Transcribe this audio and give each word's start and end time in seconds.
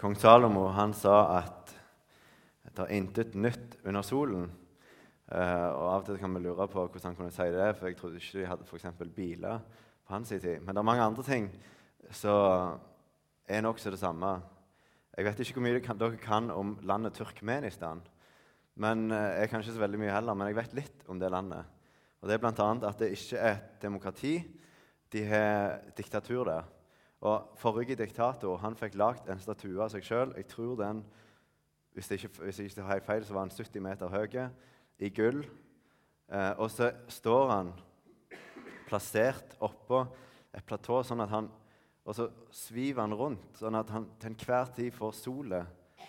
Kong 0.00 0.14
Salomo 0.16 0.70
han 0.72 0.94
sa 0.96 1.16
at 1.36 1.74
det 2.72 2.86
er 2.86 2.92
intet 2.96 3.34
nytt 3.36 3.74
under 3.84 4.00
solen. 4.06 4.46
Uh, 5.28 5.68
og 5.76 5.82
Av 5.90 5.98
og 5.98 6.06
til 6.06 6.16
kan 6.22 6.32
vi 6.32 6.40
lure 6.40 6.66
på 6.72 6.86
hvordan 6.86 7.10
han 7.10 7.18
kunne 7.18 7.34
si 7.34 7.44
det, 7.52 7.66
for 7.76 7.90
jeg 7.90 7.98
trodde 7.98 8.22
ikke 8.22 8.38
de 8.38 8.46
hadde 8.48 8.68
for 8.70 9.12
biler 9.12 9.60
på 10.06 10.14
hans 10.14 10.32
tid. 10.32 10.64
Men 10.64 10.72
det 10.72 10.80
er 10.80 10.88
mange 10.88 11.04
andre 11.04 11.26
ting 11.26 11.50
som 12.16 12.80
er 13.44 13.60
nokså 13.60 13.92
det 13.92 14.00
samme. 14.00 14.40
Jeg 15.18 15.28
vet 15.28 15.44
ikke 15.44 15.58
hvor 15.58 15.66
mye 15.68 15.84
dere 15.84 16.16
kan 16.16 16.48
om 16.50 16.78
landet 16.80 17.20
Turkmenistan. 17.20 18.00
Men 18.80 19.10
eh, 19.10 19.40
Jeg 19.42 19.50
kan 19.50 19.60
ikke 19.60 19.76
så 19.76 19.84
veldig 19.84 20.00
mye 20.00 20.16
heller, 20.16 20.34
men 20.34 20.48
jeg 20.48 20.56
vet 20.62 20.76
litt 20.80 21.08
om 21.08 21.20
det 21.20 21.30
landet. 21.30 21.64
Og 22.22 22.28
Det 22.28 22.38
er 22.38 22.40
bl.a. 22.40 22.88
at 22.88 22.98
det 22.98 23.12
ikke 23.12 23.36
er 23.36 23.52
et 23.52 23.82
demokrati. 23.82 24.38
De 25.12 25.24
har 25.28 25.80
diktatur 25.92 26.44
der. 26.48 26.64
Og 27.20 27.50
Forrige 27.60 27.98
diktator 28.00 28.56
han 28.62 28.76
fikk 28.78 28.96
lagd 28.96 29.28
en 29.28 29.40
statue 29.42 29.80
av 29.82 29.90
seg 29.92 30.06
sjøl. 30.06 30.32
Jeg 30.38 30.48
tror 30.48 30.78
den 30.80 31.02
hvis 31.92 32.10
jeg 32.10 32.22
ikke, 32.22 32.44
hvis 32.44 32.58
jeg 32.58 32.70
ikke 32.70 32.86
har 32.86 33.02
feil, 33.04 33.24
så 33.26 33.34
var 33.34 33.44
han 33.44 33.50
70 33.50 33.82
meter 33.82 34.08
høy, 34.08 34.36
i 35.00 35.08
gull. 35.10 35.40
Eh, 36.30 36.52
og 36.58 36.70
så 36.70 36.92
står 37.10 37.50
han 37.50 37.72
plassert 38.86 39.56
oppå 39.62 40.04
et 40.54 40.64
platå, 40.66 41.00
sånn 41.06 41.24
at 41.24 41.32
han, 41.32 41.48
og 42.06 42.16
så 42.16 42.28
sviver 42.54 43.02
han 43.02 43.16
rundt, 43.16 43.58
sånn 43.58 43.78
at 43.78 43.90
han 43.94 44.06
til 44.20 44.32
enhver 44.32 44.70
tid 44.76 44.94
får 44.94 45.16
solet 45.18 46.06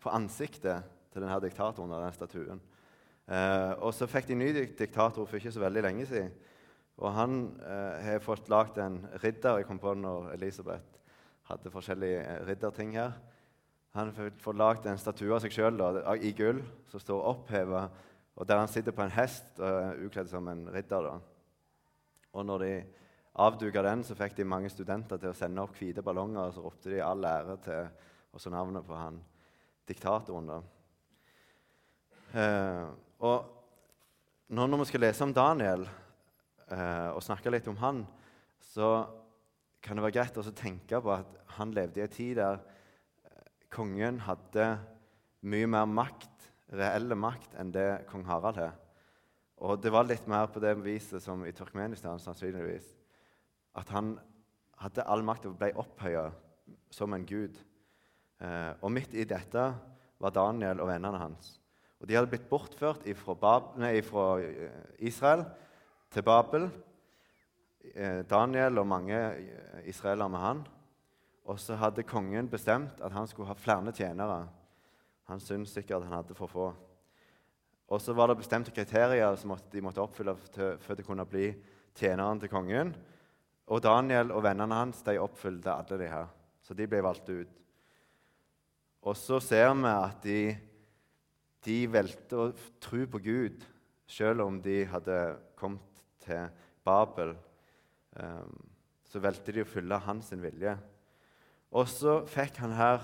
på 0.00 0.12
ansiktet 0.14 0.86
til 1.12 1.22
denne 1.22 1.38
diktatoren 1.42 1.94
av 1.94 2.04
den 2.04 2.16
statuen. 2.16 2.62
Eh, 3.30 3.72
og 3.78 3.94
så 3.94 4.08
fikk 4.10 4.30
de 4.30 4.38
ny 4.38 4.50
diktator 4.56 5.26
for 5.26 5.38
ikke 5.38 5.54
så 5.54 5.62
veldig 5.62 5.84
lenge 5.86 6.06
siden. 6.10 6.34
Og 6.98 7.12
han 7.14 7.36
eh, 7.62 8.00
har 8.04 8.24
fått 8.24 8.50
lagd 8.52 8.78
en 8.82 9.00
ridder. 9.22 9.60
Jeg 9.60 9.68
kom 9.68 9.78
på 9.80 9.94
når 9.94 10.32
Elisabeth 10.34 10.98
hadde 11.50 11.72
forskjellige 11.72 12.20
eh, 12.24 12.42
ridderting 12.48 12.96
her. 12.98 13.14
Han 13.96 14.12
har 14.14 14.30
fått 14.38 14.58
lagd 14.58 14.86
en 14.86 15.00
statue 15.00 15.32
av 15.34 15.42
seg 15.42 15.54
sjøl 15.54 15.80
i 16.22 16.30
gull 16.38 16.60
som 16.90 17.02
står 17.02 17.24
oppheva, 17.32 17.88
og 18.38 18.46
der 18.46 18.60
han 18.62 18.70
sitter 18.70 18.94
på 18.94 19.02
en 19.02 19.14
hest 19.16 19.58
og 19.58 19.66
er 19.66 20.04
ukledd 20.06 20.30
som 20.30 20.46
en 20.48 20.68
ridder. 20.70 21.08
Da. 21.08 21.16
Og 22.38 22.46
når 22.46 22.62
de 22.62 22.74
avduka 23.42 23.82
den, 23.82 24.04
så 24.06 24.14
fikk 24.14 24.36
de 24.38 24.46
mange 24.46 24.70
studenter 24.70 25.18
til 25.18 25.32
å 25.32 25.36
sende 25.36 25.64
opp 25.64 25.74
hvite 25.78 26.04
ballonger, 26.06 26.46
og 26.46 26.54
så 26.54 26.62
ropte 26.62 26.92
de 26.92 27.02
all 27.02 27.26
ære 27.26 27.56
til 27.64 27.88
også 28.36 28.52
navnet 28.54 28.86
på 28.86 28.94
han 28.94 29.18
diktatoren. 29.90 30.52
da. 30.52 30.60
Eh, 32.30 32.86
og 33.26 34.54
nå 34.54 34.66
når 34.66 34.84
vi 34.84 34.90
skal 34.92 35.04
lese 35.08 35.26
om 35.26 35.34
Daniel 35.34 35.82
og 36.70 37.22
snakke 37.24 37.50
litt 37.50 37.66
om 37.70 37.78
han, 37.80 38.04
så 38.60 38.90
kan 39.82 39.96
det 39.96 40.04
være 40.04 40.16
greit 40.18 40.38
å 40.38 40.44
tenke 40.52 41.00
på 41.00 41.12
at 41.14 41.38
han 41.56 41.72
levde 41.74 42.02
i 42.02 42.04
en 42.04 42.12
tid 42.12 42.36
der 42.38 42.60
eh, 42.60 43.46
kongen 43.72 44.20
hadde 44.26 44.66
mye 45.40 45.68
mer 45.70 45.88
makt, 45.88 46.48
reelle 46.76 47.16
makt, 47.16 47.56
enn 47.58 47.72
det 47.74 48.04
kong 48.10 48.26
Harald 48.28 48.60
har. 48.60 48.76
Og 49.60 49.80
det 49.80 49.92
var 49.92 50.06
litt 50.08 50.28
mer 50.30 50.48
på 50.52 50.60
det 50.62 50.74
viset 50.80 51.24
som 51.24 51.42
i 51.44 51.52
Turkmenistan, 51.56 52.20
sannsynligvis. 52.20 52.86
At 53.76 53.90
han 53.92 54.14
hadde 54.80 55.04
all 55.08 55.24
makt 55.24 55.48
og 55.48 55.58
ble 55.60 55.72
opphøya 55.80 56.28
som 56.92 57.16
en 57.16 57.26
gud. 57.28 57.56
Eh, 58.40 58.72
og 58.80 58.92
midt 58.92 59.16
i 59.16 59.26
dette 59.28 59.64
var 60.20 60.36
Daniel 60.36 60.80
og 60.84 60.92
vennene 60.92 61.20
hans. 61.20 61.56
Og 62.00 62.08
De 62.08 62.16
hadde 62.16 62.30
blitt 62.32 62.48
bortført 62.48 63.04
fra 63.16 64.28
eh, 64.40 64.80
Israel 65.08 65.44
til 66.10 66.22
Babel. 66.26 66.68
Eh, 67.94 68.22
Daniel 68.30 68.78
og 68.82 68.86
mange 68.86 69.16
eh, 69.16 69.88
israelere 69.88 70.28
med 70.28 70.38
han. 70.38 70.62
Og 71.44 71.58
så 71.58 71.76
hadde 71.78 72.06
kongen 72.06 72.50
bestemt 72.50 73.00
at 73.00 73.12
han 73.12 73.26
skulle 73.26 73.48
ha 73.48 73.56
flere 73.58 73.92
tjenere. 73.92 74.44
Han 75.30 75.40
syntes 75.40 75.74
sikkert 75.74 76.04
han 76.04 76.18
hadde 76.18 76.34
for 76.34 76.50
få. 76.50 76.70
Og 77.90 78.00
så 78.00 78.14
var 78.14 78.30
det 78.30 78.38
bestemte 78.38 78.70
kriterier 78.74 79.36
som 79.36 79.56
de 79.72 79.82
måtte 79.82 80.02
oppfylle 80.02 80.36
for 80.78 80.94
de 80.94 81.02
kunne 81.06 81.26
bli 81.26 81.48
tjeneren 81.94 82.40
til 82.40 82.50
kongen. 82.50 82.94
Og 83.66 83.82
Daniel 83.82 84.30
og 84.34 84.44
vennene 84.46 84.74
hans 84.74 85.02
de 85.06 85.18
oppfylte 85.18 85.72
alle 85.72 85.98
de 85.98 86.10
her. 86.10 86.26
Så 86.62 86.74
de 86.74 86.86
ble 86.86 87.02
valgt 87.02 87.30
ut. 87.30 87.56
Og 89.02 89.16
så 89.16 89.40
ser 89.40 89.72
vi 89.74 89.90
at 89.90 90.22
de 90.24 90.42
de 91.60 91.84
valgte 91.92 92.38
å 92.40 92.52
tro 92.80 93.02
på 93.12 93.18
Gud 93.20 93.64
selv 94.08 94.46
om 94.46 94.56
de 94.64 94.78
hadde 94.88 95.16
kommet 95.60 95.89
til 96.30 96.66
Babel. 96.86 97.34
Um, 98.16 98.54
så 99.10 99.22
valgte 99.22 99.52
de 99.54 99.64
å 99.64 99.68
følge 99.68 99.98
hans 100.06 100.30
vilje. 100.38 100.76
Og 101.74 101.88
så 101.90 102.20
fikk 102.30 102.60
han 102.62 102.74
her 102.78 103.02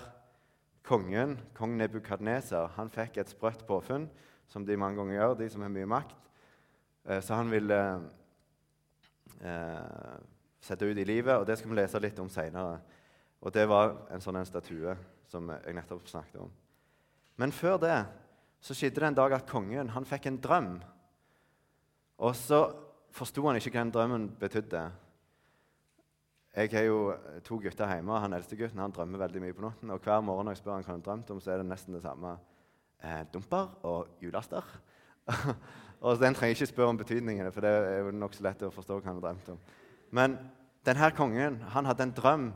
kongen, 0.87 1.37
kong 1.59 1.75
Nebukadneser, 1.79 2.71
han 2.77 2.91
fikk 2.95 3.19
et 3.19 3.31
sprøtt 3.31 3.67
påfunn, 3.67 4.07
som 4.47 4.67
de 4.67 4.79
mange 4.79 5.01
ganger 5.01 5.19
gjør, 5.19 5.35
de 5.41 5.49
som 5.51 5.65
har 5.67 5.73
mye 5.75 5.91
makt. 5.91 6.15
Uh, 7.07 7.19
så 7.19 7.39
han 7.39 7.51
ville 7.51 7.81
uh, 9.43 10.17
sette 10.63 10.87
ut 10.87 10.99
i 10.99 11.07
livet, 11.07 11.35
og 11.35 11.47
det 11.47 11.59
skal 11.59 11.73
vi 11.73 11.81
lese 11.81 12.03
litt 12.03 12.23
om 12.23 12.31
seinere. 12.31 12.79
Og 13.43 13.53
det 13.55 13.67
var 13.71 13.99
en 14.15 14.23
sånn 14.23 14.39
en 14.41 14.49
statue 14.49 14.95
som 15.31 15.51
jeg 15.53 15.75
nettopp 15.77 16.07
snakket 16.09 16.41
om. 16.47 16.55
Men 17.37 17.53
før 17.53 17.77
det 17.83 17.99
så 18.63 18.75
skjedde 18.75 19.03
det 19.03 19.11
en 19.11 19.19
dag 19.19 19.35
at 19.37 19.49
kongen 19.49 19.93
han 19.95 20.07
fikk 20.09 20.31
en 20.31 20.41
drøm. 20.43 20.71
Og 22.25 22.33
så 22.39 22.61
forsto 23.15 23.45
han 23.47 23.59
ikke 23.59 23.73
hva 23.75 23.85
den 23.85 23.93
drømmen 23.95 24.29
betydde. 24.41 24.83
Jeg 26.57 26.71
har 26.73 26.87
jo 26.87 27.01
to 27.45 27.59
gutter 27.61 27.91
hjemme, 27.93 28.15
og 28.15 28.23
han 28.25 28.33
eldste 28.33 28.57
gutten 28.57 28.81
han 28.81 28.93
drømmer 28.97 29.21
veldig 29.27 29.43
mye 29.45 29.57
på 29.57 29.65
natten. 29.67 29.91
Og 29.93 30.01
hver 30.01 30.23
morgen 30.25 30.49
når 30.49 30.57
jeg 30.57 30.63
spør 30.63 30.79
han 30.79 30.87
hva 30.87 30.95
han 30.95 31.03
har 31.03 31.09
drømt 31.09 31.33
om, 31.35 31.41
så 31.41 31.53
er 31.53 31.61
det 31.61 31.67
nesten 31.69 31.95
det 31.95 32.01
samme. 32.05 32.37
Eh, 33.05 33.27
dumper 33.33 33.75
og 33.85 34.17
julaster. 34.23 34.65
og 36.01 36.19
Den 36.19 36.35
trenger 36.35 36.55
jeg 36.55 36.57
ikke 36.57 36.71
spørre 36.73 36.95
om 36.95 37.01
betydningene, 37.03 37.53
for 37.53 37.61
det 37.61 37.71
er 37.71 37.99
jo 38.07 38.15
nokså 38.17 38.47
lett 38.47 38.65
å 38.65 38.73
forstå 38.73 38.99
hva 38.99 39.11
han 39.11 39.21
har 39.21 39.27
drømt 39.29 39.53
om. 39.53 39.61
Men 40.17 40.39
denne 40.87 41.11
kongen 41.19 41.61
han 41.75 41.91
hadde 41.91 42.07
en 42.07 42.17
drøm 42.17 42.49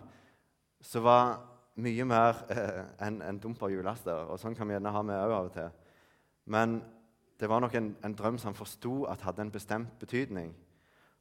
som 0.80 1.04
var 1.04 1.36
mye 1.80 2.06
mer 2.08 2.40
eh, 2.52 2.82
enn 3.04 3.20
en 3.24 3.40
dumper 3.42 3.68
og 3.68 3.76
julaster. 3.76 4.26
Og 4.32 4.40
sånn 4.40 4.56
kan 4.56 4.68
vi 4.68 4.78
gjerne 4.78 4.94
ha 4.94 5.02
med 5.04 5.20
òg 5.20 5.34
av 5.36 5.50
og 5.50 5.54
til. 5.54 5.68
Men 6.50 6.80
det 7.40 7.48
var 7.48 7.62
nok 7.64 7.74
en, 7.74 7.94
en 8.04 8.14
drøm 8.16 8.38
som 8.38 8.50
han 8.50 8.58
forsto 8.58 9.04
at 9.08 9.22
hadde 9.24 9.46
en 9.46 9.52
bestemt 9.52 9.98
betydning. 10.00 10.52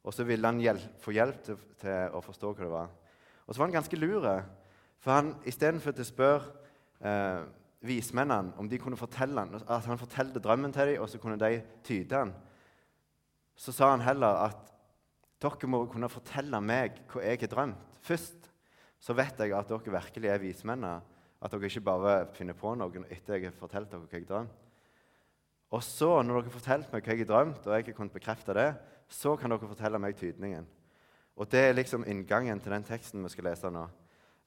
Og 0.04 0.14
så 0.14 0.24
ville 0.24 0.46
han 0.46 0.60
hjelp, 0.60 1.00
få 1.00 1.12
hjelp 1.16 1.40
til, 1.44 1.60
til, 1.80 2.12
å 2.16 2.20
forstå 2.24 2.52
hva 2.52 2.64
det 2.64 2.72
var. 2.72 2.92
Og 3.46 3.54
så 3.54 3.60
var 3.60 3.68
han 3.68 3.78
ganske 3.78 3.98
lur. 4.00 4.26
For 5.00 5.16
han, 5.16 5.34
istedenfor 5.48 5.96
å 5.96 6.06
spørre 6.06 6.52
eh, 7.00 7.42
vismennene 7.88 8.56
om 8.60 8.68
de 8.68 8.78
kunne 8.80 9.00
fortelle 9.00 9.40
han, 9.40 9.60
at 9.60 9.88
han 9.88 10.00
fortalte 10.00 10.42
drømmen 10.44 10.72
til 10.76 10.92
dem, 10.92 11.02
og 11.02 11.08
så 11.08 11.20
kunne 11.20 11.40
de 11.40 11.62
tyde 11.84 12.12
den, 12.12 12.32
så 13.56 13.72
sa 13.76 13.90
han 13.92 14.04
heller 14.04 14.44
at 14.46 14.70
dere 15.40 15.68
må 15.68 15.82
kunne 15.88 16.08
fortelle 16.12 16.60
meg 16.64 17.00
hva 17.12 17.24
jeg 17.24 17.40
har 17.44 17.52
drømt. 17.52 18.00
Først 18.04 18.48
så 19.00 19.16
vet 19.16 19.40
jeg 19.40 19.52
at 19.56 19.68
dere 19.68 19.96
virkelig 19.96 20.28
er 20.28 20.40
vismennene. 20.40 21.00
At 21.40 21.52
dere 21.52 21.68
ikke 21.68 21.84
bare 21.84 22.16
finner 22.36 22.56
på 22.56 22.74
noe 22.76 23.04
etter 23.08 23.38
jeg 23.38 23.48
har 23.48 23.56
fortalt 23.56 23.92
dere 23.92 24.04
hva 24.04 24.16
jeg 24.16 24.26
har 24.26 24.32
drømt. 24.34 24.69
Og 25.70 25.82
så, 25.86 26.08
når 26.22 26.40
dere 26.40 26.48
har 26.48 26.56
fortalt 26.56 26.92
meg 26.92 27.04
hva 27.04 27.14
jeg 27.14 27.22
har 27.22 27.30
drømt, 27.30 27.66
og 27.66 27.74
jeg 27.76 27.86
har 27.86 27.96
kunnet 27.96 28.14
bekrefte 28.14 28.54
det, 28.56 28.70
så 29.10 29.36
kan 29.38 29.52
dere 29.52 29.70
fortelle 29.70 30.00
meg 30.02 30.16
tydningen. 30.18 30.66
Og 31.36 31.48
Det 31.48 31.60
er 31.60 31.76
liksom 31.76 32.04
inngangen 32.04 32.60
til 32.60 32.72
den 32.74 32.84
teksten 32.84 33.22
vi 33.24 33.30
skal 33.32 33.46
lese 33.48 33.70
nå. 33.70 33.86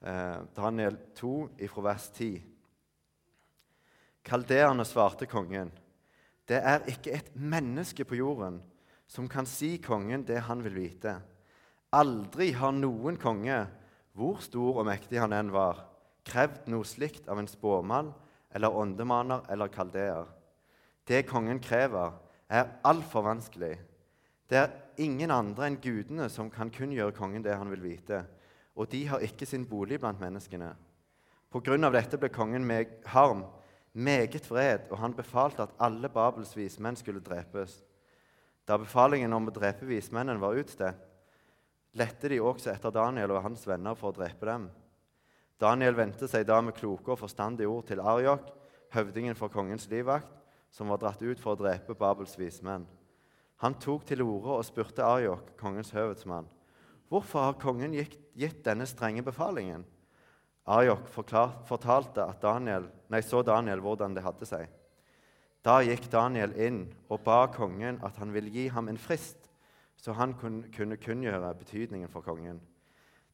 Eh, 0.03 0.39
Daniel 0.55 0.97
2, 1.15 1.49
ifra 1.63 1.81
vers 1.87 2.09
10. 2.11 2.41
Kaldeerne 4.23 4.85
svarte 4.85 5.25
kongen. 5.25 5.71
Det 6.47 6.59
er 6.59 6.83
ikke 6.91 7.15
et 7.15 7.31
menneske 7.35 8.03
på 8.05 8.19
jorden 8.19 8.59
som 9.07 9.29
kan 9.31 9.47
si 9.47 9.77
kongen 9.83 10.25
det 10.27 10.41
han 10.47 10.63
vil 10.63 10.75
vite. 10.75 11.15
Aldri 11.93 12.51
har 12.57 12.75
noen 12.75 13.17
konge, 13.21 13.63
hvor 14.13 14.39
stor 14.43 14.81
og 14.81 14.87
mektig 14.87 15.21
han 15.21 15.33
enn 15.33 15.51
var, 15.53 15.85
krevd 16.27 16.67
noe 16.71 16.87
slikt 16.87 17.27
av 17.31 17.39
en 17.39 17.49
spåmann 17.49 18.11
eller 18.53 18.75
åndemaner 18.75 19.47
eller 19.51 19.71
kaldeer. 19.71 20.27
Det 21.07 21.25
kongen 21.27 21.59
krever, 21.59 22.13
er 22.49 22.69
altfor 22.85 23.25
vanskelig. 23.25 23.75
Det 24.49 24.57
er 24.59 24.73
ingen 25.01 25.31
andre 25.33 25.67
enn 25.67 25.79
gudene 25.81 26.29
som 26.29 26.51
kan 26.53 26.71
kunngjøre 26.71 27.15
kongen 27.17 27.43
det 27.43 27.55
han 27.57 27.71
vil 27.71 27.83
vite, 27.83 28.23
og 28.75 28.89
de 28.91 29.03
har 29.09 29.23
ikke 29.25 29.47
sin 29.49 29.65
bolig 29.69 29.99
blant 30.01 30.21
menneskene. 30.21 30.71
På 31.53 31.61
grunn 31.61 31.85
av 31.85 31.93
dette 31.93 32.17
ble 32.17 32.29
kongen 32.33 32.65
med 32.65 32.93
harm, 33.13 33.43
meget 33.93 34.45
vred, 34.49 34.87
og 34.89 34.97
han 35.01 35.13
befalte 35.13 35.67
at 35.67 35.73
alle 35.81 36.09
Babels 36.09 36.55
vismenn 36.57 36.97
skulle 36.97 37.21
drepes. 37.21 37.81
Da 38.65 38.79
befalingen 38.79 39.33
om 39.35 39.49
å 39.49 39.53
drepe 39.53 39.85
vismennene 39.85 40.41
var 40.41 40.57
utstedt, 40.57 41.01
lette 41.93 42.31
de 42.31 42.39
også 42.41 42.71
etter 42.71 42.93
Daniel 42.93 43.35
og 43.35 43.43
hans 43.45 43.67
venner 43.69 43.93
for 43.97 44.09
å 44.09 44.17
drepe 44.17 44.47
dem. 44.49 44.69
Daniel 45.61 45.93
vendte 45.93 46.27
seg 46.27 46.47
da 46.49 46.57
med 46.63 46.73
kloke 46.77 47.13
og 47.13 47.21
forstandige 47.21 47.69
ord 47.69 47.85
til 47.91 48.01
Ariok, 48.01 48.47
høvdingen 48.95 49.37
for 49.37 49.53
kongens 49.53 49.85
livvakt, 49.91 50.42
som 50.73 50.89
var 50.89 50.99
dratt 51.01 51.21
ut 51.21 51.39
for 51.39 51.53
å 51.53 51.61
drepe 51.61 51.93
Babels 51.97 52.33
vismenn. 52.39 52.87
Han 53.61 53.77
tok 53.79 54.07
til 54.09 54.25
orde 54.25 54.57
og 54.57 54.65
spurte 54.65 55.05
Arjok, 55.05 55.53
kongens 55.59 55.93
høvedsmann, 55.93 56.49
hvorfor 57.07 57.45
har 57.45 57.59
kongen 57.61 57.93
gitt 57.93 58.63
denne 58.65 58.87
strenge 58.89 59.21
befalingen? 59.23 59.85
Arjok 60.65 61.09
fortalte 61.11 62.25
at 62.25 62.41
Daniel, 62.41 62.87
nei, 63.11 63.21
så 63.21 63.43
Daniel 63.45 63.83
hvordan 63.83 64.15
det 64.15 64.23
hadde 64.25 64.47
seg. 64.49 64.65
Da 65.63 65.77
gikk 65.85 66.09
Daniel 66.11 66.55
inn 66.59 66.81
og 67.07 67.21
ba 67.23 67.45
kongen 67.53 68.01
at 68.03 68.17
han 68.19 68.33
ville 68.35 68.51
gi 68.51 68.65
ham 68.73 68.89
en 68.91 68.99
frist, 68.99 69.47
så 69.95 70.15
han 70.17 70.33
kunne 70.35 70.97
kunngjøre 70.99 71.53
betydningen 71.59 72.11
for 72.11 72.25
kongen. 72.25 72.59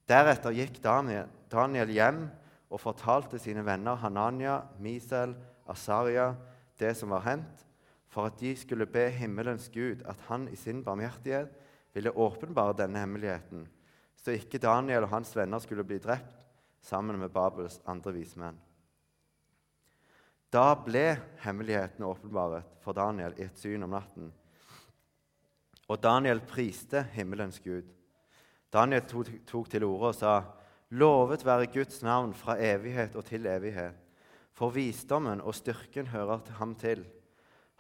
Deretter 0.10 0.54
gikk 0.54 0.78
Daniel 0.84 1.94
hjem 1.94 2.28
og 2.70 2.82
fortalte 2.82 3.40
sine 3.42 3.64
venner 3.66 3.98
Hananya, 3.98 4.60
Misel, 4.82 5.34
Asaria 5.70 6.34
det 6.80 6.94
som 6.98 7.12
var 7.14 7.26
hendt, 7.28 7.66
for 8.10 8.30
at 8.30 8.40
de 8.42 8.56
skulle 8.58 8.88
be 8.90 9.06
himmelens 9.14 9.68
Gud 9.74 10.02
at 10.10 10.22
han 10.30 10.48
i 10.50 10.58
sin 10.58 10.82
barmhjertighet 10.84 11.52
ville 11.94 12.14
åpenbare 12.16 12.78
denne 12.78 13.02
hemmeligheten, 13.02 13.68
så 14.18 14.34
ikke 14.36 14.62
Daniel 14.62 15.06
og 15.06 15.14
hans 15.14 15.36
venner 15.38 15.62
skulle 15.64 15.86
bli 15.88 16.00
drept 16.02 16.46
sammen 16.82 17.20
med 17.20 17.32
Babels 17.34 17.80
andre 17.88 18.14
vismenn. 18.16 18.58
Da 20.50 20.74
ble 20.82 21.20
hemmeligheten 21.44 22.06
åpenbaret 22.06 22.66
for 22.82 22.98
Daniel 22.98 23.36
i 23.38 23.46
et 23.46 23.60
syn 23.60 23.86
om 23.86 23.94
natten. 23.94 24.32
Og 25.90 26.02
Daniel 26.02 26.42
priste 26.42 27.04
himmelens 27.14 27.60
Gud. 27.62 27.86
Daniel 28.74 29.06
tok, 29.10 29.70
til 29.70 29.86
orde 29.86 30.12
og 30.12 30.18
sa, 30.18 30.34
Lovet 30.90 31.46
være 31.46 31.70
Guds 31.70 32.02
navn 32.02 32.34
fra 32.34 32.56
evighet 32.58 33.16
og 33.16 33.26
til 33.26 33.46
evighet. 33.46 34.09
For 34.60 34.74
visdommen 34.76 35.40
og 35.40 35.56
styrken 35.56 36.10
hører 36.12 36.42
ham 36.58 36.74
til. 36.76 37.06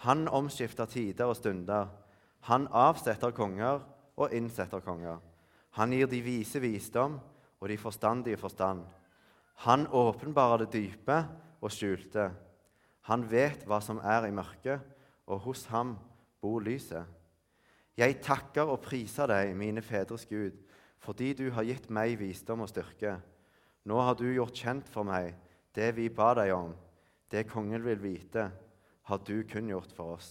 Han 0.07 0.29
omskifter 0.31 0.87
tider 0.87 1.27
og 1.27 1.35
stunder. 1.35 1.89
Han 2.47 2.69
avsetter 2.71 3.35
konger 3.35 3.81
og 4.15 4.31
innsetter 4.35 4.79
konger. 4.79 5.17
Han 5.75 5.91
gir 5.91 6.07
de 6.07 6.21
vise 6.23 6.61
visdom 6.63 7.17
og 7.59 7.67
de 7.67 7.77
forstandige 7.77 8.39
forstand. 8.39 8.85
Han 9.67 9.87
åpenbarer 9.91 10.63
det 10.63 10.71
dype 10.77 11.17
og 11.59 11.73
skjulte. 11.75 12.29
Han 13.11 13.27
vet 13.27 13.67
hva 13.67 13.81
som 13.83 13.99
er 13.99 14.29
i 14.29 14.31
mørket, 14.31 14.79
og 15.27 15.43
hos 15.43 15.65
ham 15.73 15.97
bor 16.41 16.63
lyset. 16.63 17.03
Jeg 17.99 18.21
takker 18.23 18.71
og 18.71 18.79
priser 18.85 19.27
deg, 19.27 19.51
mine 19.51 19.83
fedres 19.83 20.23
Gud, 20.29 20.55
fordi 21.03 21.33
du 21.35 21.49
har 21.51 21.67
gitt 21.67 21.89
meg 21.91 22.15
visdom 22.21 22.63
og 22.63 22.71
styrke. 22.71 23.17
Nå 23.83 23.99
har 23.99 24.15
du 24.15 24.29
gjort 24.31 24.55
kjent 24.55 24.87
for 24.87 25.03
meg 25.03 25.35
det 25.75 25.91
vi 25.97 26.09
ba 26.09 26.33
deg 26.37 26.53
om, 26.55 26.73
det 27.29 27.47
kongen 27.49 27.83
vil 27.85 27.99
vite, 28.01 28.49
har 29.09 29.21
du 29.25 29.43
kunngjort 29.49 29.91
for 29.95 30.15
oss. 30.17 30.29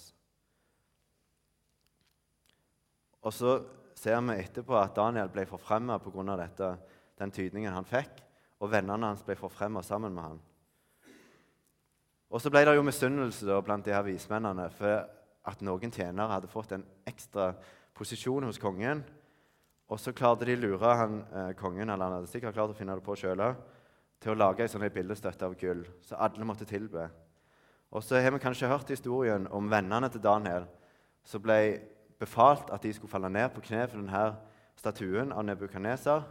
Og 3.22 3.34
så 3.34 3.54
ser 3.98 4.20
vi 4.22 4.38
etterpå 4.38 4.76
at 4.78 4.94
Daniel 4.96 5.30
ble 5.30 5.46
forfremma 5.46 5.98
pga. 5.98 6.76
den 7.18 7.30
tydningen 7.30 7.72
han 7.72 7.84
fikk, 7.84 8.22
og 8.60 8.70
vennene 8.70 9.06
hans 9.06 9.22
ble 9.22 9.34
forfremma 9.34 9.82
sammen 9.82 10.14
med 10.14 10.22
han. 10.22 10.40
Og 12.30 12.40
så 12.40 12.50
ble 12.50 12.64
det 12.64 12.76
jo 12.76 12.82
misunnelse 12.82 13.62
blant 13.64 13.84
de 13.84 13.92
her 13.92 14.02
vismennene 14.02 14.70
for 14.70 15.08
at 15.44 15.62
noen 15.62 15.90
tjenere 15.90 16.32
hadde 16.32 16.50
fått 16.50 16.72
en 16.72 16.84
ekstra 17.06 17.54
posisjon 17.94 18.44
hos 18.44 18.58
kongen 18.58 19.02
og 19.88 19.96
så 20.00 20.12
klarte 20.12 20.44
de 20.44 20.56
å 20.56 20.60
lure 20.60 20.94
han, 21.00 21.20
eh, 21.32 21.52
kongen 21.56 21.88
eller 21.88 22.04
han 22.04 22.18
hadde 22.18 22.28
sikkert 22.28 22.54
klart 22.54 22.70
å 22.70 22.76
finne 22.76 22.94
det 22.94 23.04
på 23.04 23.16
selv, 23.16 23.56
til 24.18 24.32
å 24.32 24.38
lage 24.38 24.64
ei 24.64 24.70
sånn 24.70 24.86
bildestøtte 24.92 25.46
av 25.46 25.54
gull, 25.58 25.84
så 26.02 26.18
alle 26.18 26.46
måtte 26.46 26.66
tilbe. 26.68 27.06
Og 27.90 28.04
så 28.04 28.20
har 28.20 28.34
vi 28.34 28.42
kanskje 28.42 28.68
hørt 28.68 28.90
historien 28.92 29.46
om 29.54 29.70
vennene 29.70 30.10
til 30.12 30.22
Daniel 30.22 30.66
som 31.24 31.42
ble 31.44 31.58
befalt 32.18 32.70
at 32.74 32.82
de 32.82 32.92
skulle 32.92 33.10
falle 33.12 33.30
ned 33.32 33.48
på 33.54 33.62
kne 33.64 33.86
for 33.86 34.00
denne 34.00 34.24
statuen 34.78 35.32
av 35.32 35.46
Nebukaneser, 35.46 36.26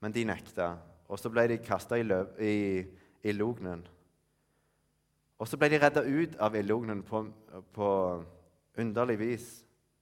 men 0.00 0.14
de 0.14 0.24
nekta. 0.28 0.76
Og 1.08 1.20
så 1.20 1.30
ble 1.30 1.46
de 1.50 1.60
kasta 1.62 1.98
i, 1.98 2.06
i 2.40 2.56
ildognen. 3.30 3.84
Og 5.36 5.48
så 5.48 5.58
ble 5.60 5.68
de 5.70 5.80
redda 5.82 6.02
ut 6.02 6.36
av 6.40 6.56
ildognen 6.56 7.02
på, 7.06 7.26
på 7.76 7.88
underlig 8.80 9.18
vis 9.20 9.48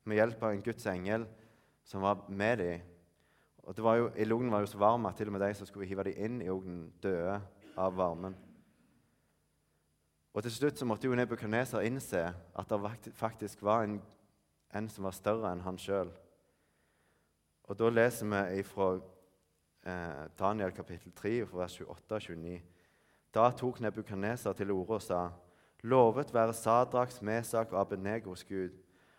med 0.05 0.21
hjelp 0.21 0.43
av 0.43 0.55
en 0.55 0.63
Guds 0.63 0.87
engel 0.91 1.27
som 1.85 2.05
var 2.05 2.25
med 2.29 2.61
dem. 2.63 2.91
Og 3.65 3.79
var 3.81 3.97
jo, 3.97 4.11
Ildognen 4.17 4.53
var 4.53 4.61
jo 4.61 4.67
så 4.67 4.79
varm 4.79 5.07
at 5.07 5.17
til 5.17 5.31
og 5.31 5.33
med 5.33 5.41
de 5.41 5.55
som 5.55 5.67
skulle 5.67 5.89
hive 5.89 6.05
dem 6.05 6.19
inn 6.21 6.43
i 6.45 6.51
ognen, 6.53 6.91
døde 7.03 7.39
av 7.77 7.97
varmen. 7.97 8.37
Og 10.35 10.43
Til 10.43 10.53
slutt 10.53 10.79
så 10.79 10.85
måtte 10.85 11.07
jo 11.07 11.15
Nebukadneser 11.15 11.87
innse 11.87 12.21
at 12.35 12.69
det 12.71 13.13
faktisk 13.15 13.63
var 13.63 13.85
en, 13.85 14.03
en 14.75 14.89
som 14.89 15.05
var 15.07 15.15
større 15.17 15.53
enn 15.53 15.63
han 15.65 15.79
sjøl. 15.79 16.11
Og 17.65 17.79
Da 17.79 17.89
leser 17.89 18.29
vi 18.29 18.63
fra 18.69 18.91
eh, 18.99 20.25
Daniel 20.39 20.75
kapittel 20.75 21.13
3, 21.17 21.47
vers 21.53 21.81
28 21.81 22.15
og 22.15 22.21
29. 22.21 22.61
Da 23.35 23.51
tok 23.51 23.81
Nebukadneser 23.81 24.53
til 24.53 24.71
orde 24.71 24.99
og 24.99 25.03
sa:" 25.03 25.31
Lovet 25.85 26.35
være 26.35 26.53
Sadraks, 26.53 27.23
Mesak 27.23 27.73
og 27.73 27.81
Abenegos 27.81 28.45
Gud, 28.45 28.73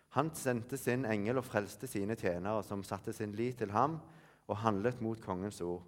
han 0.08 0.34
sendte 0.34 0.76
sin 0.76 1.04
engel 1.04 1.38
og 1.38 1.44
frelste 1.44 1.86
sine 1.86 2.14
tjenere, 2.14 2.62
som 2.62 2.82
satte 2.82 3.12
sin 3.12 3.32
lit 3.32 3.58
til 3.58 3.70
ham 3.70 4.00
og 4.46 4.60
handlet 4.62 5.00
mot 5.00 5.20
kongens 5.20 5.60
ord. 5.60 5.82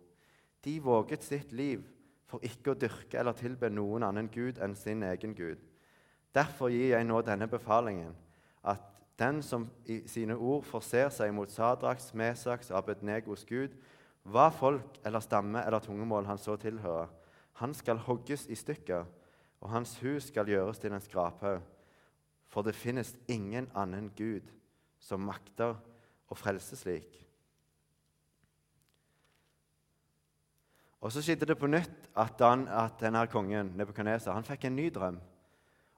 De 0.64 0.78
våget 0.82 1.25
sitt 1.25 1.52
liv 1.52 1.84
for 2.28 2.43
ikke 2.44 2.72
å 2.72 2.78
dyrke 2.78 3.19
eller 3.19 3.37
tilbe 3.37 3.70
noen 3.72 4.05
annen 4.05 4.28
gud 4.32 4.58
enn 4.62 4.76
sin 4.76 5.02
egen 5.06 5.34
gud. 5.34 5.60
Derfor 6.34 6.72
gir 6.72 6.93
jeg 6.93 7.06
nå 7.08 7.20
denne 7.25 7.49
befalingen, 7.49 8.12
at 8.62 8.82
den 9.19 9.40
som 9.43 9.69
i 9.87 10.02
sine 10.06 10.37
ord 10.37 10.66
forser 10.69 11.08
seg 11.10 11.32
mot 11.34 11.50
Sadraks, 11.50 12.12
Mesaks 12.14 12.70
og 12.70 12.82
Abednegos 12.82 13.46
gud, 13.49 13.72
hva 14.28 14.50
folk 14.52 15.00
eller 15.06 15.25
stamme 15.25 15.62
eller 15.64 15.82
tungemål 15.82 16.28
han 16.28 16.38
så 16.38 16.58
tilhører, 16.60 17.08
han 17.58 17.75
skal 17.75 17.99
hogges 17.99 18.46
i 18.46 18.55
stykker, 18.55 19.08
og 19.60 19.70
hans 19.72 19.96
hus 20.05 20.28
skal 20.28 20.46
gjøres 20.46 20.78
til 20.78 20.93
en 20.94 21.02
skraphaug 21.02 21.64
for 22.49 22.64
det 22.64 22.75
finnes 22.75 23.12
ingen 23.28 23.69
annen 23.76 24.10
Gud 24.16 24.49
som 25.00 25.26
makter 25.28 25.76
å 26.28 26.37
frelse 26.37 26.76
slik. 26.81 27.20
Og 31.00 31.12
Så 31.12 31.23
skjedde 31.23 31.47
det 31.47 31.59
på 31.59 31.71
nytt 31.71 32.09
at, 32.19 32.41
han, 32.43 32.67
at 32.69 32.99
denne 33.00 33.27
kongen 33.31 33.73
Nebukadneser, 33.79 34.33
han 34.35 34.47
fikk 34.47 34.65
en 34.67 34.77
ny 34.77 34.89
drøm. 34.95 35.21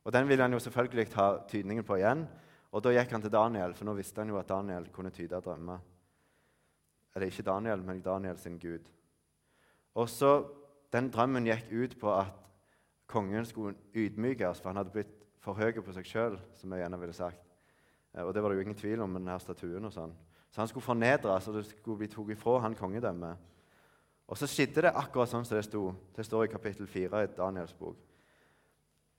Og 0.04 0.12
Den 0.12 0.28
ville 0.28 0.42
han 0.42 0.52
jo 0.52 0.58
selvfølgelig 0.58 1.10
ta 1.10 1.26
tydningen 1.48 1.84
på 1.84 1.96
igjen. 1.96 2.26
Og 2.72 2.84
Da 2.84 2.92
gikk 2.94 3.12
han 3.12 3.22
til 3.22 3.32
Daniel, 3.32 3.74
for 3.74 3.84
nå 3.84 3.94
visste 3.96 4.20
han 4.20 4.28
jo 4.28 4.38
at 4.38 4.48
Daniel 4.48 4.88
kunne 4.92 5.10
tyde 5.10 5.40
drømmer. 5.40 5.78
Eller 7.14 7.26
ikke 7.26 7.42
Daniel, 7.42 7.82
men 7.82 8.00
Daniel 8.00 8.38
sin 8.38 8.58
gud. 8.58 8.90
Og 9.94 10.08
så, 10.08 10.44
Den 10.92 11.10
drømmen 11.10 11.46
gikk 11.46 11.68
ut 11.72 12.00
på 12.00 12.10
at 12.18 12.32
kongen 13.06 13.44
skulle 13.46 13.76
ydmykes, 13.94 14.60
for 14.60 14.68
han 14.68 14.76
hadde 14.76 14.90
blitt 14.90 15.12
for 15.38 15.54
høy 15.54 15.72
på 15.72 15.92
seg 15.94 16.06
sjøl, 16.06 16.38
som 16.58 16.72
jeg 16.72 16.82
gjerne 16.82 16.98
ville 17.00 17.14
sagt. 17.14 17.44
Eh, 18.14 18.24
og 18.24 18.34
det 18.34 18.42
var 18.42 18.50
det 18.50 18.58
jo 18.58 18.64
ingen 18.66 18.78
tvil 18.78 19.00
om 19.04 19.10
med 19.10 19.22
denne 19.22 19.38
statuen. 19.40 19.84
og 19.84 19.92
sånn. 19.92 20.12
Så 20.50 20.60
han 20.60 20.68
skulle 20.68 20.84
fornedres, 20.84 21.48
og 21.48 21.54
det 21.54 21.66
skulle 21.66 21.98
bli 21.98 22.08
tatt 22.08 22.30
ifra 22.34 22.60
han 22.60 22.74
kongedømmet. 22.74 23.36
Og 24.30 24.38
så 24.38 24.46
skjedde 24.46 24.86
det 24.86 24.94
akkurat 24.94 25.30
sånn 25.30 25.44
som 25.46 25.58
det 25.58 25.66
sto. 25.66 25.88
Det 26.14 26.22
står 26.26 26.46
i 26.46 26.52
kapittel 26.52 26.86
4 26.86 27.24
i 27.24 27.30
Daniels 27.34 27.74
bok. 27.74 27.98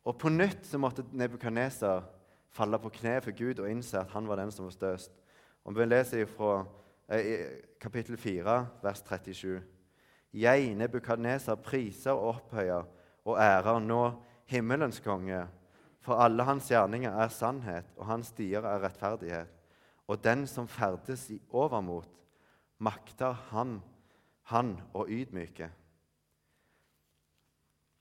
Og 0.07 0.15
på 0.17 0.31
nytt 0.31 0.63
så 0.65 0.79
måtte 0.81 1.03
Nebukadneser 1.11 2.05
falle 2.55 2.79
på 2.79 2.93
kne 2.95 3.17
for 3.21 3.35
Gud 3.35 3.59
og 3.59 3.67
innse 3.69 3.99
at 3.99 4.11
han 4.15 4.27
var 4.27 4.39
den 4.39 4.53
som 4.55 4.65
var 4.65 4.75
størst. 4.75 5.11
Og 5.67 5.75
Vi 5.75 5.85
leser 5.85 6.25
fra 6.25 6.63
eh, 7.11 7.59
kapittel 7.79 8.17
4, 8.17 8.55
vers 8.81 9.03
37. 9.03 9.59
Jeg, 10.33 10.75
Nebukadneser, 10.79 11.59
priser 11.59 12.15
og 12.15 12.37
opphøyer 12.37 12.87
og 13.25 13.37
ærer 13.37 13.83
nå 13.83 14.03
himmelens 14.49 15.03
konge 15.03 15.43
for 16.01 16.17
alle 16.17 16.43
hans 16.47 16.69
gjerninger 16.71 17.13
er 17.13 17.29
sannhet, 17.29 17.85
og 17.97 18.07
hans 18.09 18.31
stier 18.33 18.65
er 18.65 18.81
rettferdighet. 18.81 19.49
Og 20.09 20.17
den 20.23 20.47
som 20.49 20.67
ferdes 20.67 21.27
i 21.29 21.37
overmot, 21.53 22.09
makter 22.81 23.37
han, 23.51 23.77
han 24.51 24.75
og 24.93 25.09
ydmyke. 25.11 25.69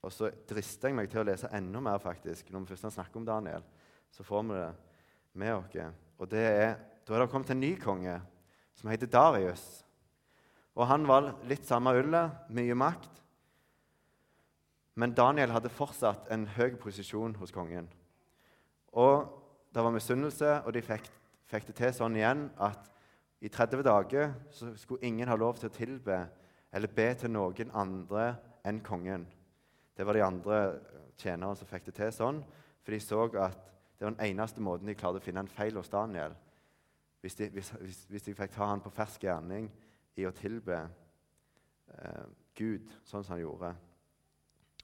Og 0.01 0.13
så 0.13 0.31
drister 0.49 0.89
jeg 0.89 0.97
meg 0.97 1.09
til 1.11 1.21
å 1.21 1.27
lese 1.27 1.49
enda 1.53 1.81
mer, 1.83 2.01
faktisk. 2.01 2.49
Når 2.49 2.63
vi 2.63 2.73
først 2.73 2.95
snakker 2.95 3.21
om 3.21 3.27
Daniel, 3.27 3.65
så 4.11 4.25
får 4.25 4.47
vi 4.47 4.57
det 4.57 4.71
med 5.33 5.53
oss. 5.55 5.77
Og 6.17 6.31
det 6.31 6.45
er, 6.47 6.75
Da 7.05 7.15
er 7.15 7.19
det 7.19 7.31
kommet 7.31 7.49
en 7.49 7.59
ny 7.59 7.75
konge 7.81 8.21
som 8.75 8.89
heter 8.89 9.07
Darius. 9.07 9.83
Og 10.75 10.87
Han 10.87 11.07
var 11.07 11.35
litt 11.43 11.65
samme 11.65 11.93
ullet, 11.97 12.31
mye 12.49 12.75
makt. 12.75 13.21
Men 14.95 15.13
Daniel 15.13 15.51
hadde 15.51 15.69
fortsatt 15.69 16.29
en 16.31 16.45
høy 16.47 16.75
posisjon 16.79 17.35
hos 17.35 17.51
kongen. 17.51 17.89
Og 18.93 19.37
Det 19.73 19.83
var 19.83 19.91
misunnelse, 19.91 20.63
og 20.65 20.73
de 20.73 20.81
fikk, 20.81 21.05
fikk, 21.47 21.67
det 21.67 21.75
til 21.75 21.93
sånn 21.95 22.15
igjen 22.15 22.49
at 22.59 22.89
i 23.39 23.47
30 23.47 23.83
dager 23.87 24.33
så 24.51 24.73
skulle 24.75 25.07
ingen 25.07 25.29
ha 25.31 25.35
lov 25.39 25.55
til 25.55 25.69
å 25.69 25.73
tilbe 25.73 26.17
eller 26.71 26.95
be 26.95 27.07
til 27.19 27.33
noen 27.33 27.73
andre 27.75 28.35
enn 28.67 28.79
kongen. 28.85 29.25
Det 29.97 30.05
var 30.07 30.17
de 30.17 30.23
andre 30.23 30.61
tjenerne 31.19 31.55
som 31.57 31.67
fikk 31.69 31.89
det 31.89 31.97
til 31.97 32.13
sånn, 32.15 32.41
for 32.81 32.95
de 32.95 32.99
så 33.03 33.25
at 33.43 33.59
det 33.97 34.07
var 34.07 34.15
den 34.15 34.31
eneste 34.31 34.63
måten 34.63 34.89
de 34.89 34.95
klarte 34.97 35.21
å 35.21 35.23
finne 35.23 35.43
en 35.43 35.51
feil 35.51 35.75
hos 35.77 35.91
Daniel. 35.91 36.33
Hvis 37.21 37.35
de, 37.37 37.51
hvis, 37.53 37.69
hvis 38.09 38.25
de 38.25 38.33
fikk 38.33 38.55
ta 38.55 38.65
han 38.71 38.81
på 38.81 38.89
fersk 38.95 39.27
gjerning 39.27 39.67
i 40.17 40.25
å 40.25 40.33
tilbe 40.33 40.79
eh, 41.93 42.23
Gud 42.57 42.89
sånn 43.05 43.21
som 43.21 43.35
han 43.35 43.43
gjorde. 43.43 43.75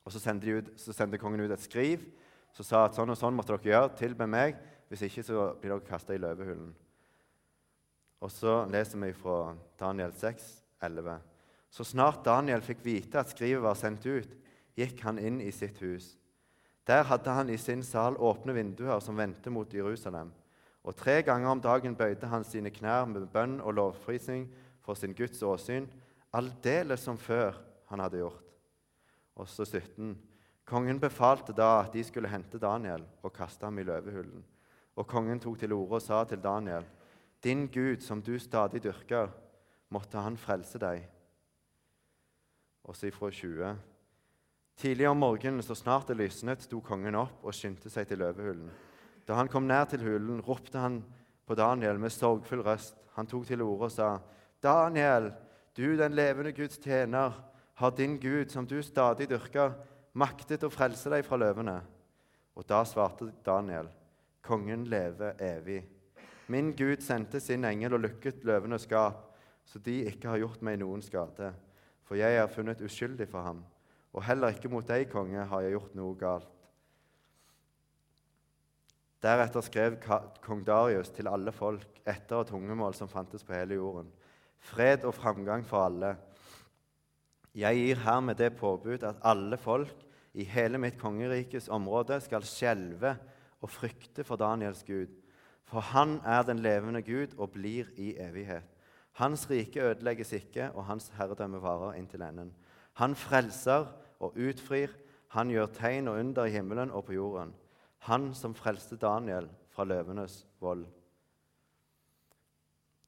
Og 0.04 0.14
så 0.14 0.22
sendte, 0.22 0.54
ut, 0.54 0.70
så 0.80 0.94
sendte, 0.94 1.18
kongen 1.20 1.42
ut 1.42 1.52
et 1.52 1.66
skriv 1.66 2.06
som 2.56 2.68
sa 2.68 2.84
at 2.86 2.96
sånn 2.96 3.10
og 3.12 3.18
sånn 3.18 3.36
måtte 3.36 3.58
dere 3.58 3.74
gjøre. 3.74 3.96
Tilbe 4.00 4.28
meg. 4.30 4.60
Hvis 4.88 5.04
ikke 5.10 5.26
så 5.26 5.48
blir 5.60 5.74
dere 5.74 5.88
kasta 5.90 6.16
i 6.16 6.22
løvehulen. 6.22 6.70
Og 8.24 8.32
så 8.32 8.62
leser 8.72 9.02
vi 9.02 9.12
fra 9.18 9.56
Daniel 9.82 10.14
6, 10.16 10.46
11. 10.86 11.18
Så 11.78 11.86
snart 11.86 12.24
Daniel 12.26 12.64
fikk 12.66 12.80
vite 12.82 13.20
at 13.22 13.30
skrivet 13.30 13.62
var 13.62 13.76
sendt 13.78 14.06
ut, 14.10 14.32
gikk 14.74 15.04
han 15.06 15.20
inn 15.22 15.38
i 15.46 15.52
sitt 15.54 15.78
hus. 15.86 16.16
Der 16.90 17.04
hadde 17.06 17.34
han 17.38 17.52
i 17.54 17.58
sin 17.62 17.84
sal 17.86 18.16
åpne 18.18 18.56
vinduer 18.56 18.98
som 19.04 19.18
vendte 19.20 19.52
mot 19.54 19.74
Jerusalem. 19.74 20.32
Og 20.82 20.96
tre 20.98 21.20
ganger 21.22 21.52
om 21.52 21.62
dagen 21.62 21.94
bøyde 22.00 22.30
han 22.32 22.46
sine 22.48 22.72
knær 22.74 23.06
med 23.12 23.28
bønn 23.30 23.60
og 23.62 23.76
lovprisning 23.78 24.48
for 24.82 24.98
sin 24.98 25.14
Guds 25.14 25.44
åsyn, 25.46 25.86
aldeles 26.34 27.04
som 27.06 27.20
før 27.22 27.60
han 27.92 28.02
hadde 28.02 28.24
gjort. 28.24 28.48
Og 29.38 29.46
så 29.52 29.68
17. 29.68 30.16
Kongen 30.66 31.02
befalte 31.04 31.54
da 31.54 31.84
at 31.84 31.92
de 31.94 32.02
skulle 32.08 32.32
hente 32.32 32.58
Daniel 32.58 33.06
og 33.22 33.36
kaste 33.36 33.70
ham 33.70 33.78
i 33.78 33.86
løvehullen. 33.86 34.42
Og 34.98 35.06
kongen 35.06 35.44
tok 35.44 35.60
til 35.62 35.78
orde 35.78 36.00
og 36.00 36.02
sa 36.02 36.24
til 36.26 36.42
Daniel.: 36.42 36.90
Din 37.44 37.68
Gud, 37.68 38.02
som 38.02 38.22
du 38.22 38.40
stadig 38.40 38.82
dyrker, 38.84 39.30
måtte 39.90 40.18
han 40.18 40.38
frelse 40.38 40.82
deg. 40.82 41.06
Og 42.88 42.96
så 42.96 43.10
ifra 43.10 43.30
20. 43.32 43.76
Tidlig 44.78 45.08
om 45.10 45.18
morgenen, 45.18 45.64
så 45.66 45.76
snart 45.76 46.08
det 46.08 46.20
lysnet, 46.20 46.64
sto 46.64 46.80
kongen 46.86 47.18
opp 47.18 47.44
og 47.44 47.56
skyndte 47.56 47.92
seg 47.92 48.08
til 48.08 48.22
løvehullen. 48.22 48.70
Da 49.28 49.36
han 49.36 49.50
kom 49.52 49.68
nær 49.68 49.90
til 49.92 50.06
hulen, 50.06 50.40
ropte 50.46 50.80
han 50.80 51.02
på 51.48 51.58
Daniel 51.58 52.00
med 52.00 52.14
sorgfull 52.14 52.64
røst. 52.64 52.96
Han 53.18 53.28
tok 53.28 53.48
til 53.50 53.62
orde 53.66 53.90
og 53.90 53.92
sa, 53.92 54.20
'Daniel, 54.62 55.34
du 55.78 55.98
den 55.98 56.14
levende 56.14 56.52
Guds 56.52 56.78
tjener, 56.78 57.34
har 57.74 57.92
din 57.92 58.18
Gud, 58.20 58.50
som 58.50 58.68
du 58.68 58.82
stadig 58.82 59.30
dyrker, 59.30 59.74
maktet 60.14 60.64
å 60.64 60.70
frelse 60.70 61.10
deg 61.10 61.26
fra 61.26 61.38
løvene? 61.38 61.82
Og 62.56 62.66
da 62.66 62.84
svarte 62.86 63.32
Daniel, 63.46 63.90
kongen 64.42 64.86
lever 64.86 65.36
evig. 65.40 65.84
Min 66.48 66.72
Gud 66.72 67.02
sendte 67.02 67.40
sin 67.40 67.66
engel 67.66 67.94
og 67.94 68.00
lukket 68.00 68.46
løvenes 68.48 68.88
skap, 68.88 69.36
så 69.66 69.80
de 69.80 70.06
ikke 70.08 70.30
har 70.30 70.38
gjort 70.38 70.62
meg 70.62 70.80
noen 70.80 71.02
skade. 71.02 71.52
For 72.08 72.16
jeg 72.16 72.40
er 72.40 72.52
funnet 72.52 72.82
uskyldig 72.82 73.28
for 73.28 73.44
ham, 73.44 73.64
og 74.16 74.24
heller 74.24 74.56
ikke 74.56 74.72
mot 74.72 74.88
deg, 74.88 75.10
konge, 75.12 75.44
har 75.44 75.64
jeg 75.66 75.76
gjort 75.76 75.98
noe 76.00 76.16
galt. 76.20 76.54
Deretter 79.24 79.66
skrev 79.66 79.98
kong 80.46 80.62
Darius 80.66 81.10
til 81.12 81.28
alle 81.28 81.52
folk 81.52 82.02
etter 82.08 82.40
og 82.40 82.48
tungemål 82.52 82.94
som 82.96 83.10
fantes 83.12 83.44
på 83.44 83.56
hele 83.58 83.80
jorden. 83.80 84.12
Fred 84.62 85.04
og 85.10 85.16
framgang 85.18 85.66
for 85.66 85.88
alle. 85.88 86.14
Jeg 87.58 87.80
gir 87.80 88.04
hermed 88.06 88.38
det 88.38 88.52
påbud 88.60 89.04
at 89.08 89.20
alle 89.26 89.58
folk 89.58 90.06
i 90.38 90.46
hele 90.46 90.78
mitt 90.78 91.00
kongerikes 91.02 91.68
område 91.74 92.20
skal 92.22 92.46
skjelve 92.46 93.16
og 93.58 93.74
frykte 93.74 94.24
for 94.24 94.38
Daniels 94.38 94.84
Gud. 94.86 95.10
For 95.66 95.82
han 95.82 96.20
er 96.24 96.46
den 96.46 96.62
levende 96.62 97.02
Gud 97.02 97.34
og 97.38 97.56
blir 97.58 97.90
i 97.98 98.14
evighet. 98.22 98.77
Hans 99.18 99.48
rike 99.50 99.82
ødelegges 99.82 100.32
ikke, 100.38 100.72
og 100.72 100.86
hans 100.86 101.10
herredømme 101.18 101.62
varer 101.62 101.96
inntil 101.98 102.22
enden. 102.22 102.52
Han 102.94 103.16
frelser 103.16 103.88
og 104.20 104.38
utfrir. 104.38 104.94
Han 105.34 105.50
gjør 105.50 105.66
tegn 105.74 106.08
og 106.08 106.20
under 106.20 106.46
i 106.46 106.54
himmelen 106.54 106.92
og 106.92 107.06
på 107.06 107.16
jorden. 107.18 107.54
Han 108.06 108.30
som 108.38 108.56
frelste 108.56 108.96
Daniel 108.96 109.50
fra 109.74 109.84
løvenes 109.84 110.46
vold. 110.62 110.86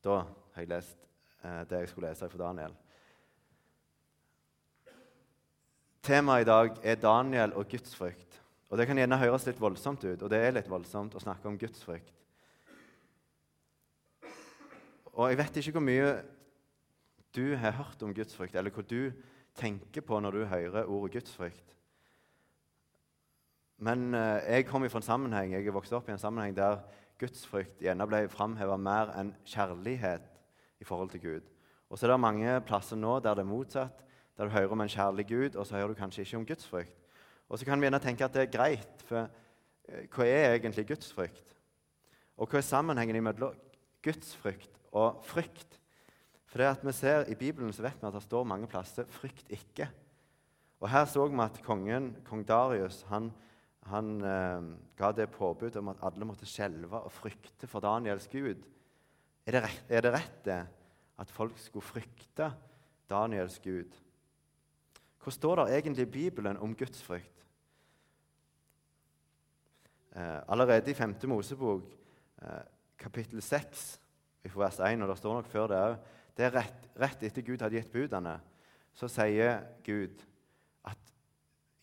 Da 0.03 0.23
har 0.53 0.65
jeg 0.65 0.71
lest 0.73 1.07
eh, 1.43 1.63
det 1.69 1.83
jeg 1.83 1.89
skulle 1.89 2.09
lese 2.09 2.29
fra 2.29 2.41
Daniel. 2.41 2.73
Temaet 6.03 6.41
i 6.41 6.49
dag 6.49 6.77
er 6.83 6.95
Daniel 6.95 7.53
og 7.53 7.69
gudsfrykt. 7.69 8.41
Og 8.69 8.77
Det 8.77 8.87
kan 8.87 8.97
gjerne 8.97 9.17
høres 9.17 9.45
litt 9.45 9.61
voldsomt 9.61 10.03
ut, 10.05 10.21
og 10.21 10.29
det 10.29 10.41
er 10.41 10.57
litt 10.57 10.69
voldsomt 10.69 11.15
å 11.15 11.21
snakke 11.21 11.47
om 11.49 11.57
gudsfrykt. 11.57 12.18
Og 15.19 15.29
Jeg 15.29 15.37
vet 15.37 15.57
ikke 15.59 15.75
hvor 15.75 15.83
mye 15.83 16.11
du 17.35 17.55
har 17.59 17.75
hørt 17.75 18.03
om 18.07 18.13
gudsfrykt, 18.15 18.55
eller 18.55 18.71
hva 18.71 18.83
du 18.87 19.11
tenker 19.59 20.01
på 20.05 20.19
når 20.23 20.31
du 20.31 20.45
hører 20.47 20.87
ordet 20.87 21.17
gudsfrykt. 21.17 21.75
Men 23.83 24.13
eh, 24.15 24.47
jeg 24.55 24.67
kom 24.69 24.87
fra 24.87 25.01
en 25.01 25.07
sammenheng, 25.09 25.51
jeg 25.53 25.67
er 25.67 25.75
vokst 25.75 25.93
opp 25.95 26.07
i 26.07 26.13
en 26.15 26.21
sammenheng 26.21 26.55
der 26.55 26.79
gudsfrykt 27.19 27.83
gjerne 27.83 28.07
ble 28.07 28.23
framheva 28.31 28.79
mer 28.79 29.11
enn 29.19 29.33
kjærlighet 29.43 30.23
i 30.79 30.87
forhold 30.87 31.11
til 31.11 31.23
Gud. 31.27 31.51
Og 31.89 31.99
så 31.99 32.07
er 32.07 32.13
det 32.13 32.21
mange 32.23 32.55
plasser 32.63 32.95
nå 32.95 33.19
der 33.19 33.35
det 33.35 33.43
er 33.43 33.51
motsatt 33.51 34.01
der 34.39 34.47
du 34.47 34.55
hører 34.55 34.71
om 34.71 34.87
en 34.87 34.95
kjærlig 34.95 35.27
Gud, 35.27 35.59
og 35.59 35.67
så 35.67 35.75
hører 35.75 35.91
du 35.91 35.99
kanskje 35.99 36.23
ikke 36.23 36.39
om 36.39 36.47
gudsfrykt. 36.47 37.07
Og 37.49 37.59
så 37.59 37.67
kan 37.67 37.81
vi 37.81 37.89
gjerne 37.89 37.99
tenke 37.99 38.23
at 38.23 38.39
det 38.39 38.47
er 38.47 38.55
greit, 38.55 39.03
for 39.03 39.27
eh, 39.27 40.07
hva 40.15 40.31
er 40.31 40.55
egentlig 40.55 40.87
gudsfrykt? 40.95 41.55
Og 42.39 42.47
hva 42.47 42.63
er 42.63 42.69
sammenhengen 42.71 43.19
mellom 43.19 43.65
gudsfrykt 43.99 44.78
og 44.91 45.23
frykt? 45.25 45.79
For 46.49 46.61
det 46.61 46.69
at 46.71 46.85
vi 46.85 46.93
ser 46.97 47.29
I 47.29 47.37
Bibelen 47.37 47.73
så 47.73 47.85
vet 47.85 47.99
vi 48.01 48.07
at 48.07 48.15
det 48.15 48.23
står 48.25 48.47
mange 48.47 48.67
plasser 48.67 49.05
'frykt 49.05 49.51
ikke'. 49.53 49.89
Og 50.79 50.89
Her 50.89 51.05
så 51.05 51.27
vi 51.27 51.39
at 51.43 51.61
kongen, 51.63 52.15
kong 52.25 52.47
Darius 52.47 53.03
han, 53.09 53.31
han 53.83 54.21
eh, 54.21 54.61
ga 54.97 55.11
det 55.11 55.29
påbudet 55.29 55.75
om 55.75 55.89
at 55.89 56.01
alle 56.01 56.25
måtte 56.25 56.45
skjelve 56.45 57.03
og 57.03 57.11
frykte 57.11 57.67
for 57.67 57.79
Daniels 57.79 58.27
gud. 58.27 58.63
Er 59.45 59.51
det, 59.51 59.63
rett, 59.63 59.85
er 59.89 60.01
det 60.01 60.13
rett 60.13 60.45
det, 60.45 60.67
at 61.19 61.31
folk 61.31 61.57
skulle 61.57 61.85
frykte 61.85 62.51
Daniels 63.09 63.59
gud? 63.59 63.91
Hva 65.19 65.31
står 65.31 65.55
det 65.55 65.77
egentlig 65.77 66.07
i 66.07 66.11
Bibelen 66.11 66.57
om 66.57 66.75
gudsfrykt? 66.75 67.45
Eh, 70.15 70.39
allerede 70.47 70.91
i 70.91 70.93
5. 70.93 71.15
Mosebok, 71.27 71.91
eh, 72.41 72.61
kapittel 72.97 73.41
6, 73.41 73.99
vers 74.43 74.79
1, 74.79 75.03
og 75.03 75.09
det 75.11 75.17
står 75.19 75.35
nok 75.39 75.49
før 75.51 75.67
det 75.67 75.79
òg 75.83 75.97
Det 76.37 76.45
er 76.45 76.55
rett, 76.55 76.89
rett, 76.95 77.23
etter 77.23 77.43
Gud 77.43 77.61
hadde 77.61 77.75
gitt 77.75 77.91
budene, 77.91 78.37
så 78.95 79.09
sier 79.11 79.59
Gud 79.83 80.21
at 80.87 81.11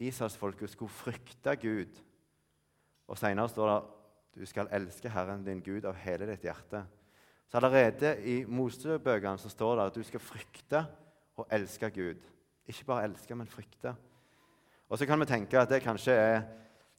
Israelsfolket 0.01 0.71
skulle 0.73 0.93
frykte 0.93 1.57
Gud. 1.61 1.99
Og 3.07 3.19
Senere 3.21 3.53
står 3.53 3.69
det 3.73 3.81
du 4.37 4.47
skal 4.49 4.69
elske 4.73 5.09
Herren 5.09 5.45
din 5.45 5.63
Gud 5.65 5.85
av 5.89 5.97
hele 5.97 6.27
ditt 6.29 6.45
hjerte. 6.45 6.83
Så 7.49 7.57
allerede 7.57 8.17
i 8.29 8.43
Mosebøkene 8.45 9.39
står 9.39 9.77
det 9.77 9.87
at 9.87 9.97
du 9.97 10.03
skal 10.05 10.21
frykte 10.21 10.83
og 11.37 11.47
elske 11.53 11.91
Gud. 11.91 12.21
Ikke 12.67 12.85
bare 12.85 13.07
elske, 13.09 13.37
men 13.37 13.49
frykte. 13.49 13.95
Og 14.89 14.99
så 14.99 15.07
kan 15.07 15.21
vi 15.21 15.29
tenke 15.31 15.61
at 15.61 15.71
det 15.71 15.83
kanskje 15.83 16.13
er 16.13 16.43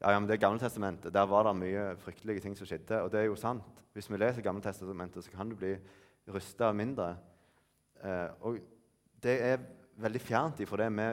ja, 0.01 0.12
ja, 0.12 0.20
men 0.20 0.30
det 0.30 0.39
Gammeltestamentet. 0.39 1.13
Der 1.13 1.25
var 1.25 1.48
det 1.48 1.56
mye 1.58 1.96
fryktelige 1.98 2.44
ting 2.44 2.58
som 2.58 2.68
skjedde. 2.70 3.01
Og 3.01 3.12
det 3.12 3.24
er 3.24 3.32
jo 3.32 3.36
sant. 3.39 3.66
Hvis 3.94 4.12
vi 4.12 4.20
leser 4.20 4.46
Gammeltestamentet, 4.46 5.24
så 5.25 5.32
kan 5.34 5.50
du 5.50 5.56
bli 5.58 5.74
rysta 6.34 6.70
mindre. 6.72 7.16
Eh, 8.04 8.30
og 8.46 8.60
det 9.24 9.38
er 9.42 9.63
veldig 9.98 10.22
fjernt 10.22 10.62
ifra 10.62 10.84
det 10.84 10.92
vi 10.94 11.08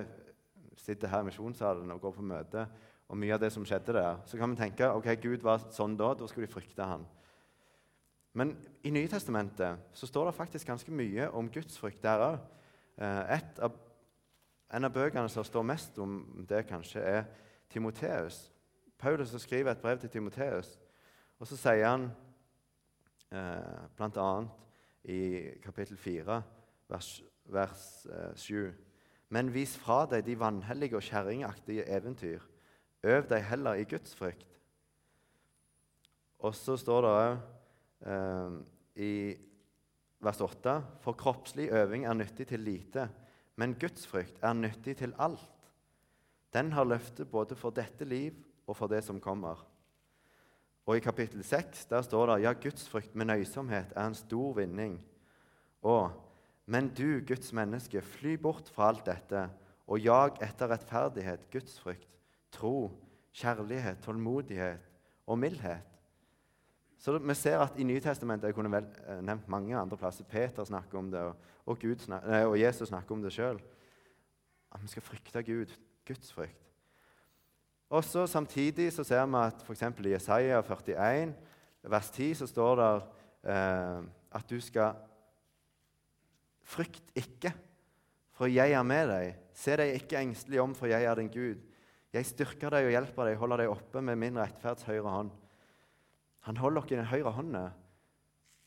sitter 0.85 1.09
her 1.09 1.23
i 1.25 1.29
misjonssalen 1.31 1.95
og 1.95 2.03
går 2.03 2.13
på 2.19 2.27
møte, 2.27 2.67
og 3.09 3.17
mye 3.17 3.33
av 3.33 3.41
det 3.41 3.53
som 3.55 3.65
skjedde 3.65 3.95
der. 3.97 4.21
Så 4.29 4.37
kan 4.37 4.53
vi 4.53 4.61
tenke 4.61 4.91
ok, 4.93 5.09
Gud 5.23 5.45
var 5.45 5.65
sånn 5.73 5.97
da. 5.97 6.13
Da 6.19 6.29
skulle 6.29 6.49
de 6.49 6.53
frykte 6.53 6.85
han. 6.85 7.07
Men 8.37 8.53
i 8.85 8.91
Nytestamentet 8.93 9.97
så 9.97 10.09
står 10.11 10.29
det 10.29 10.37
faktisk 10.37 10.69
ganske 10.69 10.93
mye 10.93 11.31
om 11.33 11.49
gudsfrykt 11.49 12.03
der 12.05 12.25
òg. 12.27 12.39
Eh, 13.01 13.71
en 14.75 14.85
av 14.85 14.93
bøkene 14.93 15.31
som 15.31 15.47
står 15.47 15.65
mest 15.65 15.99
om 16.03 16.19
det, 16.49 16.67
kanskje, 16.69 17.01
er 17.01 17.25
Timoteus. 17.71 18.51
Paulus 19.05 19.35
skriver 19.43 19.71
et 19.71 19.81
brev 19.83 19.99
til 20.01 20.09
Timoteus, 20.09 20.79
og 21.39 21.49
så 21.51 21.59
sier 21.61 21.85
han 21.85 22.07
eh, 23.29 23.83
bl.a. 23.99 24.29
i 25.13 25.19
kapittel 25.61 25.99
4, 26.01 26.39
vers, 26.89 27.09
vers 27.53 27.83
eh, 28.09 28.31
7.: 28.41 28.71
Men 29.29 29.51
vis 29.53 29.75
fra 29.77 30.07
deg 30.09 30.25
de 30.25 30.39
vanhellige 30.41 30.97
og 30.97 31.05
kjerringaktige 31.05 31.85
eventyr. 31.85 32.47
Øv 33.05 33.29
deg 33.29 33.45
heller 33.45 33.77
i 33.77 33.85
Guds 33.85 34.17
frykt. 34.17 34.57
Og 36.39 36.57
så 36.57 36.79
står 36.81 37.05
det 37.05 37.13
òg 37.19 37.37
eh, 38.09 38.57
i 39.05 39.13
vers 40.25 40.41
8.: 40.41 40.79
For 41.05 41.13
kroppslig 41.13 41.69
øving 41.69 42.09
er 42.09 42.17
nyttig 42.17 42.49
til 42.49 42.65
lite 42.65 43.11
men 43.61 43.77
Guds 43.79 44.07
frykt 44.07 44.41
er 44.43 44.57
nyttig 44.57 44.97
til 44.97 45.15
alt. 45.19 45.71
Den 46.55 46.73
har 46.73 46.89
løftet 46.89 47.31
både 47.31 47.57
for 47.57 47.71
dette 47.71 48.05
liv 48.05 48.33
og 48.67 48.77
for 48.77 48.91
det 48.91 49.03
som 49.05 49.21
kommer. 49.21 49.61
Og 50.87 50.97
I 50.97 51.05
kapittel 51.05 51.45
6 51.45 51.87
der 51.91 52.03
står 52.03 52.27
det 52.27 52.43
ja, 52.45 52.53
gudsfrykt 52.53 53.15
med 53.15 53.31
nøysomhet 53.31 53.93
er 53.97 54.07
en 54.07 54.15
stor 54.19 54.53
vinning. 54.59 54.99
Og 55.83 56.13
men 56.67 56.89
du, 56.97 57.21
Guds 57.27 57.53
menneske, 57.53 58.01
fly 58.01 58.39
bort 58.41 58.71
fra 58.73 58.89
alt 58.89 59.05
dette 59.07 59.49
og 59.85 60.01
jag 60.01 60.39
etter 60.43 60.71
rettferdighet, 60.73 61.49
gudsfrykt, 61.53 62.09
tro, 62.53 62.89
kjærlighet, 63.37 64.01
tålmodighet 64.05 64.81
og 65.27 65.39
mildhet. 65.39 65.83
Så 66.99 67.19
Vi 67.19 67.35
ser 67.35 67.59
at 67.59 67.77
i 67.77 67.85
Nytestamentet 67.85 68.49
jeg 68.49 68.55
kunne 68.55 68.71
vel 68.73 68.87
eh, 69.07 69.21
nevnt 69.21 69.49
mange 69.49 69.77
andre 69.77 69.97
plasser. 69.97 70.25
Peter 70.25 70.65
snakker 70.65 70.99
om 70.99 71.11
det, 71.11 71.21
og, 71.21 71.37
og, 71.67 71.79
snak, 71.99 72.23
og 72.25 72.61
Jesus 72.61 72.89
snakker 72.89 73.15
om 73.15 73.23
det 73.23 73.33
sjøl. 73.33 73.61
At 74.73 74.83
vi 74.83 74.89
skal 74.89 75.03
frykte 75.03 75.43
Gud. 75.43 75.75
Guds 76.07 76.33
frykt. 77.85 77.91
Og 77.91 78.05
så 78.05 78.27
Samtidig 78.27 78.93
så 78.93 79.05
ser 79.05 79.27
vi 79.27 79.37
at 79.37 79.63
f.eks. 79.63 79.83
i 79.83 80.13
Jesaja 80.13 80.61
41, 80.61 81.35
vers 81.83 82.11
10, 82.11 82.35
så 82.35 82.47
står 82.47 82.77
det 82.77 83.03
eh, 83.51 84.03
at 84.33 84.51
du 84.51 84.61
skal 84.61 84.95
Frykt 86.65 87.05
ikke, 87.15 87.53
for 88.33 88.47
jeg 88.47 88.73
er 88.73 88.83
med 88.83 89.09
deg. 89.11 89.35
Se 89.53 89.77
deg 89.77 89.95
ikke 89.95 90.17
engstelig 90.17 90.63
om, 90.63 90.75
for 90.75 90.87
jeg 90.87 91.05
er 91.05 91.15
din 91.15 91.29
Gud. 91.29 91.61
Jeg 92.11 92.25
styrker 92.25 92.71
deg 92.71 92.87
og 92.87 92.91
hjelper 92.91 93.29
deg, 93.29 93.37
holder 93.37 93.61
deg 93.61 93.69
oppe 93.69 94.01
med 94.01 94.17
min 94.17 94.39
rettferds 94.39 94.87
høyre 94.89 95.11
hånd. 95.11 95.31
Han 96.49 96.57
holder 96.57 96.87
dere 96.89 96.97
i 96.97 97.01
den 97.03 97.11
høyre 97.11 97.35
hånda. 97.37 97.67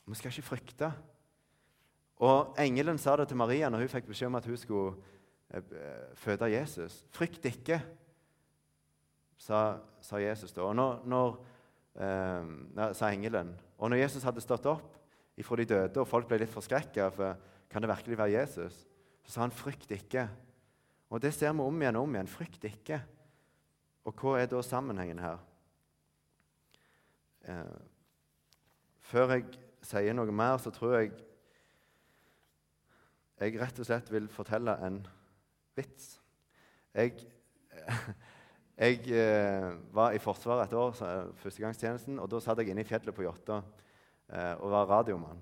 Vi 0.06 0.16
skal 0.16 0.30
ikke 0.30 0.46
frykte. 0.46 0.92
Og 2.22 2.54
Engelen 2.62 3.02
sa 3.02 3.16
det 3.18 3.28
til 3.32 3.38
Maria 3.42 3.70
når 3.70 3.88
hun 3.88 3.92
fikk 3.96 4.12
beskjed 4.12 4.30
om 4.30 4.38
at 4.38 4.46
hun 4.46 4.58
skulle 4.58 4.94
eh, 5.50 6.14
føde 6.14 6.52
Jesus. 6.54 7.02
Frykt 7.18 7.46
ikke, 7.46 7.82
sa, 9.38 9.80
sa 10.02 10.20
Jesus 10.22 10.54
da. 10.54 10.66
Og 10.66 10.76
når, 10.76 11.02
når 11.06 11.38
eh, 12.02 12.94
sa 12.98 13.12
engelen. 13.12 13.54
Og 13.78 13.92
når 13.92 14.04
Jesus 14.04 14.26
hadde 14.26 14.44
stått 14.44 14.66
opp 14.70 14.96
ifra 15.38 15.60
de 15.60 15.68
døde, 15.70 16.02
og 16.02 16.10
folk 16.10 16.28
ble 16.30 16.42
litt 16.42 16.54
forskrekka 16.54 17.12
for 17.14 17.54
kan 17.70 17.84
det 17.84 17.92
virkelig 17.92 18.18
være 18.18 18.32
Jesus, 18.40 18.86
så 19.24 19.32
sa 19.32 19.42
han 19.42 19.52
'frykt 19.52 19.92
ikke'. 19.92 20.28
Og 21.10 21.22
det 21.22 21.34
ser 21.34 21.54
vi 21.54 21.60
om 21.60 21.82
igjen 21.82 21.96
og 21.96 22.04
om 22.04 22.16
igjen. 22.16 22.28
Frykt 22.28 22.64
ikke. 22.64 23.02
Og 24.06 24.14
hva 24.14 24.40
er 24.40 24.46
da 24.46 24.62
sammenhengen 24.62 25.20
her? 25.20 25.38
Eh, 27.48 27.80
før 29.00 29.32
jeg 29.36 29.46
sier 29.82 30.14
noe 30.14 30.32
mer, 30.32 30.58
så 30.58 30.72
tror 30.72 30.98
jeg 30.98 31.12
jeg 33.38 33.60
rett 33.62 33.80
og 33.80 33.86
slett 33.86 34.12
vil 34.12 34.28
fortelle 34.34 34.74
en 34.88 35.08
vits. 35.78 36.22
Jeg, 36.94 37.14
jeg 38.78 39.10
eh, 39.10 39.72
var 39.90 40.14
i 40.14 40.22
Forsvaret 40.22 40.68
et 40.68 40.78
år, 40.78 40.94
førstegangstjenesten, 41.42 42.20
og 42.22 42.30
da 42.30 42.42
satt 42.44 42.60
jeg 42.62 42.70
inne 42.70 42.84
i 42.86 42.88
fjellet 42.88 43.16
på 43.16 43.26
Jåtta 43.26 43.62
eh, 44.30 44.54
og 44.62 44.70
var 44.70 44.90
radiomann. 44.92 45.40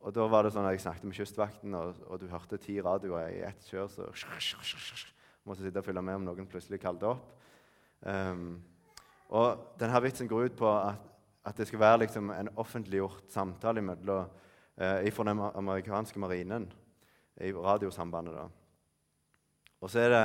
Og 0.00 0.14
da 0.14 0.24
var 0.30 0.46
det 0.46 0.52
sånn 0.54 0.64
at 0.64 0.76
Jeg 0.76 0.84
snakket 0.84 1.08
med 1.08 1.16
Kystvakten, 1.18 1.74
og, 1.74 1.98
og 2.06 2.20
du 2.22 2.28
hørte 2.30 2.60
ti 2.62 2.78
radioer 2.80 3.34
i 3.34 3.42
ett 3.44 3.66
kjør. 3.68 3.90
så 3.90 4.06
Måtte 5.44 5.64
sitte 5.64 5.82
og 5.82 5.84
følge 5.84 6.04
med 6.04 6.20
om 6.20 6.28
noen 6.28 6.48
plutselig 6.48 6.80
kalte 6.80 7.08
opp. 7.10 7.34
Um, 8.00 8.60
og 9.28 9.74
denne 9.80 10.00
vitsen 10.04 10.28
går 10.28 10.50
ut 10.50 10.56
på 10.56 10.68
at, 10.70 11.02
at 11.44 11.58
det 11.58 11.66
skal 11.68 11.82
være 11.82 11.98
liksom 12.04 12.30
en 12.32 12.48
offentliggjort 12.60 13.28
samtale 13.32 13.82
mellom 13.84 14.30
eh, 14.80 15.04
den 15.04 15.42
amerikanske 15.50 16.18
marinen 16.18 16.70
i 17.40 17.52
radiosambandet. 17.52 18.34
da. 18.34 18.46
Og 19.80 19.90
så 19.90 20.00
er 20.00 20.10
det 20.14 20.24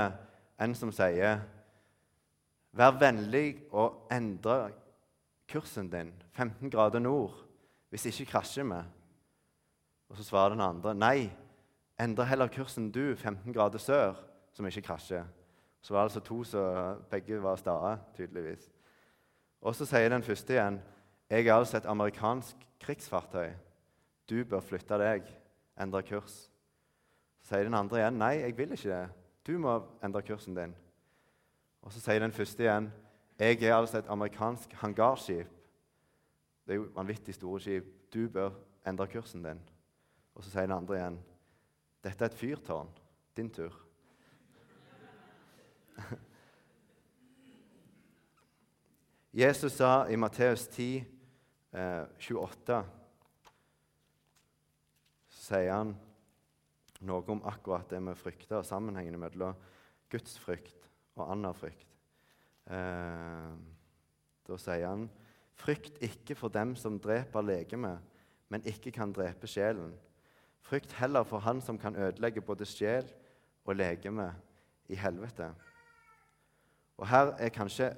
en 0.63 0.75
som 0.75 0.91
sier 0.91 1.41
Vær 2.75 2.97
vennlig 2.99 3.61
og 3.71 4.09
endre 4.11 4.73
kursen 5.47 5.87
din 5.87 6.11
15 6.35 6.69
grader 6.69 6.99
nord 6.99 7.37
hvis 7.89 8.09
ikke 8.09 8.33
krasjer 8.33 8.67
vi. 8.67 8.81
Og 10.09 10.17
så 10.17 10.25
svarer 10.27 10.51
den 10.51 10.61
andre 10.61 10.91
nei, 10.95 11.29
endre 11.99 12.25
heller 12.27 12.51
kursen 12.51 12.89
du 12.91 13.15
15 13.15 13.53
grader 13.53 13.79
sør, 13.79 14.19
som 14.53 14.67
ikke 14.67 14.83
krasjer. 14.89 15.23
Så 15.81 15.93
var 15.93 16.03
det 16.03 16.11
altså 16.11 16.19
to 16.19 16.43
som 16.43 16.99
begge 17.09 17.39
var 17.43 17.55
stae, 17.55 17.95
tydeligvis. 18.17 18.67
Og 19.61 19.75
så 19.75 19.87
sier 19.87 20.09
den 20.11 20.23
første 20.23 20.53
igjen 20.53 20.81
jeg 21.29 21.47
er 21.47 21.55
altså 21.55 21.77
et 21.77 21.87
amerikansk 21.89 22.55
krigsfartøy. 22.83 23.53
Du 24.29 24.43
bør 24.43 24.59
flytte 24.59 24.99
deg, 24.99 25.23
endre 25.79 26.03
kurs. 26.03 26.49
Så 27.39 27.53
sier 27.53 27.69
den 27.69 27.77
andre 27.77 28.03
igjen 28.03 28.19
nei, 28.19 28.33
jeg 28.43 28.57
vil 28.57 28.75
ikke 28.75 28.89
det. 28.91 29.05
Du 29.47 29.55
må 29.61 29.79
endre 30.03 30.21
kursen 30.25 30.57
din. 30.57 30.75
Og 31.85 31.93
så 31.93 32.01
sier 32.01 32.19
den 32.19 32.33
første 32.33 32.63
igjen 32.65 32.91
jeg 33.39 33.63
er 33.67 33.75
altså 33.75 33.97
et 33.99 34.07
amerikansk 34.09 34.73
hangarskip. 34.79 35.47
Det 36.65 36.73
er 36.73 36.75
jo 36.79 36.91
vanvittig 36.95 37.33
store 37.35 37.59
skip. 37.59 37.85
Du 38.13 38.29
bør 38.31 38.49
endre 38.87 39.07
kursen 39.11 39.43
din. 39.43 39.59
Og 40.35 40.43
så 40.43 40.49
sier 40.49 40.61
den 40.65 40.71
andre 40.77 40.95
igjen 40.97 41.19
dette 42.05 42.23
er 42.23 42.29
et 42.29 42.37
fyrtårn. 42.37 42.89
Din 43.37 43.49
tur. 43.49 43.73
Jesus 49.33 49.71
sa 49.73 50.05
i 50.07 50.15
Matteus 50.15 50.67
10, 50.67 51.05
eh, 51.73 52.03
28 52.19 52.85
sier 55.45 55.73
han 55.73 55.95
noe 57.05 57.23
om 57.29 57.43
akkurat 57.45 57.89
det 57.91 58.01
med 58.01 58.15
frykte 58.17 58.57
og 58.57 58.65
sammenhengene 58.65 59.17
mellom 59.19 59.53
gudsfrykt 60.09 60.85
og 61.15 61.31
annen 61.31 61.55
frykt. 61.55 61.87
Eh, 62.65 63.53
da 64.45 64.57
sier 64.61 64.87
han 64.89 65.07
Frykt 65.55 66.01
ikke 66.03 66.35
for 66.35 66.51
dem 66.51 66.73
som 66.75 66.97
dreper 66.99 67.45
legemet, 67.45 68.01
men 68.51 68.65
ikke 68.67 68.91
kan 68.91 69.13
drepe 69.15 69.47
sjelen. 69.47 69.93
Frykt 70.65 70.91
heller 70.99 71.23
for 71.23 71.39
Han 71.39 71.61
som 71.61 71.77
kan 71.79 71.95
ødelegge 71.95 72.41
både 72.41 72.65
sjel 72.65 73.07
og 73.65 73.75
legeme 73.75 74.33
i 74.89 74.95
helvete. 74.95 75.47
Og 76.97 77.07
her 77.07 77.31
er 77.39 77.49
kanskje, 77.49 77.95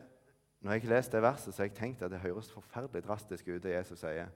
Når 0.62 0.72
jeg 0.72 0.84
leser 0.84 1.12
det 1.12 1.22
verset, 1.22 1.54
så 1.54 1.62
har 1.62 1.68
jeg 1.68 1.76
tenkt 1.76 2.02
at 2.02 2.12
det 2.12 2.20
høres 2.20 2.52
forferdelig 2.52 3.04
drastisk 3.06 3.48
ut, 3.48 3.64
det 3.64 3.76
Jesus 3.76 4.00
sier. 4.00 4.28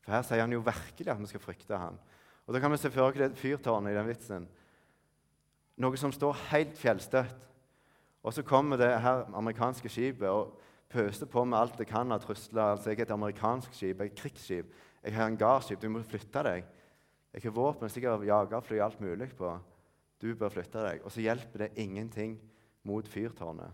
For 0.00 0.12
her 0.12 0.22
sier 0.22 0.40
han 0.40 0.52
jo 0.52 0.60
virkelig 0.62 1.10
at 1.10 1.18
vi 1.20 1.26
skal 1.26 1.40
frykte 1.40 1.76
han. 1.76 1.98
Og 2.46 2.54
Da 2.54 2.60
kan 2.60 2.70
vi 2.70 2.76
se 2.76 2.90
for 2.90 3.08
oss 3.08 3.18
det 3.18 3.36
fyrtårnet 3.36 3.90
i 3.90 3.96
den 3.96 4.06
vitsen. 4.06 4.48
Noe 5.76 5.96
som 5.96 6.12
står 6.12 6.32
helt 6.52 6.78
fjellstøtt. 6.78 7.48
Og 8.24 8.32
så 8.32 8.42
kommer 8.42 8.80
det 8.80 8.88
her 9.04 9.26
amerikanske 9.36 9.88
skipet 9.92 10.28
og 10.28 10.54
pøser 10.88 11.28
på 11.28 11.44
med 11.44 11.58
alt 11.58 11.76
det 11.78 11.86
kan 11.90 12.12
av 12.12 12.22
trusler. 12.24 12.62
Altså, 12.72 12.90
jeg 12.90 13.02
er 13.02 13.08
et 13.08 13.14
amerikansk 13.14 13.74
skip, 13.74 13.98
jeg 13.98 14.06
er 14.06 14.12
et 14.12 14.18
krigsskip, 14.18 14.72
jeg 15.04 15.12
har 15.14 15.26
hangarskip, 15.28 15.82
du 15.82 15.90
må 15.92 16.02
flytte 16.02 16.42
deg. 16.46 16.64
Jeg 17.34 17.42
har 17.44 17.54
våpen, 17.56 17.90
sikkert 17.90 18.24
jagerfly 18.24 18.78
alt 18.80 19.00
mulig 19.02 19.28
på. 19.36 19.50
Du 20.22 20.30
bør 20.38 20.52
flytte 20.54 20.80
deg. 20.80 21.02
Og 21.04 21.12
så 21.12 21.20
hjelper 21.20 21.66
det 21.66 21.72
ingenting 21.82 22.38
mot 22.86 23.08
fyrtårnet. 23.08 23.72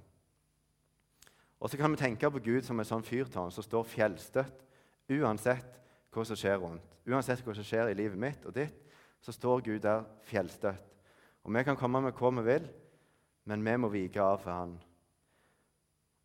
Og 1.61 1.71
så 1.71 1.77
kan 1.77 1.93
vi 1.93 2.01
tenke 2.01 2.31
på 2.31 2.41
Gud 2.41 2.65
som 2.65 2.81
et 2.81 2.89
sånn 2.89 3.05
fyrtårn 3.05 3.53
som 3.53 3.63
står 3.63 3.85
fjellstøtt 3.87 4.65
uansett 5.13 5.77
hva 6.11 6.25
som 6.25 6.39
skjer 6.39 6.57
rundt. 6.59 6.97
Uansett 7.07 7.45
hva 7.45 7.55
som 7.55 7.67
skjer 7.67 7.93
i 7.93 7.99
livet 7.99 8.19
mitt 8.19 8.47
og 8.49 8.55
ditt, 8.57 8.75
så 9.21 9.35
står 9.37 9.67
Gud 9.67 9.83
der 9.85 10.07
fjellstøtt. 10.27 10.87
Og 11.45 11.53
Vi 11.53 11.65
kan 11.65 11.77
komme 11.77 12.01
med 12.01 12.17
hva 12.17 12.31
vi 12.41 12.47
vil, 12.49 12.67
men 13.51 13.65
vi 13.67 13.77
må 13.83 13.91
vike 13.91 14.23
av 14.23 14.39
for 14.39 14.55
Han. 14.55 14.77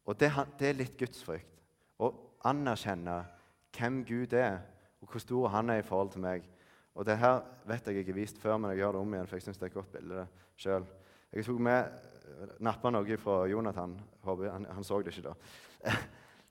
Og 0.05 0.19
Det, 0.19 0.29
det 0.59 0.69
er 0.69 0.77
litt 0.77 0.97
gudsfrykt. 0.99 1.61
Å 1.97 2.11
anerkjenne 2.45 3.23
hvem 3.75 4.03
Gud 4.05 4.35
er, 4.37 4.59
og 5.01 5.09
hvor 5.09 5.23
stor 5.23 5.49
Han 5.55 5.73
er 5.73 5.81
i 5.81 5.87
forhold 5.87 6.13
til 6.13 6.21
meg. 6.21 6.45
Og 6.95 7.05
det 7.05 7.17
her 7.19 7.41
vet 7.67 7.87
jeg 7.87 8.03
ikke 8.03 8.15
vist 8.15 8.37
før, 8.39 8.57
men 8.57 8.71
jeg 8.71 8.83
gjør 8.83 8.95
det 8.95 9.01
om 9.01 9.15
igjen, 9.15 9.27
for 9.27 9.35
jeg 9.35 9.47
syns 9.47 9.57
det 9.57 9.67
er 9.67 9.73
et 9.73 9.79
godt 9.79 9.95
bilde 9.97 10.27
sjøl. 10.55 10.85
Jeg 11.33 11.47
tok 11.47 11.63
med, 11.67 11.97
nappa 12.63 12.91
noe 12.93 13.17
fra 13.19 13.41
Jonathan. 13.49 13.97
Håper, 14.23 14.51
han, 14.53 14.69
han 14.77 14.85
så 14.85 15.01
det 15.01 15.11
ikke 15.11 15.31
da. 15.31 15.33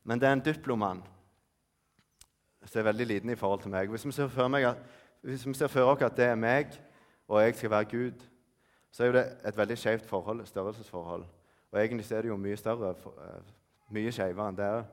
Men 0.05 0.21
det 0.21 0.29
er 0.29 0.37
en 0.37 0.45
diplomann 0.45 1.01
som 2.65 2.81
er 2.81 2.91
veldig 2.91 3.07
liten 3.07 3.31
i 3.33 3.39
forhold 3.39 3.63
til 3.63 3.73
meg. 3.73 3.89
Hvis 3.89 4.05
vi 4.05 4.13
ser 4.13 4.29
for, 4.33 4.51
meg 4.53 4.67
hvis 5.25 5.47
vi 5.47 5.55
ser 5.57 5.73
for 5.73 5.95
oss 5.95 6.05
at 6.05 6.17
det 6.17 6.27
er 6.29 6.37
meg, 6.37 6.75
og 7.29 7.41
jeg 7.41 7.57
skal 7.57 7.73
være 7.73 7.89
Gud, 7.89 8.25
så 8.95 9.03
er 9.03 9.09
jo 9.11 9.17
det 9.17 9.25
et 9.43 9.57
veldig 9.59 9.75
skjevt 9.79 10.05
størrelsesforhold. 10.47 11.25
Og 11.73 11.81
egentlig 11.81 12.13
er 12.13 12.23
det 12.23 12.29
jo 12.29 12.37
mye 12.39 12.57
større, 12.57 12.93
eh, 12.95 13.49
mye 13.91 14.13
skjevere 14.15 14.49
enn 14.49 14.59
det. 14.59 14.85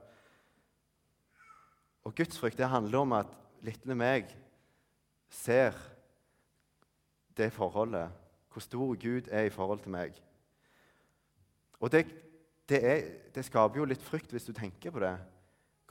Og 2.04 2.16
gudsfrykt 2.16 2.58
det 2.58 2.70
handler 2.70 3.00
om 3.00 3.14
at 3.14 3.28
lille 3.62 3.96
meg 3.96 4.34
ser 5.30 5.78
det 7.38 7.52
forholdet, 7.54 8.10
hvor 8.52 8.66
stor 8.66 8.96
Gud 8.96 9.30
er 9.30 9.46
i 9.46 9.54
forhold 9.54 9.80
til 9.80 9.94
meg. 9.94 10.18
Og 11.80 11.92
det, 11.92 12.08
det, 12.70 12.82
er, 12.82 13.06
det 13.36 13.46
skaper 13.46 13.80
jo 13.80 13.86
litt 13.86 14.02
frykt 14.02 14.34
hvis 14.34 14.50
du 14.50 14.54
tenker 14.54 14.92
på 14.92 15.06
det 15.06 15.16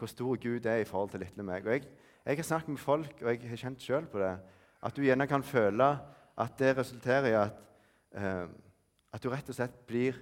hvor 0.01 0.09
stor 0.11 0.37
Gud 0.41 0.67
er 0.67 0.83
i 0.83 0.85
forhold 0.85 1.11
til 1.11 1.21
lille 1.21 1.45
meg. 1.45 1.67
Og 1.67 1.73
jeg, 1.73 1.87
jeg 2.27 2.37
har 2.37 2.43
snakket 2.43 2.69
med 2.69 2.79
folk, 2.79 3.17
og 3.23 3.31
jeg 3.31 3.51
har 3.51 3.57
kjent 3.57 3.83
sjøl 3.83 4.07
på 4.11 4.19
det, 4.19 4.39
at 4.83 4.97
du 4.97 5.03
gjerne 5.03 5.27
kan 5.29 5.43
føle 5.45 5.99
at 6.41 6.55
det 6.59 6.77
resulterer 6.79 7.27
i 7.29 7.37
at, 7.37 7.67
at 8.15 9.23
du 9.23 9.31
rett 9.31 9.49
og 9.51 9.57
slett 9.57 9.77
blir 9.87 10.19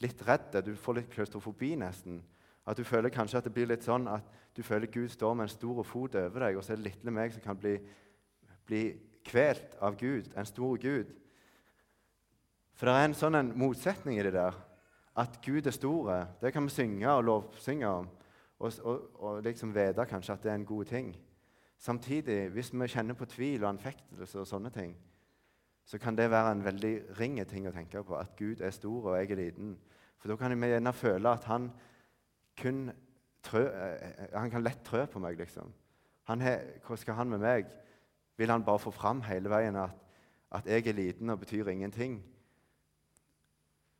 litt 0.00 0.22
redd. 0.26 0.60
Du 0.64 0.74
får 0.76 1.00
litt 1.00 1.10
klaustrofobi, 1.12 1.74
nesten. 1.80 2.20
At 2.68 2.78
du 2.78 2.84
føler 2.84 3.12
kanskje 3.12 3.40
at 3.40 3.48
det 3.48 3.54
blir 3.54 3.68
litt 3.70 3.86
sånn 3.86 4.08
at 4.10 4.26
du 4.56 4.62
føler 4.66 4.90
Gud 4.92 5.10
står 5.12 5.36
med 5.36 5.46
en 5.46 5.52
stor 5.52 5.82
fot 5.86 6.16
over 6.18 6.44
deg, 6.44 6.58
og 6.58 6.64
så 6.64 6.74
er 6.74 6.80
det 6.80 6.90
lille 6.90 7.14
meg 7.14 7.32
som 7.32 7.44
kan 7.44 7.58
bli, 7.58 7.76
bli 8.68 8.82
kvelt 9.26 9.76
av 9.80 9.96
Gud, 10.00 10.32
en 10.36 10.48
stor 10.48 10.78
Gud. 10.82 11.12
For 12.76 12.88
det 12.88 12.96
er 12.96 13.08
en 13.08 13.16
sånn 13.16 13.38
en 13.38 13.52
motsetning 13.60 14.18
i 14.18 14.24
det 14.24 14.34
der. 14.34 14.56
At 15.20 15.40
Gud 15.44 15.66
er 15.68 15.74
stor. 15.74 16.10
Det 16.40 16.52
kan 16.54 16.64
vi 16.64 16.72
synge 16.72 17.12
og 17.12 17.26
lovsynge 17.28 17.88
om 17.88 18.08
og, 18.60 18.72
og, 18.84 19.04
og 19.24 19.42
liksom 19.44 19.72
vite 19.72 20.04
kanskje 20.08 20.34
at 20.36 20.42
det 20.44 20.50
er 20.52 20.58
en 20.60 20.68
god 20.68 20.84
ting. 20.84 21.14
Samtidig, 21.80 22.50
hvis 22.52 22.72
vi 22.74 22.88
kjenner 22.92 23.16
på 23.16 23.24
tvil 23.24 23.64
og 23.64 23.70
anfektelse 23.70 24.42
og 24.42 24.48
sånne 24.48 24.72
ting, 24.74 24.92
så 25.84 25.98
kan 25.98 26.16
det 26.16 26.30
være 26.30 26.52
en 26.52 26.64
veldig 26.64 26.94
ring 27.18 27.38
ting 27.48 27.66
å 27.68 27.74
tenke 27.74 28.02
på, 28.06 28.16
at 28.16 28.36
Gud 28.38 28.60
er 28.60 28.74
stor 28.74 29.10
og 29.10 29.16
jeg 29.18 29.30
er 29.30 29.40
liten. 29.40 29.76
For 30.20 30.30
da 30.30 30.36
kan 30.36 30.54
vi 30.54 30.68
gjerne 30.70 30.92
føle 30.92 31.32
at 31.32 31.46
han 31.50 31.70
kun 32.60 32.90
trø, 33.42 33.64
eh, 33.66 34.26
han 34.36 34.50
kan 34.50 34.62
lett 34.62 34.84
trø 34.84 35.06
på 35.06 35.18
meg. 35.18 35.38
liksom. 35.38 35.72
He, 36.28 36.56
hva 36.86 36.96
skal 36.96 37.14
han 37.14 37.30
med 37.30 37.42
meg? 37.42 37.72
Vil 38.36 38.50
han 38.50 38.64
bare 38.64 38.78
få 38.78 38.90
fram 38.94 39.22
hele 39.26 39.50
veien 39.50 39.76
at, 39.76 39.96
at 40.52 40.66
jeg 40.66 40.86
er 40.86 40.96
liten 40.96 41.30
og 41.30 41.40
betyr 41.40 41.68
ingenting? 41.68 42.20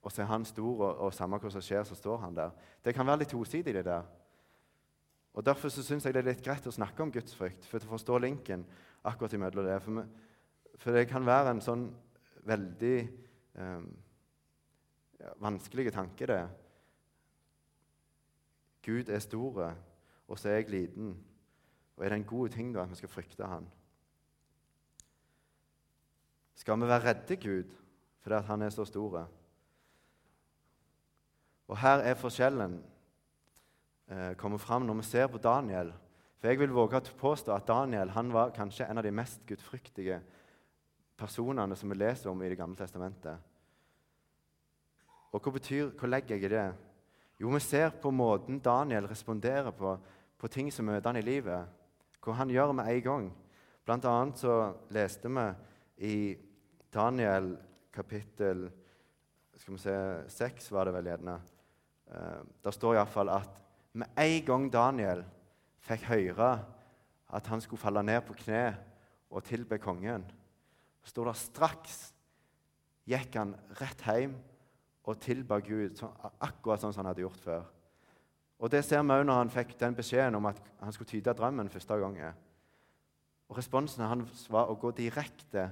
Og 0.03 0.13
så 0.13 0.23
er 0.23 0.31
han 0.31 0.45
stor, 0.45 0.79
og, 0.81 0.97
og 0.99 1.15
samme 1.15 1.39
hva 1.41 1.51
som 1.53 1.65
skjer, 1.65 1.85
så 1.85 1.95
står 1.95 2.23
han 2.23 2.37
der. 2.37 2.55
Det 2.85 2.95
kan 2.95 3.07
være 3.07 3.25
litt 3.25 3.35
tosidig, 3.35 3.75
det 3.75 3.85
der. 3.85 4.07
Og 5.35 5.47
Derfor 5.47 5.69
så 5.69 5.83
syns 5.83 6.05
jeg 6.05 6.15
det 6.15 6.23
er 6.25 6.31
litt 6.33 6.45
greit 6.45 6.67
å 6.67 6.75
snakke 6.75 7.03
om 7.03 7.13
gudsfrykt, 7.13 7.67
for 7.69 7.83
å 7.85 7.93
forstå 7.93 8.19
linken 8.19 8.65
akkurat 9.07 9.37
imellom 9.37 9.67
det. 9.67 9.77
For, 9.85 10.07
for, 10.81 10.97
det 10.97 11.09
kan 11.11 11.27
være 11.27 11.53
en 11.53 11.61
sånn 11.65 11.85
veldig 12.49 12.97
eh, 13.61 13.83
vanskelig 15.45 15.93
tanke, 15.93 16.29
det. 16.31 16.41
Gud 18.85 19.11
er 19.13 19.21
stor, 19.21 19.61
og 20.27 20.39
så 20.41 20.49
er 20.49 20.63
jeg 20.63 20.73
liten. 20.73 21.13
Og 21.97 22.05
Er 22.05 22.09
det 22.09 22.17
en 22.23 22.25
god 22.25 22.49
ting 22.49 22.73
da 22.73 22.83
at 22.83 22.91
vi 22.91 22.97
skal 22.97 23.13
frykte 23.13 23.47
Han? 23.47 23.67
Skal 26.57 26.81
vi 26.81 26.89
være 26.89 27.05
redde 27.05 27.37
Gud 27.37 27.77
fordi 28.21 28.47
han 28.47 28.63
er 28.63 28.71
så 28.71 28.85
stor? 28.85 29.29
Og 31.69 31.79
Her 31.79 32.05
er 32.05 32.15
forskjellen 32.15 32.81
eh, 34.09 34.35
kommer 34.37 34.59
fram 34.59 34.87
når 34.87 34.95
vi 34.95 35.03
ser 35.03 35.27
på 35.27 35.39
Daniel. 35.39 35.93
For 36.41 36.49
Jeg 36.49 36.59
vil 36.59 36.73
våge 36.73 36.97
å 36.97 37.17
påstå 37.21 37.53
at 37.53 37.69
Daniel 37.69 38.11
han 38.17 38.33
var 38.33 38.53
kanskje 38.57 38.89
en 38.89 38.99
av 38.99 39.05
de 39.05 39.13
mest 39.13 39.45
gudfryktige 39.47 40.23
personene 41.21 41.77
som 41.77 41.93
vi 41.93 41.99
leser 41.99 42.31
om 42.31 42.43
i 42.43 42.49
Det 42.49 42.59
gamle 42.59 42.79
testamentet. 42.79 43.39
Og 45.31 45.39
hva, 45.39 45.53
betyr, 45.55 45.93
hva 45.95 46.09
legger 46.09 46.37
jeg 46.37 46.49
i 46.49 46.55
det? 46.55 46.69
Jo, 47.41 47.53
vi 47.55 47.61
ser 47.63 47.93
på 48.03 48.11
måten 48.13 48.59
Daniel 48.61 49.07
responderer 49.09 49.71
på, 49.71 49.95
på 50.37 50.49
ting 50.49 50.73
som 50.73 50.89
møter 50.89 51.13
han 51.13 51.21
i 51.21 51.25
livet. 51.25 51.69
Hva 52.21 52.35
han 52.41 52.51
gjør 52.53 52.75
med 52.77 52.91
en 52.91 53.05
gang. 53.05 53.31
Blant 53.87 54.09
annet 54.09 54.43
så 54.43 54.57
leste 54.93 55.31
vi 55.31 55.47
i 56.11 56.17
Daniel 56.93 57.55
kapittel 57.95 58.67
skal 59.61 59.77
vi 59.77 59.81
se, 59.83 59.97
6, 60.33 60.71
var 60.73 60.89
det 60.89 60.95
vel 60.97 61.09
gjerne. 61.11 61.37
Uh, 62.11 62.43
der 62.65 62.75
står 62.75 62.97
iallfall 62.97 63.31
at 63.33 63.59
med 63.93 64.19
en 64.19 64.45
gang 64.47 64.69
Daniel 64.73 65.25
fikk 65.85 66.07
høre 66.11 66.51
at 67.31 67.51
han 67.51 67.61
skulle 67.63 67.81
falle 67.81 68.03
ned 68.03 68.21
på 68.27 68.35
kne 68.41 68.65
og 69.31 69.45
tilbe 69.47 69.79
kongen, 69.79 70.25
står 71.07 71.31
det 71.31 71.37
straks 71.41 71.99
gikk 73.11 73.37
han 73.41 73.55
rett 73.81 74.05
hjem 74.07 74.37
og 75.09 75.19
tilba 75.23 75.59
Gud, 75.65 75.99
akkurat 76.39 76.83
sånn 76.83 76.93
som 76.93 77.03
han 77.03 77.11
hadde 77.11 77.25
gjort 77.25 77.45
før. 77.45 77.69
Og 78.61 78.71
Det 78.71 78.83
ser 78.85 79.03
vi 79.03 79.17
òg 79.17 79.25
når 79.25 79.39
han 79.39 79.53
fikk 79.53 79.73
den 79.81 79.97
beskjeden 79.97 80.37
om 80.37 80.47
at 80.51 80.59
han 80.83 80.93
skulle 80.93 81.09
tyde 81.09 81.33
drømmen 81.35 81.73
første 81.73 81.97
gangen. 81.97 82.35
Og 83.49 83.57
Responsen 83.57 84.05
hans 84.05 84.45
var 84.53 84.69
å 84.69 84.77
gå 84.79 84.93
direkte 84.95 85.71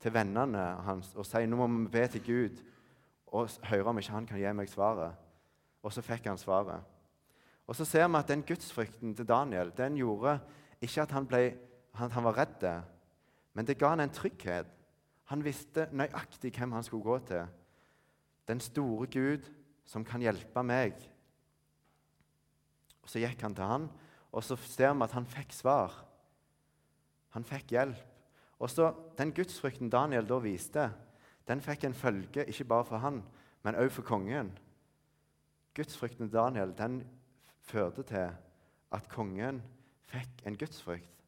til 0.00 0.14
vennene 0.14 0.62
hans 0.86 1.12
og 1.14 1.26
si 1.28 1.44
nå 1.46 1.58
må 1.60 1.68
vi 1.68 1.90
be 1.92 2.06
til 2.08 2.24
Gud 2.24 2.62
og 3.30 3.52
høre 3.68 3.92
om 3.92 4.00
ikke 4.00 4.16
han 4.16 4.26
kan 4.26 4.40
gi 4.40 4.54
meg 4.56 4.72
svaret. 4.72 5.12
Og 5.84 5.92
så 5.92 6.02
fikk 6.02 6.26
han 6.26 6.40
svaret. 6.40 6.80
Og 7.68 7.76
så 7.76 7.84
ser 7.86 8.08
vi 8.08 8.18
at 8.18 8.32
den 8.32 8.42
gudsfrykten 8.42 9.14
til 9.14 9.28
Daniel 9.28 9.70
den 9.76 10.00
gjorde 10.00 10.40
ikke 10.80 11.04
at 11.04 11.12
han, 11.14 11.28
ble, 11.28 11.42
han, 11.94 12.10
han 12.10 12.24
var 12.24 12.38
redd, 12.40 12.64
men 13.54 13.66
det 13.66 13.78
ga 13.78 13.94
han 13.94 14.00
en 14.00 14.12
trygghet. 14.14 14.66
Han 15.30 15.44
visste 15.44 15.88
nøyaktig 15.92 16.52
hvem 16.56 16.72
han 16.72 16.84
skulle 16.86 17.06
gå 17.06 17.18
til. 17.30 17.46
Den 18.48 18.60
store 18.60 19.06
Gud 19.06 19.46
som 19.86 20.04
kan 20.04 20.22
hjelpe 20.22 20.62
meg. 20.62 20.94
Og 23.02 23.08
Så 23.10 23.18
gikk 23.22 23.42
han 23.42 23.54
til 23.54 23.64
han, 23.64 23.88
og 24.32 24.44
så 24.44 24.56
ser 24.56 24.94
vi 24.94 25.02
at 25.02 25.12
han 25.12 25.26
fikk 25.26 25.52
svar. 25.52 25.94
Han 27.34 27.44
fikk 27.44 27.74
hjelp. 27.74 28.06
Og 28.58 28.70
så 28.70 28.92
Den 29.18 29.32
gudsfrykten 29.32 29.90
Daniel 29.90 30.26
da 30.28 30.38
viste, 30.38 30.90
den 31.48 31.60
fikk 31.60 31.84
en 31.84 31.94
følge 31.94 32.44
ikke 32.46 32.64
bare 32.64 32.84
for 32.84 32.98
han, 32.98 33.22
men 33.62 33.74
også 33.74 33.94
for 33.94 34.02
kongen. 34.02 34.52
Gudsfrykten 35.74 36.30
Daniel 36.30 36.74
den 36.78 37.02
førte 37.60 38.02
til 38.02 38.30
at 38.92 39.08
kongen 39.08 39.62
fikk 40.04 40.46
en 40.46 40.56
gudsfrykt. 40.56 41.19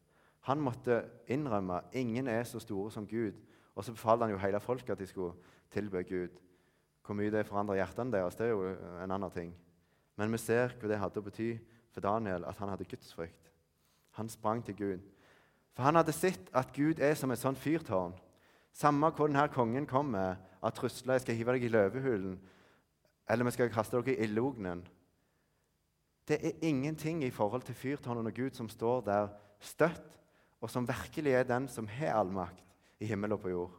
Han 0.43 0.59
måtte 0.59 1.03
innrømme 1.31 1.81
ingen 1.95 2.27
er 2.27 2.43
så 2.43 2.59
store 2.59 2.91
som 2.91 3.07
Gud. 3.07 3.37
Og 3.75 3.85
så 3.85 3.91
befalte 3.91 4.25
han 4.27 4.33
jo 4.33 4.41
hele 4.41 4.59
folket 4.59 4.89
at 4.89 4.99
de 4.99 5.07
skulle 5.07 5.33
tilbe 5.71 6.03
Gud. 6.03 6.39
Hvor 7.05 7.15
mye 7.15 7.31
det 7.31 7.45
forandrer 7.47 7.79
hjertene 7.79 8.11
deres, 8.11 8.35
det 8.35 8.47
er 8.47 8.51
jo 8.51 8.67
en 9.03 9.11
annen 9.11 9.31
ting. 9.31 9.53
Men 10.15 10.31
vi 10.31 10.37
ser 10.37 10.75
hva 10.79 10.89
det 10.91 10.99
hadde 10.99 11.19
å 11.19 11.25
bety 11.25 11.49
for 11.91 12.03
Daniel 12.03 12.45
at 12.47 12.59
han 12.59 12.69
hadde 12.69 12.87
gudsfrykt. 12.87 13.49
Han 14.19 14.29
sprang 14.29 14.61
til 14.65 14.75
Gud. 14.75 15.05
For 15.73 15.83
han 15.87 15.97
hadde 15.97 16.13
sett 16.13 16.51
at 16.53 16.73
Gud 16.75 16.99
er 17.01 17.15
som 17.17 17.31
et 17.31 17.41
sånt 17.41 17.57
fyrtårn. 17.57 18.13
Samme 18.73 19.09
hvor 19.13 19.29
denne 19.29 19.47
kongen 19.53 19.87
kommer 19.89 20.35
at 20.63 20.73
trusler 20.73 21.13
'Jeg 21.13 21.21
skal 21.21 21.35
hive 21.35 21.53
deg 21.53 21.63
i 21.63 21.67
løvehulen', 21.67 22.39
eller 23.29 23.45
'vi 23.45 23.51
skal 23.51 23.69
kaste 23.69 23.97
dere 23.97 24.15
i 24.15 24.25
ildognen'. 24.25 24.85
Det 26.27 26.45
er 26.45 26.51
ingenting 26.61 27.23
i 27.23 27.29
forhold 27.29 27.61
til 27.61 27.75
fyrtårnet 27.75 28.27
og 28.27 28.33
Gud 28.33 28.51
som 28.51 28.69
står 28.69 29.01
der 29.01 29.27
støtt, 29.59 30.19
og 30.63 30.71
som 30.71 30.87
virkelig 30.87 31.33
er 31.35 31.47
den 31.47 31.67
som 31.67 31.87
har 31.91 32.15
all 32.21 32.31
makt 32.31 32.63
i 33.03 33.07
himmel 33.09 33.35
og 33.35 33.41
på 33.43 33.51
jord. 33.51 33.73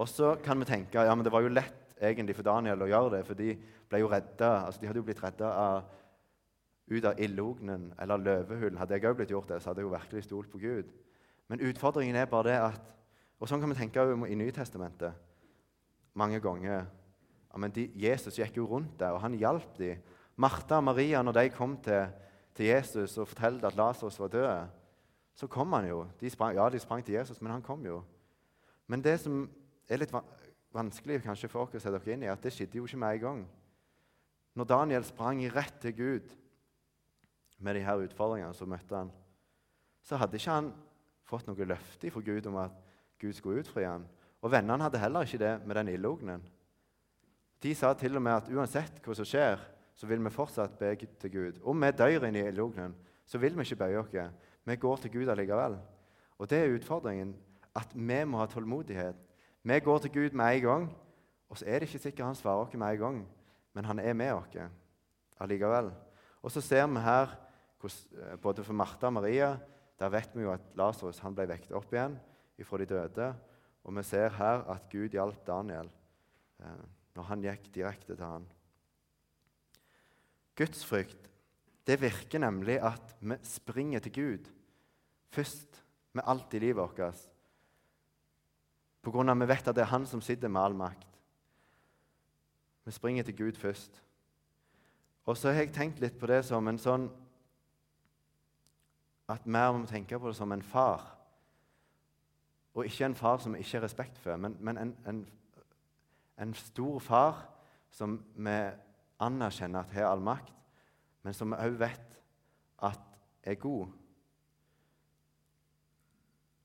Og 0.00 0.08
så 0.10 0.32
kan 0.42 0.58
vi 0.58 0.66
tenke 0.66 1.04
ja, 1.04 1.14
men 1.14 1.22
det 1.22 1.32
var 1.32 1.44
jo 1.44 1.52
lett 1.52 1.94
egentlig 2.00 2.34
for 2.34 2.46
Daniel 2.46 2.82
å 2.82 2.88
gjøre 2.90 3.12
det, 3.18 3.24
for 3.28 3.38
de 3.38 3.52
ble 3.90 4.00
jo 4.00 4.08
redda, 4.10 4.50
altså 4.66 4.80
de 4.80 4.88
hadde 4.88 5.02
jo 5.02 5.06
blitt 5.06 5.22
redda 5.22 5.50
ut 6.90 7.06
av 7.06 7.20
ildognen 7.22 7.90
eller 8.02 8.22
løvehull. 8.24 8.78
Hadde 8.80 8.96
jeg 8.96 9.06
òg 9.06 9.18
blitt 9.20 9.34
gjort 9.34 9.52
det, 9.52 9.60
så 9.60 9.70
hadde 9.70 9.84
jeg 9.84 9.86
jo 9.86 9.92
virkelig 9.92 10.24
stolt 10.26 10.50
på 10.50 10.62
Gud. 10.62 10.88
Men 11.52 11.62
utfordringen 11.68 12.16
er 12.18 12.30
bare 12.30 12.50
det 12.50 12.62
at 12.70 12.96
Og 13.40 13.48
sånn 13.48 13.62
kan 13.62 13.70
vi 13.72 13.76
tenke 13.78 14.02
i 14.28 14.34
Nytestamentet 14.36 15.16
mange 16.12 16.36
ganger. 16.44 16.82
Ja, 17.48 17.56
men 17.56 17.72
de, 17.72 17.86
Jesus 17.96 18.36
gikk 18.36 18.58
jo 18.58 18.66
rundt 18.68 18.98
der, 19.00 19.14
og 19.16 19.22
han 19.22 19.32
hjalp 19.32 19.78
dem. 19.78 20.02
Martha 20.36 20.76
og 20.76 20.84
Maria, 20.84 21.22
når 21.24 21.38
de 21.38 21.44
kom 21.54 21.78
til, 21.80 22.10
til 22.60 22.68
Jesus 22.68 23.16
og 23.16 23.28
fortalte 23.28 23.70
at 23.70 23.76
Lasarus 23.78 24.18
var 24.20 24.28
død, 24.28 24.66
så 25.34 25.46
kom 25.48 25.72
han 25.72 25.88
jo. 25.88 26.04
De 26.20 26.30
sprang, 26.30 26.54
ja, 26.56 26.68
de 26.68 26.78
sprang 26.78 27.04
til 27.04 27.14
Jesus, 27.14 27.40
men 27.40 27.52
han 27.52 27.62
kom 27.64 27.86
jo. 27.86 28.02
Men 28.86 29.00
det 29.04 29.16
som 29.22 29.46
er 29.88 30.02
litt 30.02 30.12
vanskelig 30.74 31.22
kanskje 31.24 31.48
for 31.48 31.70
dere 31.70 31.80
å 31.80 31.84
sette 31.86 31.96
dere 31.96 32.12
inn 32.14 32.26
i, 32.26 32.28
at 32.28 32.42
det 32.44 32.52
skjedde 32.52 32.76
jo 32.76 32.84
ikke 32.84 33.00
med 33.00 33.16
en 33.16 33.24
gang. 33.24 33.40
Når 34.58 34.68
Daniel 34.68 35.06
sprang 35.08 35.40
rett 35.54 35.80
til 35.80 35.96
Gud 35.96 36.36
med 37.58 37.78
de 37.78 37.86
her 37.86 38.04
utfordringene, 38.04 38.52
som 38.54 38.68
møtte 38.68 38.98
han, 38.98 39.14
så 40.04 40.20
hadde 40.20 40.36
ikke 40.36 40.58
han 40.58 40.72
fått 41.28 41.48
noe 41.48 41.72
løfte 41.72 42.12
fra 42.12 42.24
Gud 42.26 42.48
om 42.50 42.60
at 42.60 42.76
Gud 43.20 43.32
skulle 43.36 43.64
utfri 43.64 43.86
ham. 43.86 44.04
Og 44.44 44.52
vennene 44.52 44.84
hadde 44.84 45.00
heller 45.00 45.24
ikke 45.24 45.40
det 45.40 45.54
med 45.64 45.80
den 45.80 45.94
ildognen. 45.94 46.44
De 47.60 47.74
sa 47.76 47.92
til 47.96 48.16
og 48.16 48.24
med 48.24 48.36
at 48.36 48.52
uansett 48.52 49.00
hva 49.04 49.16
som 49.16 49.28
skjer, 49.28 49.60
så 50.00 50.08
vil 50.08 50.22
vi 50.24 50.32
fortsatt 50.32 50.78
be 50.80 50.94
til 50.96 51.32
Gud. 51.32 51.58
Om 51.60 51.82
vi 51.84 51.90
dør 51.92 52.24
inn 52.24 52.36
i 52.40 52.46
ildognen, 52.48 52.94
så 53.28 53.38
vil 53.38 53.52
vi 53.58 53.66
ikke 53.66 53.82
bøye 53.82 53.98
oss. 54.00 54.14
Vi 54.64 54.76
går 54.80 55.02
til 55.02 55.12
Gud 55.12 55.28
allikevel. 55.28 55.74
Og 56.40 56.48
det 56.48 56.58
er 56.58 56.72
utfordringen, 56.72 57.34
at 57.76 57.92
vi 57.92 58.20
må 58.24 58.38
ha 58.40 58.46
tålmodighet. 58.48 59.18
Vi 59.62 59.80
går 59.84 59.98
til 59.98 60.12
Gud 60.14 60.36
med 60.40 60.56
en 60.56 60.62
gang, 60.62 60.86
og 61.50 61.58
så 61.58 61.66
er 61.66 61.78
det 61.78 61.90
ikke 61.90 62.00
sikkert 62.06 62.30
han 62.30 62.38
svarer 62.38 62.64
oss 62.64 62.72
med 62.72 62.94
en 62.94 62.98
gang, 63.02 63.18
men 63.74 63.84
han 63.84 63.98
er 63.98 64.16
med 64.16 64.32
oss 64.32 64.56
allikevel. 65.40 65.90
Og 66.40 66.50
så 66.50 66.62
ser 66.64 66.86
vi 66.86 67.02
her, 67.04 67.36
eh, 67.84 68.36
både 68.40 68.64
for 68.64 68.72
Martha 68.72 69.06
og 69.06 69.12
Maria, 69.12 69.58
der 69.98 70.08
vet 70.08 70.30
vi 70.34 70.42
jo 70.42 70.52
at 70.52 70.64
Lasarus 70.74 71.20
ble 71.20 71.48
vekket 71.48 71.76
opp 71.76 71.92
igjen 71.92 72.16
fra 72.64 72.78
de 72.78 72.86
døde. 72.86 73.34
Og 73.84 73.96
vi 73.96 74.02
ser 74.02 74.28
her 74.28 74.64
at 74.64 74.88
Gud 74.92 75.12
hjalp 75.12 75.46
Daniel 75.46 75.90
eh, 76.60 76.84
når 77.16 77.22
han 77.22 77.42
gikk 77.42 77.68
direkte 77.74 78.16
til 78.16 78.24
han. 78.24 78.48
Gudsfrykt 80.60 81.30
det 81.88 81.96
virker 81.98 82.38
nemlig 82.38 82.76
at 82.84 83.16
vi 83.20 83.34
springer 83.42 83.98
til 83.98 84.12
Gud 84.12 84.50
først 85.32 85.84
med 86.12 86.22
alt 86.26 86.54
i 86.54 86.58
livet 86.58 86.76
vårt. 86.76 87.28
På 89.02 89.10
grunn 89.10 89.28
av 89.28 89.36
at 89.36 89.42
vi 89.42 89.48
vet 89.50 89.68
at 89.68 89.76
det 89.76 89.82
er 89.82 89.90
Han 89.90 90.06
som 90.06 90.20
sitter 90.20 90.48
med 90.48 90.60
all 90.60 90.74
makt. 90.76 91.08
Vi 92.84 92.92
springer 92.92 93.24
til 93.24 93.36
Gud 93.36 93.58
først. 93.58 94.02
Og 95.24 95.36
så 95.36 95.52
har 95.52 95.64
jeg 95.64 95.72
tenkt 95.72 96.00
litt 96.00 96.18
på 96.18 96.26
det 96.26 96.44
som 96.44 96.68
en 96.68 96.78
sånn 96.78 97.10
At 99.30 99.44
vi 99.46 99.52
må 99.52 99.86
tenke 99.86 100.18
på 100.18 100.28
det 100.28 100.36
som 100.36 100.52
en 100.52 100.62
far 100.62 101.20
og 102.74 102.86
ikke 102.86 103.04
en 103.04 103.14
far 103.14 103.38
som 103.38 103.52
vi 103.54 103.58
ikke 103.58 103.78
har 103.78 103.82
respekt 103.82 104.18
for, 104.18 104.36
men, 104.36 104.56
men 104.60 104.78
en, 104.78 104.96
en, 105.06 105.24
en, 106.38 106.54
stor 106.54 106.98
far 106.98 107.40
som 107.90 108.20
vi 108.36 108.56
anerkjenner 109.20 109.84
at 109.84 109.94
har 109.94 110.10
all 110.10 110.22
makt, 110.24 110.54
men 111.22 111.36
som 111.36 111.52
vi 111.52 111.60
òg 111.60 111.78
vet 111.80 112.18
at 112.86 113.00
er 113.42 113.58
god. 113.60 113.88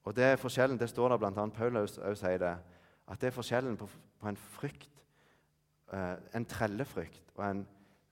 Og 0.06 0.16
det 0.16 0.24
er 0.24 0.40
forskjellen, 0.40 0.80
det 0.80 0.90
står 0.90 1.10
der 1.10 1.22
bl.a. 1.22 1.46
Paulus 1.50 1.98
òg 1.98 2.18
sier 2.20 2.42
det, 2.42 2.56
At 3.08 3.22
det 3.22 3.28
er 3.28 3.36
forskjellen 3.36 3.78
på, 3.78 3.86
på 4.20 4.28
en 4.28 4.38
frykt, 4.38 5.02
eh, 5.94 6.16
en 6.34 6.46
trellefrykt 6.46 7.36
og 7.36 7.44
en 7.46 7.68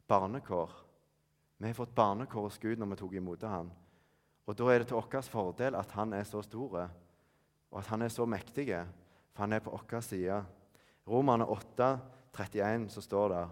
barnekår. 0.07 0.75
Vi 1.57 1.67
har 1.67 1.73
fått 1.73 1.95
barnekår 1.95 2.45
hos 2.45 2.59
Gud 2.61 2.77
når 2.77 2.91
vi 2.91 2.99
tok 2.99 3.15
imot 3.17 3.41
ham. 3.49 3.71
Og 4.45 4.57
Da 4.57 4.67
er 4.69 4.79
det 4.79 4.87
til 4.87 4.97
vår 4.99 5.29
fordel 5.31 5.75
at 5.75 5.91
han 5.91 6.13
er 6.13 6.23
så 6.23 6.41
stor, 6.41 6.89
og 7.71 7.79
at 7.79 7.87
han 7.87 8.01
er 8.01 8.09
så 8.09 8.25
mektig, 8.25 8.67
for 9.33 9.43
han 9.43 9.53
er 9.53 9.59
på 9.59 9.71
vår 9.71 10.01
side. 10.01 10.43
Romerne 11.07 11.45
8, 11.45 11.99
31, 12.37 12.89
så 12.89 13.01
står 13.01 13.27
det 13.29 13.49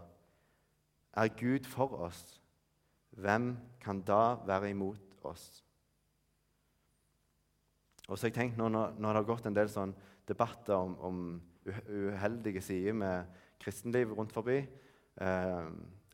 Er 1.14 1.34
Gud 1.36 1.68
for 1.68 1.92
oss, 2.06 2.42
hvem 3.12 3.58
kan 3.82 4.02
da 4.08 4.38
være 4.48 4.70
imot 4.72 5.26
oss? 5.28 5.64
Og 8.08 8.18
så 8.18 8.26
har 8.26 8.32
jeg 8.32 8.38
tenkt 8.38 8.58
nå, 8.58 8.70
Når, 8.70 8.96
det 8.98 9.16
har 9.16 9.28
gått 9.28 9.46
en 9.48 9.56
del 9.56 9.70
sånn 9.72 9.94
debatter 10.28 10.76
om, 10.76 10.96
om 11.00 11.20
uheldige 11.88 12.62
sider 12.64 12.96
med 12.98 13.42
kristenliv 13.62 14.14
rundt 14.18 14.34
forbi 14.34 14.58
eh, 15.22 15.68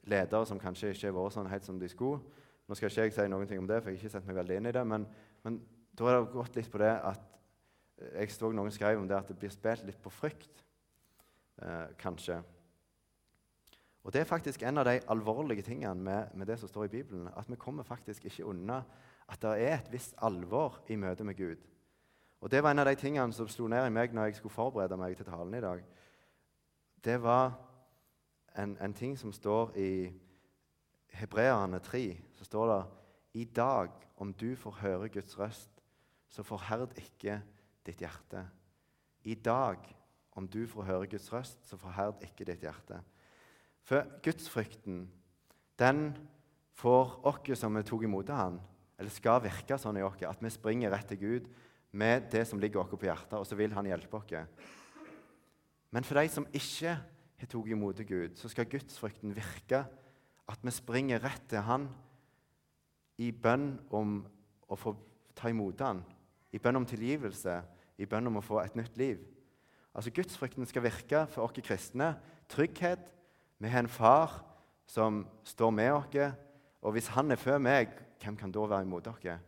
Ledere 0.08 0.46
som 0.48 0.60
kanskje 0.60 0.92
ikke 0.92 1.08
har 1.08 1.16
vært 1.16 1.36
sånn 1.38 1.50
helt 1.52 1.66
som 1.68 1.80
de 1.80 1.90
skulle 1.92 2.20
Nå 2.68 2.76
skal 2.76 2.92
ikke 2.92 3.08
jeg 3.08 3.16
si 3.16 3.26
noen 3.32 3.48
ting 3.48 3.62
om 3.62 3.68
det, 3.70 3.80
for 3.80 3.92
jeg 3.92 3.98
har 3.98 4.04
ikke 4.04 4.14
sett 4.18 4.28
meg 4.28 4.36
veldig 4.42 4.56
inn 4.60 4.66
i 4.68 4.74
det. 4.76 4.82
Men, 4.84 5.06
men 5.46 5.62
da 5.96 6.04
har 6.04 6.18
det 6.18 6.34
gått 6.34 6.58
litt 6.60 6.68
på 6.68 6.82
det 6.82 6.92
at 7.00 7.22
Jeg 8.20 8.34
så 8.34 8.50
noen 8.52 8.74
skrev 8.76 9.00
om 9.00 9.08
det 9.08 9.16
at 9.16 9.30
det 9.32 9.38
blir 9.40 9.54
spilt 9.54 9.86
litt 9.88 10.02
på 10.04 10.12
frykt. 10.12 10.60
Eh, 11.64 11.96
kanskje. 11.98 12.42
Og 14.08 14.14
Det 14.14 14.22
er 14.22 14.26
faktisk 14.30 14.62
en 14.64 14.78
av 14.78 14.86
de 14.88 15.00
alvorlige 15.12 15.62
tingene 15.62 16.04
med, 16.04 16.28
med, 16.34 16.48
det 16.48 16.56
som 16.60 16.70
står 16.70 16.86
i 16.86 16.88
Bibelen. 16.88 17.28
At 17.38 17.50
vi 17.50 17.56
kommer 17.56 17.84
faktisk 17.84 18.26
ikke 18.26 18.46
unna 18.46 18.78
at 19.28 19.42
det 19.42 19.50
er 19.50 19.74
et 19.76 19.90
visst 19.92 20.14
alvor 20.24 20.78
i 20.88 20.96
møte 20.96 21.24
med 21.24 21.36
Gud. 21.36 21.58
Og 22.42 22.52
Det 22.52 22.64
var 22.64 22.72
en 22.72 22.80
av 22.80 22.86
de 22.86 22.96
tingene 22.96 23.34
som 23.34 23.50
slo 23.52 23.68
ned 23.68 23.84
i 23.86 23.92
meg 23.92 24.14
når 24.16 24.30
jeg 24.30 24.36
skulle 24.36 24.54
forberede 24.54 24.98
meg 24.98 25.18
til 25.18 25.28
talen 25.28 25.54
i 25.54 25.62
dag. 25.62 25.84
Det 27.04 27.18
var 27.24 27.52
en, 28.56 28.78
en 28.80 28.94
ting 28.94 29.18
som 29.20 29.34
står 29.34 29.76
i 29.76 29.92
Hebreerne 31.12 31.80
3. 31.80 32.18
Så 32.40 32.46
står 32.46 32.72
det 32.72 32.80
i 33.34 33.44
dag, 33.44 33.92
om 34.16 34.34
du 34.34 34.56
får 34.56 34.72
høre 34.72 35.10
Guds 35.10 35.40
røst, 35.40 35.84
så 36.30 36.44
forherd 36.44 36.96
ikke 36.96 37.42
ditt 37.86 38.00
hjerte. 38.00 38.48
I 39.24 39.36
dag, 39.36 39.78
om 40.32 40.48
du 40.48 40.68
får 40.68 40.84
høre 40.84 41.08
Guds 41.08 41.34
røst, 41.34 41.68
så 41.68 41.78
forherd 41.78 42.24
ikke 42.24 42.46
ditt 42.46 42.64
hjerte. 42.64 43.04
For 43.88 44.04
gudsfrykten, 44.24 45.06
den 45.80 46.10
får 46.76 47.14
oss 47.30 47.60
som 47.60 47.78
vi 47.78 47.86
tok 47.88 48.04
imot 48.04 48.30
han, 48.36 48.60
eller 48.98 49.14
skal 49.14 49.40
virke 49.46 49.78
sånn 49.80 50.00
i 50.02 50.04
oss, 50.04 50.20
at 50.28 50.42
vi 50.44 50.52
springer 50.52 50.92
rett 50.92 51.08
til 51.14 51.22
Gud 51.22 51.48
med 51.98 52.28
det 52.34 52.44
som 52.50 52.60
ligger 52.60 52.84
oss 52.84 52.92
på 52.92 53.08
hjertet, 53.08 53.38
og 53.40 53.48
så 53.48 53.56
vil 53.56 53.72
han 53.78 53.88
hjelpe 53.88 54.20
oss. 54.20 54.34
Men 55.94 56.04
for 56.04 56.20
de 56.20 56.28
som 56.34 56.50
ikke 56.52 56.98
har 56.98 57.48
tatt 57.48 57.72
imot 57.72 58.04
Gud, 58.10 58.36
så 58.36 58.52
skal 58.52 58.68
gudsfrykten 58.70 59.36
virke 59.38 59.86
at 60.48 60.64
vi 60.64 60.74
springer 60.74 61.24
rett 61.24 61.48
til 61.50 61.64
Han 61.64 61.88
i 63.20 63.32
bønn 63.32 63.78
om 63.96 64.20
å 64.68 64.78
få 64.80 64.96
ta 65.38 65.52
imot 65.52 65.80
Han, 65.86 66.04
i 66.52 66.60
bønn 66.60 66.82
om 66.82 66.88
tilgivelse, 66.88 67.62
i 67.98 68.06
bønn 68.06 68.30
om 68.30 68.40
å 68.40 68.46
få 68.46 68.60
et 68.62 68.76
nytt 68.78 68.98
liv. 69.00 69.22
Altså 69.98 70.12
Gudsfrykten 70.14 70.68
skal 70.70 70.86
virke 70.86 71.24
for 71.32 71.48
oss 71.48 71.56
kristne. 71.66 72.14
Trygghet. 72.52 73.14
Vi 73.60 73.70
har 73.70 73.80
en 73.80 73.90
far 73.90 74.44
som 74.88 75.26
står 75.44 75.72
med 75.74 75.92
oss. 75.94 76.36
Og 76.82 76.92
hvis 76.94 77.08
han 77.08 77.32
er 77.32 77.42
før 77.42 77.58
meg, 77.58 77.90
hvem 78.22 78.38
kan 78.38 78.52
da 78.54 78.66
være 78.70 78.86
imot 78.86 79.06
dere? 79.06 79.40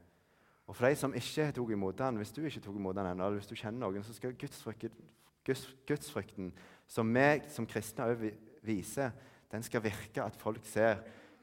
Og 0.68 0.76
for 0.76 0.86
de 0.86 0.98
som 0.98 1.14
ikke 1.18 1.52
tok 1.56 1.72
imot 1.74 2.02
han, 2.02 2.18
hvis 2.18 2.34
du 2.34 2.44
ikke 2.46 2.62
tok 2.62 2.76
imot 2.78 2.98
han 2.98 3.12
ennå, 3.12 3.26
eller 3.26 3.40
hvis 3.40 3.50
du 3.50 3.56
kjenner 3.58 3.88
noen, 3.88 4.04
så 4.06 4.14
skal 4.14 4.36
gudsfrykten, 4.38 5.08
Guds, 5.46 5.64
gudsfrykten 5.88 6.52
som 6.90 7.10
vi 7.16 7.28
som 7.50 7.66
kristne 7.70 8.06
òg 8.12 8.26
viser, 8.66 9.14
den 9.50 9.64
skal 9.66 9.82
virke 9.82 10.22
at 10.22 10.36
folk 10.38 10.66
ser 10.68 11.00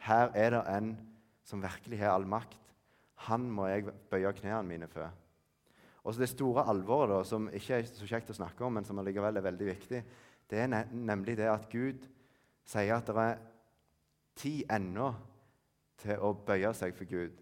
her 0.06 0.30
er 0.34 0.52
det 0.54 0.62
en 0.76 0.92
som 1.46 1.62
virkelig 1.62 1.98
har 1.98 2.14
all 2.14 2.26
makt. 2.28 2.60
Han 3.26 3.48
må 3.50 3.66
jeg 3.70 3.88
bøye 4.10 4.34
knærne 4.36 4.68
mine 4.68 4.88
for. 4.90 5.10
Og 6.04 6.14
så 6.14 6.20
Det 6.20 6.28
store 6.28 6.68
alvoret, 6.70 7.10
da, 7.10 7.24
som 7.24 7.48
ikke 7.50 7.80
er 7.80 7.88
så 7.88 8.06
kjekt 8.06 8.30
å 8.30 8.38
snakke 8.38 8.64
om, 8.64 8.72
men 8.78 8.84
som 8.84 8.98
allikevel 8.98 9.36
er 9.36 9.42
veldig 9.42 9.66
viktig, 9.66 10.02
det 10.50 10.58
er 10.58 10.86
nemlig 10.92 11.36
det 11.36 11.48
at 11.50 11.66
Gud 11.70 12.06
sier 12.66 12.96
at 12.96 13.06
det 13.06 13.22
er 13.22 13.42
tid 14.36 14.72
ennå 14.72 15.10
til 16.02 16.20
å 16.20 16.32
bøye 16.46 16.72
seg 16.76 16.94
for 16.96 17.08
Gud. 17.08 17.38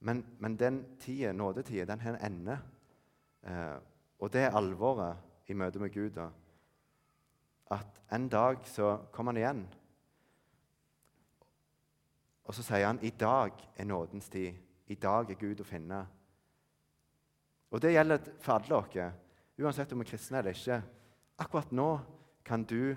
Men, 0.00 0.24
men 0.38 0.56
den 0.56 0.82
tida, 1.00 1.32
nådetida, 1.32 1.86
den 1.88 2.00
har 2.00 2.16
en 2.16 2.32
ende. 2.32 2.58
Eh, 3.46 3.76
og 4.18 4.32
det 4.32 4.46
er 4.46 4.56
alvoret 4.56 5.50
i 5.50 5.54
møte 5.54 5.80
med 5.80 5.92
Gud. 5.94 6.10
da. 6.10 6.28
At 7.70 8.00
en 8.12 8.28
dag 8.28 8.66
så 8.66 8.96
kommer 9.12 9.32
han 9.32 9.42
igjen. 9.42 9.66
Og 12.46 12.54
så 12.54 12.62
sier 12.62 12.86
han 12.86 13.02
i 13.02 13.10
dag 13.10 13.52
er 13.76 13.84
nådens 13.84 14.28
tid. 14.28 14.54
I 14.86 14.94
dag 14.94 15.30
er 15.30 15.40
Gud 15.40 15.60
å 15.60 15.66
finne. 15.66 16.04
Og 17.70 17.82
det 17.82 17.92
gjelder 17.92 18.28
for 18.40 18.60
alle 18.60 18.76
oss, 18.78 19.16
uansett 19.58 19.92
om 19.92 20.00
vi 20.00 20.06
er 20.06 20.10
kristne 20.12 20.38
eller 20.38 20.54
ikke. 20.54 20.78
Akkurat 21.42 21.72
nå 21.74 21.88
kan 22.46 22.62
du 22.64 22.94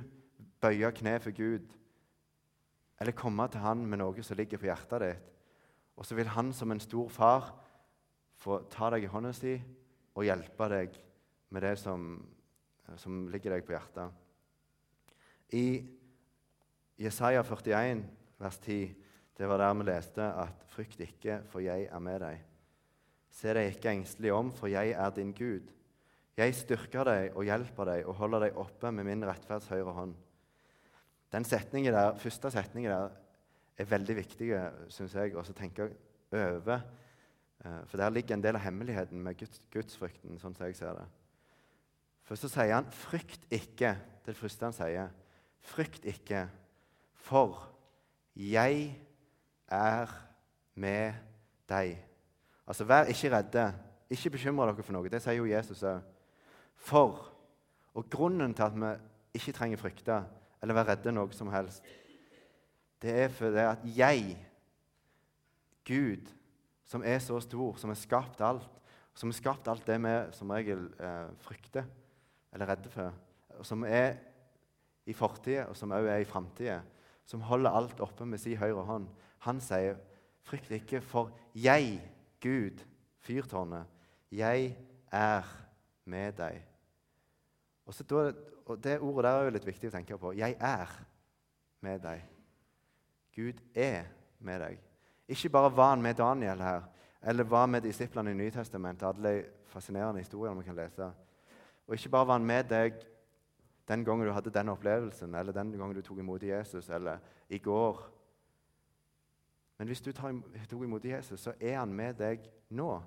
bøye 0.62 0.92
kne 0.96 1.18
for 1.24 1.36
Gud 1.36 1.68
eller 3.00 3.16
komme 3.16 3.48
til 3.48 3.64
Han 3.64 3.86
med 3.88 4.02
noe 4.02 4.24
som 4.24 4.38
ligger 4.38 4.60
på 4.60 4.68
hjertet 4.68 5.04
ditt. 5.04 5.28
Og 6.00 6.08
så 6.08 6.16
vil 6.16 6.32
Han 6.36 6.52
som 6.56 6.72
en 6.72 6.84
stor 6.84 7.10
far 7.12 7.54
få 8.40 8.62
ta 8.72 8.90
deg 8.94 9.06
i 9.08 9.12
hånda 9.12 9.32
si 9.36 9.58
og 10.16 10.26
hjelpe 10.28 10.68
deg 10.72 10.96
med 11.50 11.64
det 11.64 11.76
som, 11.80 12.12
som 13.00 13.26
ligger 13.32 13.56
deg 13.56 13.66
på 13.68 13.76
hjertet. 13.76 14.12
I 15.56 15.68
Jesaja 17.00 17.44
41, 17.44 18.04
vers 18.40 18.60
10, 18.64 18.96
det 19.40 19.48
var 19.48 19.58
der 19.58 19.74
vi 19.74 19.84
leste 19.88 20.22
at 20.22 20.66
'Frykt 20.68 21.00
ikke, 21.00 21.42
for 21.48 21.60
jeg 21.60 21.88
er 21.92 22.00
med 22.00 22.22
deg'. 22.22 22.44
Se 23.32 23.54
deg 23.54 23.76
ikke 23.76 23.92
engstelig 23.92 24.34
om, 24.34 24.52
for 24.52 24.68
jeg 24.68 24.92
er 24.92 25.10
din 25.10 25.34
Gud. 25.34 25.72
Jeg 26.38 26.56
styrker 26.56 27.04
deg 27.04 27.36
og 27.36 27.44
hjelper 27.44 27.86
deg 27.86 28.06
og 28.06 28.16
holder 28.16 28.40
deg 28.40 28.58
oppe 28.58 28.92
med 28.92 29.04
min 29.04 29.26
rettferds 29.28 29.68
høyre 29.68 29.92
hånd. 29.92 30.16
Den 31.32 31.46
setningen 31.46 31.94
der, 31.94 32.16
første 32.18 32.52
setningen 32.52 32.92
der 32.92 33.10
er 33.78 33.86
veldig 33.86 34.16
viktig 34.16 34.50
synes 34.90 35.16
jeg, 35.16 35.36
å 35.38 35.44
tenke 35.56 35.90
over. 36.32 36.82
Eh, 37.66 37.80
for 37.86 37.98
der 37.98 38.10
ligger 38.10 38.36
en 38.36 38.44
del 38.44 38.56
av 38.56 38.64
hemmeligheten 38.64 39.22
med 39.24 39.38
Guds, 39.38 39.62
gudsfrykten. 39.72 40.40
sånn 40.40 40.56
som 40.56 40.66
jeg 40.66 40.76
ser 40.76 40.94
det. 40.94 41.08
For 42.24 42.36
så 42.36 42.48
sier 42.48 42.74
han 42.74 42.86
'frykt 42.86 43.46
ikke'. 43.52 43.96
Det 44.26 44.28
er 44.28 44.34
det 44.34 44.36
første 44.36 44.66
han 44.66 44.74
sier. 44.74 45.10
Frykt 45.60 46.06
ikke, 46.06 46.50
for 47.14 47.74
jeg 48.36 48.96
er 49.68 50.08
med 50.76 51.14
deg. 51.70 51.98
Altså, 52.68 52.84
Vær 52.84 53.04
ikke 53.04 53.38
redde. 53.38 53.74
Ikke 54.10 54.30
bekymre 54.30 54.66
dere 54.66 54.84
for 54.84 54.94
noe. 54.94 55.10
Det 55.10 55.22
sier 55.22 55.34
jo 55.34 55.46
Jesus 55.46 55.84
òg. 55.84 56.02
For 56.76 57.26
Og 57.96 58.10
grunnen 58.10 58.54
til 58.54 58.64
at 58.64 58.76
vi 58.76 59.00
ikke 59.34 59.52
trenger 59.52 59.78
frykte 59.78 60.24
eller 60.62 60.78
være 60.78 60.94
redde 60.94 61.14
noe 61.16 61.36
som 61.36 61.52
helst, 61.54 61.86
det 63.00 63.14
er 63.24 63.32
fordi 63.32 63.64
at 63.64 63.86
jeg, 63.96 64.36
Gud, 65.88 66.28
som 66.86 67.04
er 67.06 67.20
så 67.24 67.40
stor, 67.40 67.78
som 67.80 67.94
har 67.94 68.00
skapt 68.00 68.42
alt, 68.44 68.68
som 69.16 69.32
har 69.32 69.38
skapt 69.38 69.68
alt 69.72 69.88
det 69.88 69.98
vi 70.04 70.16
som 70.36 70.52
regel 70.52 70.86
eh, 71.00 71.32
frykter 71.44 71.88
eller 72.54 72.70
redder 72.70 72.90
redde 72.90 72.92
for, 72.94 73.16
og 73.60 73.66
som 73.66 73.84
er 73.84 74.18
i 75.10 75.14
fortida, 75.14 75.66
og 75.70 75.78
som 75.78 75.92
også 75.92 76.10
er 76.10 76.24
i 76.24 76.28
framtida, 76.28 76.80
som 77.26 77.42
holder 77.42 77.74
alt 77.74 78.00
oppe 78.02 78.26
med 78.26 78.42
sin 78.42 78.58
høyre 78.58 78.84
hånd, 78.86 79.08
han 79.46 79.62
sier, 79.62 79.98
'Frykt 80.44 80.72
ikke, 80.72 81.02
for 81.02 81.32
jeg, 81.54 82.02
Gud, 82.42 82.82
fyrtårnet, 83.22 83.86
jeg 84.32 84.78
er 85.12 85.44
med 86.06 86.32
deg.' 86.34 86.64
Og, 87.86 87.94
da, 88.10 88.32
og 88.70 88.84
Det 88.84 89.00
ordet 89.00 89.24
der 89.24 89.30
er 89.30 89.44
jo 89.44 89.50
litt 89.50 89.66
viktig 89.66 89.90
å 89.90 89.92
tenke 89.92 90.18
på. 90.18 90.32
'Jeg 90.32 90.56
er 90.60 90.90
med 91.82 92.00
deg'. 92.02 92.22
Gud 93.36 93.62
er 93.76 94.04
med 94.40 94.60
deg. 94.62 94.80
Ikke 95.28 95.50
bare 95.50 95.76
var 95.78 95.90
han 95.90 96.02
med 96.02 96.14
Daniel 96.14 96.62
her, 96.62 96.82
eller 97.22 97.44
var 97.44 97.66
med 97.66 97.82
disiplene 97.82 98.32
i 98.32 98.34
Nytestamentet, 98.34 99.08
alle 99.08 99.46
fascinerende 99.66 100.20
historier 100.20 100.54
vi 100.54 100.64
kan 100.64 100.76
lese. 100.76 101.12
Og 101.88 101.94
ikke 101.94 102.10
bare 102.10 102.28
var 102.28 102.34
han 102.34 102.46
med 102.46 102.64
deg 102.64 102.94
den 103.88 104.06
gangen 104.06 104.28
du 104.28 104.34
hadde 104.34 104.50
denne 104.50 104.72
opplevelsen, 104.72 105.36
eller 105.36 105.52
den 105.52 105.72
gangen 105.72 105.96
du 105.96 106.02
tok 106.02 106.18
imot 106.18 106.44
Jesus, 106.44 106.90
eller 106.90 107.18
i 107.50 107.58
går. 107.58 108.12
Men 109.78 109.88
hvis 109.88 110.02
du 110.02 110.12
tok 110.12 110.84
imot 110.84 111.06
Jesus, 111.06 111.40
så 111.40 111.54
er 111.60 111.80
han 111.80 111.94
med 111.94 112.14
deg 112.14 112.40
nå. 112.70 113.02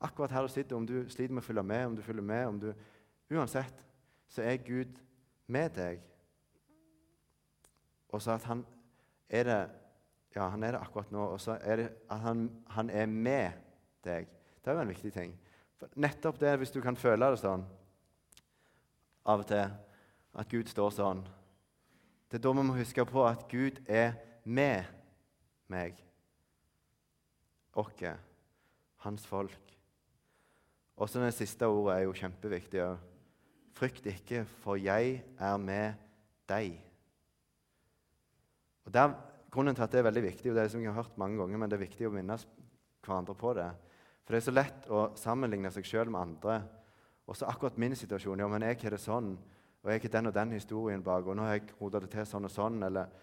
Akkurat 0.00 0.30
her 0.30 0.42
du 0.42 0.48
sitter, 0.48 0.76
om 0.76 0.86
du 0.86 1.08
sliter 1.08 1.34
med 1.34 1.42
å 1.42 1.46
følge 1.46 1.62
med, 1.62 1.86
om 1.86 1.96
du 1.96 2.02
følger 2.02 2.22
med 2.22 2.46
om 2.46 2.60
du, 2.60 2.74
Uansett 3.30 3.84
så 4.34 4.42
er 4.42 4.62
Gud 4.66 4.98
med 5.46 5.70
deg. 5.76 6.02
Og 8.10 8.22
så 8.22 8.34
at 8.34 8.46
han 8.50 8.64
er 9.30 9.48
det 9.48 9.62
ja, 10.34 10.48
han 10.50 10.62
er 10.62 10.74
det 10.74 10.80
akkurat 10.82 11.12
nå. 11.14 11.28
Og 11.36 11.40
så 11.40 11.58
er 11.62 11.76
det 11.76 11.88
at 12.10 12.20
han, 12.24 12.48
han 12.74 12.90
er 12.90 13.06
med 13.06 13.52
deg. 14.04 14.26
Det 14.58 14.70
er 14.70 14.74
jo 14.74 14.82
en 14.82 14.90
viktig 14.90 15.12
ting. 15.14 15.36
For 15.78 15.90
nettopp 15.94 16.40
det, 16.40 16.56
hvis 16.58 16.74
du 16.74 16.80
kan 16.82 16.98
føle 16.98 17.30
det 17.30 17.42
sånn 17.42 17.62
av 19.24 19.40
og 19.40 19.48
til 19.48 19.62
at 20.34 20.50
Gud 20.50 20.68
står 20.68 20.90
sånn. 20.92 21.22
Det 22.28 22.40
er 22.40 22.42
da 22.44 22.52
vi 22.52 22.64
må 22.66 22.74
huske 22.76 23.04
på 23.06 23.22
at 23.24 23.46
Gud 23.48 23.78
er 23.86 24.16
med 24.44 24.84
meg, 25.70 25.96
oss, 27.72 28.02
hans 29.06 29.24
folk. 29.26 29.72
Også 30.96 31.22
det 31.22 31.32
siste 31.34 31.66
ordet 31.66 31.96
er 31.96 32.04
jo 32.04 32.18
kjempeviktig 32.18 32.82
òg. 32.84 33.13
Frykt 33.74 34.06
ikke, 34.06 34.44
for 34.62 34.78
jeg 34.78 35.18
er 35.38 35.56
med 35.58 36.00
deg. 36.48 36.76
Og 38.84 38.94
der, 38.94 39.14
Grunnen 39.54 39.74
til 39.74 39.84
at 39.86 39.92
det 39.92 40.00
er 40.00 40.06
veldig 40.08 40.22
viktig, 40.24 40.50
og 40.50 40.56
det 40.56 40.62
er 40.64 40.70
som 40.72 40.82
jeg 40.82 40.90
har 40.90 40.98
hørt 40.98 41.18
mange 41.18 41.38
ganger, 41.38 41.58
men 41.62 41.70
det 41.70 41.76
er 41.76 41.84
viktig 41.84 42.08
å 42.08 42.10
minne 42.10 42.34
hverandre 43.04 43.36
på 43.38 43.52
det. 43.54 43.68
For 44.24 44.34
det 44.34 44.40
er 44.40 44.46
så 44.48 44.54
lett 44.54 44.88
å 44.90 45.02
sammenligne 45.18 45.70
seg 45.70 45.86
sjøl 45.86 46.10
med 46.10 46.20
andre. 46.20 46.56
Og 47.30 47.38
så 47.38 47.46
akkurat 47.46 47.78
min 47.78 47.94
situasjon. 47.94 48.42
ja, 48.42 48.48
men 48.50 48.66
jeg 48.66 48.80
har 48.82 48.96
det 48.96 48.98
sånn, 48.98 49.36
og 49.84 49.92
jeg 49.92 50.02
har 50.02 50.14
den 50.16 50.26
og 50.26 50.34
den 50.34 50.56
historien 50.56 51.02
bak, 51.06 51.26
og 51.26 51.36
nå 51.36 51.46
har 51.46 51.54
jeg 51.54 51.70
rota 51.78 52.00
det 52.02 52.10
til 52.10 52.26
sånn 52.26 52.48
og 52.48 52.50
sånn. 52.50 52.82
Eller 52.82 53.14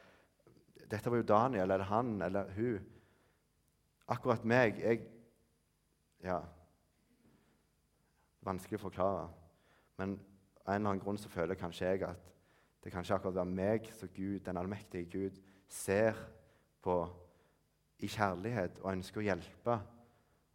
dette 0.88 1.10
var 1.10 1.20
jo 1.20 1.28
Daniel, 1.28 1.68
eller 1.68 1.86
han, 1.92 2.16
eller 2.22 2.56
hun. 2.56 2.88
Akkurat 4.08 4.46
meg 4.46 4.80
jeg, 4.80 5.08
Ja. 6.24 6.42
Vanskelig 8.46 8.80
å 8.80 8.88
forklare. 8.88 9.30
Men 9.98 10.16
av 10.66 10.74
en 10.74 10.82
eller 10.82 10.94
annen 10.94 11.04
grunn 11.04 11.20
så 11.20 11.30
føler 11.32 11.60
kanskje 11.60 11.94
jeg 11.94 12.04
at 12.08 12.28
det 12.82 12.92
kanskje 12.94 13.16
akkurat 13.16 13.36
være 13.36 13.54
meg 13.54 13.90
som 13.94 14.10
Gud, 14.16 14.40
den 14.46 14.58
allmektige 14.58 15.10
Gud, 15.10 15.42
ser 15.70 16.18
på 16.82 16.96
i 18.02 18.10
kjærlighet 18.10 18.80
og 18.82 18.92
ønsker 18.96 19.22
å 19.22 19.26
hjelpe 19.26 19.78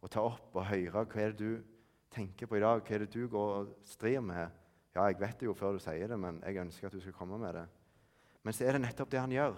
og 0.03 0.11
ta 0.11 0.23
opp 0.27 0.55
og 0.55 0.67
høre 0.67 1.05
hva 1.07 1.21
er 1.23 1.33
det 1.33 1.39
du 1.39 1.77
tenker 2.13 2.49
på 2.49 2.57
i 2.57 2.63
dag, 2.63 2.81
hva 2.83 2.95
er 2.95 3.05
det 3.05 3.13
du 3.13 3.27
går 3.31 3.53
og 3.61 3.71
strir 3.87 4.19
med. 4.23 4.51
Ja, 4.95 5.07
jeg 5.07 5.19
vet 5.21 5.39
det 5.39 5.47
jo 5.47 5.55
før 5.55 5.77
du 5.77 5.81
sier 5.83 6.09
det, 6.09 6.19
men 6.19 6.41
jeg 6.43 6.59
ønsker 6.61 6.89
at 6.89 6.95
du 6.95 7.01
skal 7.03 7.15
komme 7.15 7.39
med 7.39 7.55
det. 7.55 7.65
Men 8.43 8.55
så 8.55 8.65
er 8.65 8.75
det 8.75 8.83
nettopp 8.83 9.11
det 9.11 9.21
han 9.21 9.35
gjør. 9.35 9.57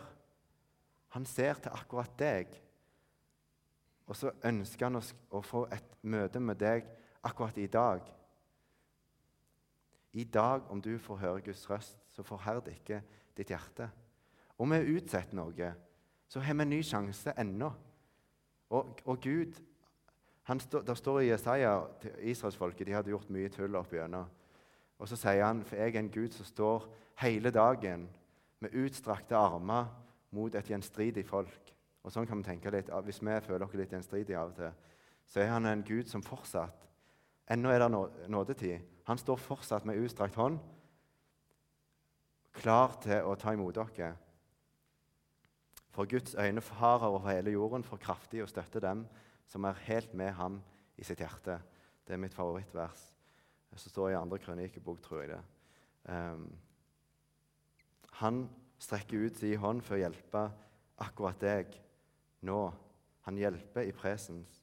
Han 1.15 1.25
ser 1.25 1.61
til 1.63 1.73
akkurat 1.73 2.13
deg. 2.19 2.53
Og 4.09 4.17
så 4.17 4.31
ønsker 4.45 4.89
han 4.89 4.99
å 4.99 5.41
få 5.45 5.65
et 5.73 5.95
møte 6.01 6.41
med 6.41 6.59
deg 6.61 6.87
akkurat 7.25 7.57
i 7.61 7.67
dag. 7.71 8.05
I 10.13 10.23
dag, 10.23 10.61
om 10.69 10.81
du 10.81 10.97
får 10.97 11.21
høre 11.21 11.41
Guds 11.41 11.69
røst, 11.69 11.97
så 12.09 12.23
forherd 12.23 12.67
ikke 12.67 13.01
ditt 13.37 13.51
hjerte. 13.53 13.89
Om 14.57 14.73
vi 14.73 14.97
utsetter 14.97 15.37
noe, 15.37 15.73
så 16.29 16.41
har 16.43 16.57
vi 16.57 16.65
en 16.65 16.73
ny 16.73 16.81
sjanse 16.85 17.33
ennå. 17.37 17.69
Og, 18.69 18.99
og 19.05 19.21
Gud 19.21 19.53
stå, 20.59 20.81
Der 20.81 20.93
står 20.93 21.19
i 21.19 21.29
Jesaja 21.29 21.79
til 22.01 22.11
israelsfolket 22.31 22.87
de 22.87 22.93
hadde 22.93 23.09
gjort 23.13 23.29
mye 23.29 23.49
tull 23.53 23.75
opp 23.77 23.93
igjennom. 23.93 24.25
Og 24.99 25.07
så 25.07 25.15
sier 25.15 25.45
han, 25.45 25.63
for 25.63 25.77
jeg 25.77 25.93
er 25.95 25.99
en 25.99 26.11
Gud 26.11 26.33
som 26.33 26.45
står 26.45 26.87
hele 27.21 27.51
dagen 27.51 28.07
med 28.59 28.73
utstrakte 28.75 29.37
armer 29.37 29.87
mot 30.31 30.55
et 30.55 30.69
gjenstridig 30.69 31.25
folk. 31.25 31.73
Og 32.03 32.11
sånn 32.11 32.27
kan 32.27 32.41
vi 32.41 32.49
tenke 32.49 32.71
litt, 32.73 32.89
Hvis 32.89 33.21
vi 33.21 33.39
føler 33.41 33.65
oss 33.65 33.73
litt 33.73 33.91
gjenstridige 33.91 34.39
av 34.39 34.49
og 34.49 34.55
til, 34.55 34.71
så 35.25 35.39
er 35.39 35.53
han 35.53 35.65
en 35.65 35.83
Gud 35.83 36.07
som 36.09 36.23
fortsatt 36.23 36.87
Ennå 37.49 37.69
er 37.69 37.79
det 37.79 37.89
nådetid. 38.29 38.81
Han 39.09 39.17
står 39.17 39.39
fortsatt 39.41 39.87
med 39.89 39.97
utstrakt 39.97 40.35
hånd, 40.37 40.59
klar 42.53 42.93
til 43.01 43.25
å 43.25 43.33
ta 43.41 43.55
imot 43.55 43.73
dere. 43.73 44.11
For 45.89 46.05
Guds 46.05 46.35
øyne 46.37 46.61
farer 46.61 47.07
over 47.07 47.31
hele 47.31 47.55
jorden 47.55 47.81
for 47.83 47.97
kraftig 47.97 48.43
å 48.43 48.49
støtte 48.49 48.81
dem 48.83 49.07
som 49.49 49.65
er 49.65 49.81
helt 49.87 50.13
med 50.13 50.29
ham 50.37 50.59
i 50.93 51.05
sitt 51.07 51.23
hjerte. 51.23 51.55
Det 52.05 52.13
er 52.13 52.21
mitt 52.21 52.35
favorittvers. 52.37 53.01
Det 53.71 53.79
står 53.81 54.11
i 54.11 54.17
andre 54.19 54.37
krønikebok, 54.43 55.01
tror 55.01 55.23
jeg 55.23 55.31
det. 55.31 55.39
Um, 56.13 56.45
han 58.21 58.43
strekker 58.77 59.25
ut 59.25 59.41
sin 59.41 59.57
hånd 59.61 59.81
for 59.85 59.97
å 59.97 60.03
hjelpe 60.03 60.43
akkurat 61.01 61.41
deg 61.41 61.73
nå. 62.45 62.59
Han 63.25 63.41
hjelper 63.41 63.89
i 63.89 63.95
presens. 63.95 64.61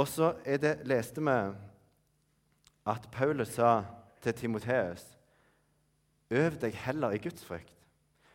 Og 0.00 0.08
så 0.08 0.32
leste 0.88 1.20
vi 1.20 1.36
at 2.86 3.08
Paulus 3.12 3.48
sa 3.48 3.82
til 4.22 4.34
Timoteus 4.34 5.04
Øv 6.32 6.56
deg 6.60 6.74
heller 6.74 7.12
i 7.12 7.20
gudsfrykt. 7.20 7.76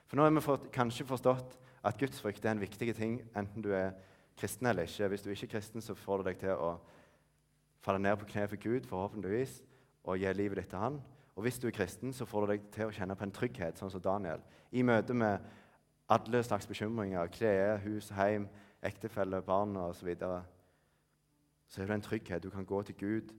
For 0.05 0.15
nå 0.15 0.23
har 0.23 0.29
vi 0.29 0.41
fått, 0.45 0.67
kanskje 0.71 1.05
forstått 1.07 1.55
at 1.83 1.97
gudsfrykt 1.97 2.45
er 2.45 2.53
en 2.53 2.61
viktig 2.61 2.93
ting, 2.95 3.15
enten 3.35 3.63
du 3.65 3.71
er 3.73 3.95
kristen 4.37 4.69
eller 4.69 4.85
ikke. 4.85 5.07
Hvis 5.07 5.25
du 5.25 5.31
ikke 5.31 5.47
er 5.47 5.53
kristen, 5.55 5.81
så 5.81 5.95
får 5.97 6.21
du 6.21 6.27
deg 6.29 6.37
til 6.43 6.53
å 6.53 6.75
falle 7.81 8.03
ned 8.03 8.19
på 8.21 8.27
kne 8.29 8.45
for 8.51 8.61
Gud, 8.61 8.85
forhåpentligvis, 8.85 9.63
og 10.03 10.21
gi 10.21 10.33
livet 10.33 10.61
ditt 10.61 10.69
til 10.69 10.83
Han. 10.83 10.99
Og 11.35 11.45
hvis 11.45 11.57
du 11.59 11.67
er 11.67 11.73
kristen, 11.73 12.13
så 12.13 12.25
får 12.25 12.45
du 12.45 12.51
deg 12.53 12.69
til 12.73 12.85
å 12.85 12.93
kjenne 12.93 13.17
på 13.17 13.25
en 13.25 13.33
trygghet, 13.33 13.81
sånn 13.81 13.91
som 13.93 14.03
Daniel. 14.03 14.45
I 14.71 14.85
møte 14.85 15.13
med 15.17 15.41
alle 16.09 16.43
slags 16.43 16.69
bekymringer, 16.69 17.33
klær, 17.33 17.81
hus, 17.83 18.11
hjem, 18.13 18.47
ektefelle, 18.85 19.41
barn 19.41 19.75
osv. 19.77 19.99
Så, 19.99 20.05
videre, 20.05 20.39
så 21.67 21.81
er 21.81 21.89
det 21.89 21.97
en 21.97 22.07
trygghet. 22.07 22.43
Du 22.43 22.49
kan 22.53 22.65
gå 22.65 22.81
til 22.85 22.95
Gud, 23.01 23.33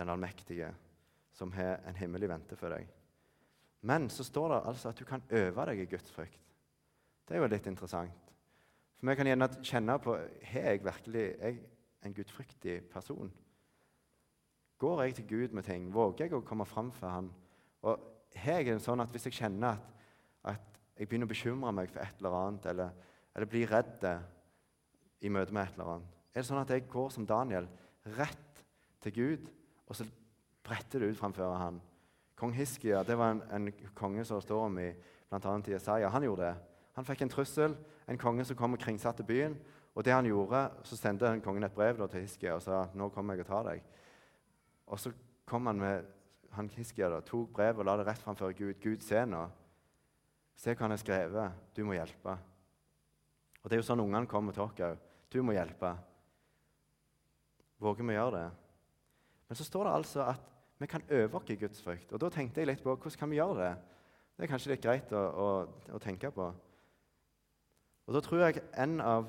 den 0.00 0.12
allmektige, 0.12 0.72
som 1.36 1.52
har 1.52 1.80
en 1.86 1.98
himmel 1.98 2.24
i 2.24 2.30
vente 2.30 2.56
for 2.58 2.72
deg. 2.72 2.88
Men 3.86 4.08
så 4.12 4.24
står 4.24 4.48
det 4.52 4.62
altså 4.72 4.90
at 4.90 4.98
du 4.98 5.06
kan 5.08 5.22
øve 5.30 5.66
deg 5.70 5.84
i 5.84 5.88
Guds 5.88 6.10
frykt. 6.12 6.40
Det 7.28 7.36
er 7.36 7.44
jo 7.44 7.48
litt 7.48 7.68
interessant. 7.70 8.32
For 8.98 9.08
Vi 9.08 9.16
kan 9.16 9.28
gjerne 9.30 9.48
kjenne 9.64 9.96
på 10.02 10.16
har 10.16 10.72
jeg 10.72 10.84
virkelig 10.84 11.26
jeg 11.40 11.60
en 12.04 12.14
gudfryktig 12.16 12.82
person. 12.92 13.30
Går 14.80 15.02
jeg 15.02 15.14
til 15.14 15.28
Gud 15.28 15.54
med 15.56 15.62
ting? 15.62 15.88
Våger 15.92 16.26
jeg 16.26 16.34
å 16.36 16.44
komme 16.44 16.64
fram 16.64 16.90
for 16.92 17.08
Han? 17.08 17.30
Og 17.82 18.00
har 18.36 18.60
er 18.60 18.64
det 18.74 18.82
sånn 18.84 19.00
at 19.00 19.10
Hvis 19.12 19.26
jeg 19.28 19.38
kjenner 19.40 19.76
at, 19.76 19.88
at 20.56 20.80
jeg 20.96 21.08
begynner 21.08 21.28
å 21.28 21.32
bekymre 21.32 21.72
meg 21.72 21.90
for 21.92 22.00
et 22.00 22.20
eller 22.20 22.36
annet, 22.36 22.66
eller, 22.66 22.90
eller 23.34 23.48
blir 23.48 23.68
redd 23.68 24.04
i 25.20 25.28
møte 25.28 25.52
med 25.52 25.68
et 25.68 25.74
eller 25.76 25.94
annet, 25.94 26.18
er 26.34 26.40
det 26.40 26.48
sånn 26.48 26.60
at 26.60 26.70
jeg 26.72 26.88
går 26.88 27.08
som 27.12 27.26
Daniel 27.26 27.68
rett 28.16 28.64
til 29.04 29.12
Gud, 29.16 29.48
og 29.90 29.98
så 29.98 30.06
bretter 30.64 31.02
det 31.02 31.10
ut 31.10 31.18
framfor 31.18 31.56
Han? 31.58 31.80
Kong 32.38 32.54
Hiskia 32.54 33.02
det 33.04 33.18
var 33.18 33.34
en, 33.34 33.42
en 33.52 33.72
konge 33.94 34.24
som 34.24 34.40
står 34.40 34.66
om 34.70 34.78
i 34.78 34.88
bl.a. 35.28 35.56
i 35.66 35.74
Jesaja. 35.74 36.08
Han 36.08 36.24
gjorde 36.24 36.46
det. 36.46 36.54
Han 36.96 37.04
fikk 37.04 37.22
en 37.26 37.32
trussel, 37.32 37.74
en 38.08 38.18
konge 38.18 38.46
som 38.46 38.56
kom 38.56 38.78
og 38.78 38.80
kringsatte 38.80 39.26
byen. 39.26 39.58
Og 39.94 40.04
det 40.06 40.14
han 40.14 40.26
gjorde, 40.26 40.70
Så 40.84 40.96
sendte 40.96 41.40
kongen 41.44 41.64
et 41.64 41.74
brev 41.74 42.08
til 42.08 42.20
Hiskia 42.20 42.54
og 42.54 42.62
sa 42.62 42.86
nå 42.94 43.08
kommer 43.10 43.34
jeg 43.34 43.44
og 43.44 43.46
tar 43.46 43.66
deg. 43.66 43.82
Og 44.86 44.98
så 44.98 45.12
kom 45.44 45.66
han 45.66 45.78
med 45.78 46.06
han 46.50 46.70
Hiskia 46.74 47.08
da, 47.08 47.20
tok 47.20 47.52
brevet 47.52 47.78
og 47.78 47.86
la 47.86 47.96
det 47.96 48.06
rett 48.06 48.22
framfor 48.22 48.52
Gud. 48.52 48.74
Gud, 48.80 49.02
se 49.02 49.24
nå. 49.26 49.44
Se 50.56 50.74
hva 50.74 50.86
han 50.86 50.94
har 50.94 51.02
skrevet. 51.02 51.52
Du 51.74 51.84
må 51.84 51.94
hjelpe. 51.94 52.38
Og 53.62 53.68
Det 53.68 53.76
er 53.76 53.82
jo 53.82 53.86
sånn 53.86 54.00
ungene 54.00 54.26
kommer 54.26 54.52
til 54.52 54.64
oss 54.64 54.74
òg. 54.80 54.98
Du 55.30 55.42
må 55.42 55.52
hjelpe. 55.52 55.92
Våger 57.80 58.04
vi 58.04 58.16
å 58.16 58.18
gjøre 58.18 58.38
det? 58.38 58.69
Men 59.50 59.58
så 59.58 59.66
står 59.66 59.88
det 59.88 59.94
altså 59.98 60.24
at 60.30 60.44
vi 60.80 60.86
kan 60.86 61.02
øve 61.10 61.36
oss 61.36 61.50
i 61.50 61.58
Guds 61.58 61.82
frykt. 61.82 62.12
Og 62.14 62.20
da 62.22 62.30
tenkte 62.30 62.62
jeg 62.62 62.70
litt 62.70 62.84
på 62.84 62.94
hvordan 62.94 63.18
kan 63.18 63.30
vi 63.30 63.40
gjøre 63.40 63.58
det? 63.58 63.72
Det 64.36 64.46
er 64.46 64.52
kanskje 64.52 64.70
litt 64.72 64.84
greit 64.84 65.10
å, 65.12 65.20
å, 65.20 65.48
å 65.92 65.98
tenke 66.00 66.30
på. 66.32 66.46
Og 68.06 68.14
Da 68.14 68.22
tror 68.24 68.44
jeg 68.46 68.62
en 68.78 69.00
av, 69.04 69.26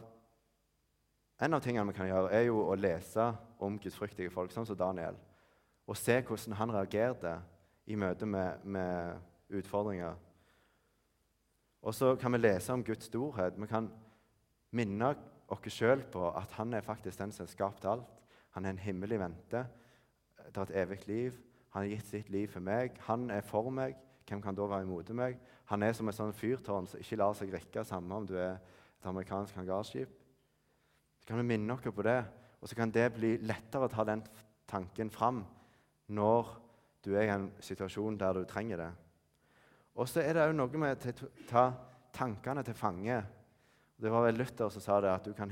en 1.42 1.58
av 1.58 1.66
tingene 1.66 1.90
vi 1.90 1.98
kan 1.98 2.08
gjøre, 2.08 2.32
er 2.32 2.46
jo 2.48 2.62
å 2.64 2.78
lese 2.78 3.26
om 3.60 3.82
gudsfryktige 3.82 4.32
folk, 4.32 4.54
sånn 4.54 4.70
som 4.70 4.78
Daniel 4.78 5.18
og 5.90 5.98
se 5.98 6.16
hvordan 6.24 6.56
han 6.56 6.72
reagerte 6.72 7.34
i 7.90 7.98
møte 8.00 8.26
med, 8.30 8.62
med 8.64 9.58
utfordringer. 9.60 10.16
Og 11.82 11.96
så 11.98 12.14
kan 12.16 12.32
vi 12.32 12.40
lese 12.40 12.72
om 12.72 12.84
Guds 12.86 13.10
storhet. 13.10 13.58
Vi 13.58 13.68
kan 13.68 13.90
minne 14.72 15.10
oss 15.52 15.74
sjøl 15.74 16.06
på 16.14 16.30
at 16.30 16.54
han 16.56 16.78
er 16.78 16.86
faktisk 16.86 17.20
den 17.20 17.34
som 17.36 17.44
har 17.44 17.52
skapt 17.52 17.90
alt. 17.90 18.22
Han 18.56 18.66
er 18.66 18.76
en 18.76 18.86
himmel 18.86 19.18
i 19.18 19.20
vente. 19.20 19.66
Det 20.52 20.60
er 20.60 20.68
et 20.68 20.82
evig 20.84 21.08
liv. 21.08 21.36
Han 21.72 21.86
har 21.86 21.94
gitt 21.94 22.08
sitt 22.08 22.30
liv 22.30 22.50
for 22.52 22.64
meg. 22.64 22.98
Han 23.08 23.30
er 23.32 23.44
for 23.48 23.70
meg. 23.72 23.96
Hvem 24.28 24.42
kan 24.44 24.56
da 24.56 24.68
være 24.68 24.84
imot 24.84 25.10
meg? 25.16 25.40
Han 25.72 25.84
er 25.84 25.94
som 25.96 26.10
et 26.12 26.18
sånn 26.18 26.34
fyrtårn 26.36 26.88
som 26.88 27.00
ikke 27.00 27.20
lar 27.20 27.36
seg 27.36 27.54
rikke, 27.54 27.84
samme 27.88 28.16
om 28.16 28.28
du 28.28 28.36
er 28.36 28.58
et 28.58 29.08
amerikansk 29.08 29.56
hangarskip. 29.56 30.12
Så 31.22 31.30
kan 31.30 31.40
vi 31.40 31.48
minne 31.48 31.74
oss 31.74 31.84
på 31.84 32.04
det, 32.04 32.20
og 32.60 32.70
så 32.70 32.76
kan 32.76 32.92
det 32.92 33.08
bli 33.16 33.38
lettere 33.48 33.88
å 33.88 33.92
ta 33.92 34.04
den 34.08 34.24
tanken 34.68 35.12
fram 35.12 35.46
når 36.12 36.52
du 37.04 37.14
er 37.16 37.28
i 37.28 37.34
en 37.34 37.48
situasjon 37.64 38.20
der 38.20 38.36
du 38.36 38.44
trenger 38.46 38.84
det. 38.84 38.90
Og 39.96 40.10
så 40.10 40.24
er 40.24 40.36
det 40.36 40.44
òg 40.48 40.56
noe 40.56 40.82
med 40.82 41.08
å 41.08 41.30
ta 41.50 41.66
tankene 42.16 42.64
til 42.68 42.78
fange. 42.78 43.22
Det 44.02 44.12
var 44.12 44.28
vel 44.28 44.40
Luther 44.40 44.72
som 44.74 44.84
sa 44.84 45.00
det, 45.04 45.12
at 45.12 45.28
du 45.28 45.34
kan, 45.38 45.52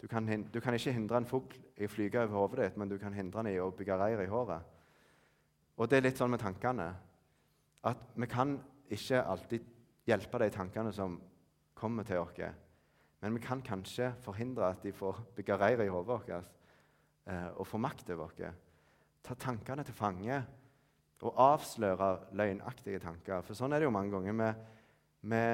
du 0.00 0.08
kan, 0.08 0.26
du 0.26 0.60
kan 0.60 0.76
ikke 0.76 0.94
hindre 0.96 1.20
en 1.20 1.28
fugl 1.28 1.63
i 1.76 1.86
å 1.86 1.90
flyge 1.90 2.22
over 2.22 2.38
hodet 2.38 2.60
ditt, 2.62 2.78
men 2.78 2.90
du 2.90 2.98
kan 2.98 3.14
hindre 3.14 3.42
den 3.42 3.54
i 3.54 3.60
å 3.62 3.72
bygge 3.74 3.98
reir 3.98 4.22
i 4.22 4.30
håret. 4.30 4.72
Og 5.74 5.90
det 5.90 5.98
er 5.98 6.06
litt 6.06 6.20
sånn 6.20 6.30
med 6.30 6.42
tankene 6.42 6.90
at 7.84 8.04
vi 8.14 8.28
kan 8.30 8.54
ikke 8.94 9.24
alltid 9.24 9.64
hjelpe 10.06 10.38
de 10.40 10.50
tankene 10.54 10.92
som 10.94 11.16
kommer 11.74 12.06
til 12.06 12.22
oss. 12.22 12.38
Men 13.20 13.34
vi 13.34 13.42
kan 13.42 13.62
kanskje 13.64 14.12
forhindre 14.22 14.68
at 14.70 14.84
de 14.84 14.92
får 14.94 15.24
bygge 15.36 15.58
reir 15.58 15.82
i 15.82 15.90
hodet 15.90 16.10
vårt 16.12 16.30
eh, 16.34 17.48
og 17.56 17.66
få 17.66 17.80
makt 17.80 18.12
over 18.14 18.28
oss 18.28 18.62
ta 19.24 19.36
tankene 19.40 19.84
til 19.86 19.96
fange 19.96 20.42
og 21.24 21.38
avsløre 21.40 22.36
løgnaktige 22.36 23.00
tanker. 23.00 23.40
For 23.46 23.56
sånn 23.56 23.72
er 23.72 23.80
det 23.80 23.86
jo 23.88 23.94
mange 23.94 24.12
ganger. 24.12 24.34
Vi, 24.36 25.30
vi 25.32 25.44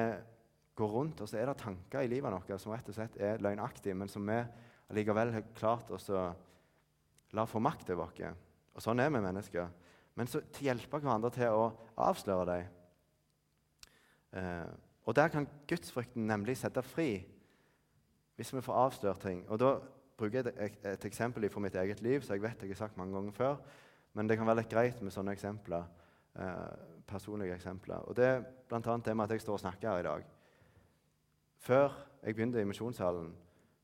går 0.75 0.91
rundt, 0.91 1.21
og 1.23 1.29
så 1.31 1.39
er 1.39 1.47
det 1.47 1.61
tanker 1.61 2.03
i 2.03 2.09
livet 2.11 2.33
vårt 2.33 2.51
som 2.59 2.73
rett 2.75 2.89
og 2.91 2.97
slett 2.97 3.15
er 3.23 3.39
løgnaktige, 3.39 3.95
men 3.95 4.11
som 4.11 4.27
vi 4.27 4.41
allikevel 4.91 5.33
har 5.35 5.51
klart 5.57 5.91
å 5.91 6.21
la 7.31 7.45
få 7.47 7.61
makt 7.63 7.93
over 7.95 8.11
oss. 8.11 8.39
Og 8.75 8.83
sånn 8.83 8.99
er 9.03 9.11
vi 9.11 9.23
mennesker. 9.23 9.69
Men 10.15 10.27
så 10.27 10.41
hjelper 10.41 10.67
hjelpe 10.67 10.99
hverandre 10.99 11.31
til 11.33 11.55
å 11.55 11.67
avsløre 12.03 12.47
dem. 12.49 12.65
Eh, 14.39 14.71
og 15.07 15.15
der 15.17 15.31
kan 15.33 15.47
gudsfrykten 15.67 16.27
nemlig 16.27 16.57
sette 16.59 16.83
fri, 16.85 17.23
hvis 18.35 18.53
vi 18.53 18.63
får 18.63 18.81
avslørt 18.85 19.23
ting. 19.23 19.41
Og 19.49 19.59
da 19.59 19.73
bruker 20.17 20.43
jeg 20.43 20.53
et, 20.55 20.77
et 20.93 21.07
eksempel 21.07 21.47
fra 21.49 21.63
mitt 21.63 21.75
eget 21.75 22.03
liv, 22.05 22.21
så 22.21 22.35
jeg 22.35 22.43
vet 22.43 22.61
jeg 22.61 22.75
har 22.75 22.83
sagt 22.83 22.99
mange 22.99 23.15
ganger 23.15 23.35
før. 23.35 23.57
Men 24.13 24.27
det 24.27 24.37
kan 24.37 24.47
være 24.47 24.61
litt 24.61 24.71
greit 24.71 25.01
med 25.01 25.13
sånne 25.15 25.33
eksempler. 25.35 25.87
Eh, 26.35 26.65
personlige 27.07 27.55
eksempler. 27.55 28.05
Og 28.07 28.15
det 28.15 28.27
er 28.27 28.43
bl.a. 28.69 28.97
det 28.97 29.15
med 29.15 29.25
at 29.25 29.35
jeg 29.35 29.43
står 29.43 29.57
og 29.57 29.63
snakker 29.63 29.89
her 29.89 30.03
i 30.03 30.07
dag. 30.07 30.27
Før 31.61 31.97
jeg 32.23 32.35
begynte 32.35 32.61
i 32.61 32.67
Misjonssalen 32.67 33.33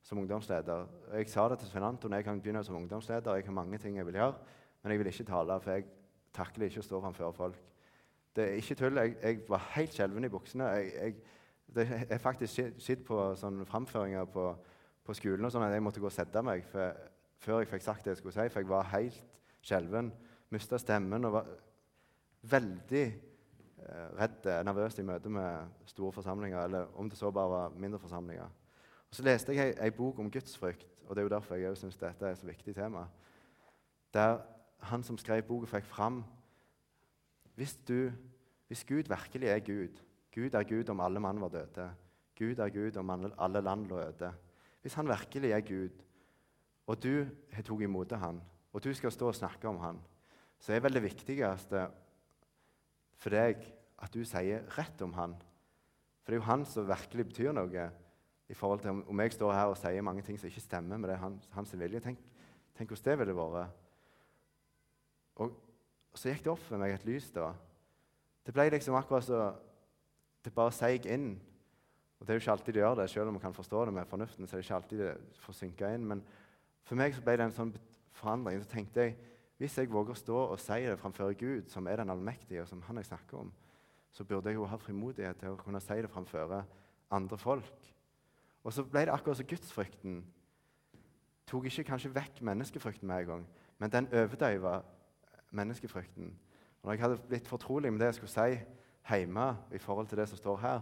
som 0.07 0.21
ungdomsleder 0.21 0.85
Jeg 1.17 1.29
sa 1.29 1.49
det 1.49 1.59
til 1.59 1.67
Svein 1.67 1.83
Anton 1.83 2.13
jeg 2.15 2.23
kan 2.23 2.39
begynne 2.39 2.63
som 2.63 2.75
ungdomsleder. 2.75 3.35
Jeg 3.35 3.45
har 3.45 3.51
mange 3.55 3.77
ting 3.77 3.97
jeg 3.97 4.05
vil 4.05 4.15
gjøre, 4.15 4.35
men 4.83 4.91
jeg 4.91 4.99
vil 4.99 5.07
ikke 5.07 5.23
tale, 5.27 5.59
for 5.61 5.71
jeg 5.71 5.85
takler 6.33 6.69
ikke 6.69 6.79
å 6.79 6.85
stå 6.85 7.01
framfor 7.03 7.33
folk. 7.35 7.57
Det 8.35 8.45
er 8.45 8.61
ikke 8.61 8.77
tull. 8.79 8.99
Jeg, 9.01 9.17
jeg 9.23 9.41
var 9.49 9.65
helt 9.73 9.93
skjelven 9.93 10.23
i 10.23 10.29
buksene. 10.31 10.69
Jeg, 10.77 11.15
jeg, 11.75 12.05
er 12.09 12.21
faktisk 12.23 12.53
sitter 12.79 13.03
på 13.03 13.19
sånne 13.35 13.65
framføringer 13.67 14.29
på, 14.31 14.45
på 15.03 15.15
skolen 15.17 15.45
og 15.45 15.51
sånn 15.51 15.65
at 15.65 15.73
jeg 15.75 15.83
måtte 15.83 15.99
gå 15.99 16.07
og 16.07 16.15
sette 16.15 16.43
meg 16.45 16.63
for, 16.71 16.93
før 17.43 17.59
jeg 17.63 17.71
fikk 17.73 17.83
sagt 17.83 18.05
det 18.05 18.13
jeg 18.13 18.21
skulle 18.21 18.37
si, 18.37 18.45
for 18.53 18.63
jeg 18.63 18.69
var 18.69 18.87
helt 18.93 19.41
skjelven, 19.65 20.13
mista 20.55 20.79
stemmen 20.79 21.27
og 21.27 21.35
var 21.35 21.49
veldig 22.47 23.03
eh, 23.03 24.07
redd, 24.21 24.47
nervøs 24.69 25.01
i 25.01 25.05
møte 25.09 25.33
med 25.33 25.83
store 25.91 26.15
forsamlinger, 26.15 26.61
eller 26.63 26.95
om 26.95 27.11
det 27.11 27.19
så 27.19 27.33
bare 27.35 27.51
var 27.51 27.75
mindre 27.75 27.99
forsamlinger. 27.99 28.47
Og 29.09 29.15
Så 29.15 29.23
leste 29.23 29.55
jeg 29.55 29.77
ei 29.81 29.91
bok 29.91 30.19
om 30.19 30.31
gudsfrykt, 30.31 30.87
og 31.07 31.15
det 31.15 31.21
er 31.21 31.29
jo 31.29 31.35
derfor 31.35 31.55
jeg 31.55 31.77
syns 31.77 31.97
dette 31.97 32.25
er 32.25 32.31
et 32.31 32.37
så 32.37 32.45
viktig 32.45 32.75
tema. 32.75 33.07
Der 34.13 34.41
han 34.79 35.03
som 35.03 35.17
skrev 35.17 35.41
boka, 35.43 35.65
fikk 35.65 35.85
fram 35.85 36.23
hvis, 37.55 37.73
du, 37.87 38.11
hvis 38.67 38.85
Gud 38.85 39.09
virkelig 39.09 39.49
er 39.49 39.59
Gud 39.59 40.03
Gud 40.37 40.53
er 40.53 40.67
Gud 40.69 40.89
om 40.93 40.99
alle 41.01 41.19
mann 41.19 41.39
var 41.41 41.49
døde. 41.49 41.87
Gud 42.37 42.59
er 42.61 42.69
Gud 42.69 42.97
om 42.97 43.09
alle 43.09 43.61
land 43.61 43.87
lå 43.89 43.97
øde. 43.99 44.33
Hvis 44.81 44.93
han 44.93 45.07
virkelig 45.07 45.51
er 45.51 45.61
Gud, 45.65 46.03
og 46.87 47.03
du 47.03 47.25
har 47.51 47.65
tatt 47.65 47.81
imot 47.81 48.13
han, 48.21 48.41
og 48.73 48.83
du 48.83 48.93
skal 48.93 49.11
stå 49.11 49.31
og 49.31 49.35
snakke 49.35 49.67
om 49.67 49.79
han, 49.81 49.97
så 50.59 50.73
er 50.73 50.83
vel 50.85 50.93
det 50.93 51.03
viktigste 51.03 51.87
for 53.17 53.33
deg 53.33 53.65
at 53.97 54.13
du 54.13 54.21
sier 54.25 54.61
rett 54.77 55.01
om 55.01 55.15
han. 55.17 55.33
For 56.21 56.31
det 56.31 56.37
er 56.37 56.43
jo 56.43 56.51
han 56.51 56.65
som 56.69 56.85
virkelig 56.87 57.25
betyr 57.31 57.57
noe. 57.57 57.89
I 58.49 58.53
forhold 58.53 58.79
til 58.79 59.03
Om 59.07 59.19
jeg 59.19 59.33
står 59.33 59.53
her 59.53 59.71
og 59.71 59.77
sier 59.77 60.01
mange 60.01 60.21
ting 60.21 60.39
som 60.39 60.47
ikke 60.47 60.63
stemmer 60.63 60.97
med 60.97 61.09
det 61.09 61.17
hans, 61.19 61.49
hans 61.51 61.73
vilje, 61.79 61.99
tenk, 61.99 62.19
tenk 62.77 62.89
hvordan 62.89 63.11
det 63.11 63.19
ville 63.19 63.35
vært. 63.35 63.83
Og, 65.35 65.51
og 66.11 66.17
så 66.19 66.31
gikk 66.31 66.45
det 66.45 66.53
opp 66.53 66.63
for 66.63 66.81
meg 66.81 66.95
et 66.95 67.05
lys 67.05 67.29
da. 67.35 67.51
Det 68.47 68.55
ble 68.55 68.69
liksom 68.71 68.95
akkurat 68.95 69.27
så 69.27 69.53
Det 70.45 70.53
bare 70.55 70.71
seig 70.71 71.05
inn. 71.11 71.33
Og 72.19 72.25
Det 72.25 72.31
er 72.31 72.37
jo 72.37 72.39
ikke 72.39 72.51
alltid 72.51 72.73
det 72.73 72.81
gjør 72.81 72.95
det, 72.95 73.09
selv 73.09 73.27
om 73.27 73.33
man 73.33 73.41
kan 73.41 73.53
forstå 73.53 73.85
det 73.85 73.93
med 73.93 74.05
fornuften. 74.07 74.47
så 74.47 74.55
er 74.55 74.61
det 74.61 74.65
ikke 74.65 74.75
alltid 74.75 74.99
det 74.99 75.17
får 75.43 75.53
synke 75.53 75.93
inn, 75.93 76.05
Men 76.07 76.23
for 76.83 76.95
meg 76.95 77.13
så 77.13 77.21
ble 77.21 77.37
det 77.37 77.45
en 77.45 77.51
sånn 77.51 77.73
forandring. 78.11 78.63
Så 78.63 78.69
tenkte 78.69 79.01
jeg 79.01 79.17
hvis 79.57 79.77
jeg 79.77 79.89
våger 79.89 80.13
å 80.13 80.15
stå 80.15 80.37
og 80.53 80.59
si 80.59 80.85
det 80.85 80.99
framfor 81.01 81.33
Gud, 81.33 81.67
som 81.67 81.87
er 81.87 81.97
den 81.97 82.09
allmektige, 82.09 82.61
og 82.61 82.67
som 82.67 82.81
han 82.81 82.97
jeg 82.97 83.05
snakker 83.05 83.37
om, 83.37 83.51
så 84.11 84.23
burde 84.23 84.49
jeg 84.49 84.55
jo 84.55 84.65
ha 84.65 84.77
frimodighet 84.77 85.39
til 85.41 85.49
å 85.49 85.57
kunne 85.61 85.81
si 85.81 85.97
det 86.01 86.09
framfor 86.09 86.63
andre 87.11 87.37
folk. 87.37 87.96
Og 88.67 88.73
så 88.75 88.83
ble 88.83 89.05
det 89.07 89.13
akkurat 89.15 89.39
som 89.39 89.47
gudsfrykten 89.47 90.17
tok 91.47 91.69
ikke 91.69 91.85
kanskje 91.87 92.11
vekk 92.11 92.41
menneskefrykten 92.43 93.07
med 93.07 93.21
en 93.21 93.29
gang, 93.29 93.45
men 93.79 93.91
den 93.91 94.09
overdøyva 94.11 94.81
menneskefrykten. 95.55 96.33
Og 96.81 96.89
når 96.89 96.93
jeg 96.93 97.01
hadde 97.01 97.21
blitt 97.29 97.47
fortrolig 97.47 97.93
med 97.93 98.01
det 98.03 98.11
jeg 98.11 98.17
skulle 98.19 98.33
si 98.33 98.59
hjemme 99.07 99.47
i 99.71 99.77
forhold 99.77 100.07
til 100.07 100.17
det 100.17 100.27
som 100.29 100.37
står 100.37 100.57
her, 100.57 100.81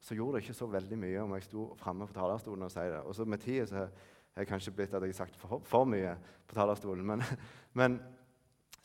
så 0.00 0.14
gjorde 0.14 0.36
det 0.36 0.44
ikke 0.44 0.54
så 0.54 0.66
veldig 0.66 0.98
mye 0.98 1.20
om 1.20 1.34
jeg 1.34 1.42
sto 1.42 1.66
framme 1.76 2.06
på 2.06 2.14
talerstolen 2.14 2.62
og 2.62 2.70
sa 2.70 2.86
det. 2.86 3.02
Og 3.02 3.14
så 3.14 3.24
med 3.24 3.38
tida 3.38 3.66
så 3.66 3.76
har 3.76 3.90
jeg 4.36 4.46
kanskje 4.46 4.72
blitt 4.72 4.94
at 4.94 5.02
jeg 5.02 5.08
har 5.08 5.24
sagt 5.24 5.36
for, 5.36 5.58
for 5.64 5.84
mye 5.84 6.14
på 6.46 6.54
talerstolen. 6.54 7.06
Men, 7.06 7.22
men, 7.82 8.00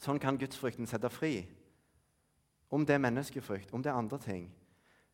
sånn 0.02 0.20
kan 0.20 0.38
gudsfrykten 0.42 0.90
sette 0.90 1.10
fri. 1.10 1.46
Om 2.70 2.86
det 2.86 2.98
er 2.98 3.06
menneskefrykt, 3.06 3.74
om 3.74 3.84
det 3.84 3.94
er 3.94 4.02
andre 4.02 4.18
ting. 4.20 4.50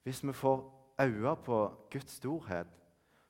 Hvis 0.04 0.24
vi 0.24 0.34
får 0.34 0.81
øye 1.02 1.36
på 1.46 1.58
Guds 1.92 2.12
storhet, 2.12 2.68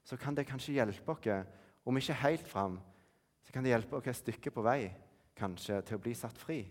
så 0.03 0.17
kan 0.17 0.35
det 0.35 0.47
kanskje 0.47 0.73
hjelpe 0.73 1.11
oss, 1.11 1.47
om 1.85 1.97
ikke 1.97 2.13
helt 2.13 2.47
fram, 2.47 2.79
så 3.43 3.53
kan 3.53 3.63
det 3.63 3.71
hjelpe 3.73 3.95
oss 3.95 4.07
et 4.07 4.15
stykke 4.15 4.51
på 4.51 4.61
vei 4.65 4.91
kanskje 5.37 5.81
til 5.81 5.97
å 5.97 6.01
bli 6.01 6.13
satt 6.17 6.37
fri. 6.37 6.61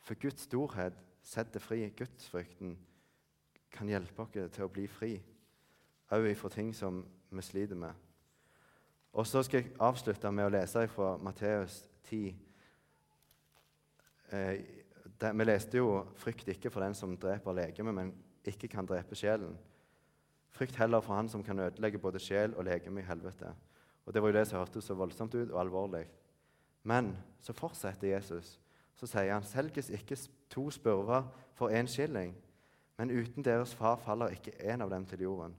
For 0.00 0.18
Guds 0.18 0.46
storhet 0.48 0.96
setter 1.22 1.60
fri. 1.60 1.84
Gudsfrykten 1.96 2.76
kan 3.70 3.88
hjelpe 3.88 4.22
oss 4.22 4.32
til 4.34 4.64
å 4.64 4.72
bli 4.72 4.86
fri, 4.90 5.14
òg 6.10 6.30
ifra 6.32 6.50
ting 6.50 6.72
som 6.74 7.04
vi 7.30 7.42
sliter 7.42 7.78
med. 7.78 7.94
Og 9.12 9.26
så 9.26 9.42
skal 9.42 9.62
jeg 9.62 9.74
avslutte 9.82 10.30
med 10.30 10.46
å 10.46 10.52
lese 10.54 10.86
fra 10.90 11.16
Matteus 11.18 11.82
10. 12.06 12.34
Eh, 14.30 14.60
det, 15.20 15.32
vi 15.34 15.44
leste 15.44 15.78
jo 15.78 16.06
'Frykt 16.16 16.48
ikke 16.48 16.70
for 16.70 16.80
den 16.80 16.94
som 16.94 17.16
dreper 17.16 17.52
legemet, 17.52 17.94
men 17.94 18.14
ikke 18.44 18.68
kan 18.68 18.86
drepe 18.86 19.14
sjelen'. 19.14 19.56
Frykt 20.50 20.76
heller 20.76 21.00
for 21.00 21.14
han 21.14 21.28
som 21.28 21.42
kan 21.42 21.58
ødelegge 21.58 21.98
både 21.98 22.18
sjel 22.18 22.54
og 22.54 22.64
legeme 22.64 23.00
i 23.00 23.06
helvete. 23.06 23.54
Og 24.06 24.14
Det 24.14 24.22
var 24.22 24.28
jo 24.28 24.38
det 24.38 24.46
som 24.48 24.58
hørtes 24.58 24.84
så 24.84 24.94
voldsomt 24.94 25.34
ut 25.34 25.50
og 25.50 25.60
alvorlig. 25.60 26.06
Men 26.82 27.16
så 27.40 27.52
fortsetter 27.52 28.08
Jesus. 28.08 28.60
Så 28.94 29.06
sier 29.06 29.32
han, 29.32 29.42
'Selges 29.42 29.90
ikke 29.90 30.16
to 30.50 30.70
spurver 30.70 31.22
for 31.54 31.68
én 31.68 31.86
skilling?' 31.86 32.34
Men 32.96 33.10
uten 33.10 33.44
deres 33.44 33.74
far 33.74 33.96
faller 33.96 34.28
ikke 34.28 34.52
en 34.72 34.82
av 34.82 34.90
dem 34.90 35.06
til 35.06 35.20
jorden. 35.20 35.56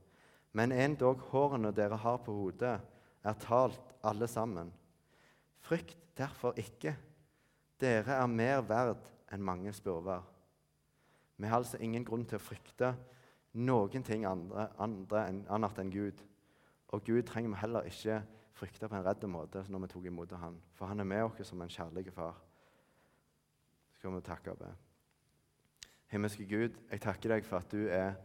Men 0.53 0.71
endog 0.71 1.19
hårene 1.31 1.71
dere 1.71 1.97
har 1.97 2.17
på 2.17 2.33
hodet, 2.33 2.81
er 3.23 3.33
talt 3.33 3.95
alle 4.03 4.27
sammen. 4.27 4.73
Frykt 5.59 5.97
derfor 6.17 6.53
ikke. 6.57 6.95
Dere 7.81 8.11
er 8.11 8.27
mer 8.27 8.61
verd 8.61 9.09
enn 9.31 9.41
mange 9.41 9.73
spurver. 9.73 10.21
Vi 11.37 11.47
har 11.47 11.57
altså 11.57 11.77
ingen 11.81 12.05
grunn 12.05 12.25
til 12.25 12.37
å 12.37 12.43
frykte 12.43 12.95
noen 13.53 14.03
ting 14.03 14.25
andre, 14.25 14.69
andre 14.79 15.25
enn, 15.29 15.41
annet 15.49 15.81
enn 15.81 15.91
Gud. 15.91 16.23
Og 16.91 17.03
Gud 17.07 17.23
trenger 17.27 17.53
vi 17.53 17.61
heller 17.61 17.87
ikke 17.89 18.21
frykte 18.55 18.89
på 18.89 18.97
en 18.97 19.05
redd 19.05 19.23
måte 19.31 19.63
når 19.69 19.85
vi 19.85 19.91
tok 19.93 20.07
imot 20.11 20.35
Han. 20.39 20.59
For 20.75 20.91
han 20.91 20.99
er 20.99 21.07
med 21.07 21.23
oss 21.23 21.47
som 21.47 21.61
en 21.61 21.71
kjærlig 21.71 22.13
far. 22.13 22.41
Så 23.91 23.99
skal 23.99 24.15
vi 24.15 24.21
takke 24.21 24.51
og 24.51 24.59
be. 24.59 24.73
Himmelske 26.11 26.45
Gud, 26.45 26.75
jeg 26.91 27.01
takker 27.01 27.35
deg 27.35 27.45
for 27.47 27.63
at 27.63 27.71
du 27.71 27.87
er 27.87 28.15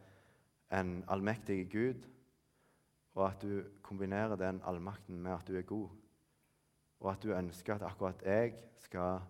en 0.74 1.05
allmektig 1.09 1.68
Gud 1.70 2.07
og 3.16 3.31
at 3.31 3.43
du 3.43 3.62
kombinerer 3.83 4.37
den 4.37 4.61
allmakten 4.64 5.18
med 5.22 5.33
at 5.33 5.49
du 5.49 5.57
er 5.57 5.62
god, 5.62 5.89
og 7.01 7.12
at 7.12 7.22
du 7.22 7.33
ønsker 7.33 7.74
at 7.74 7.83
akkurat 7.83 8.22
jeg 8.24 8.53
skal 8.79 9.20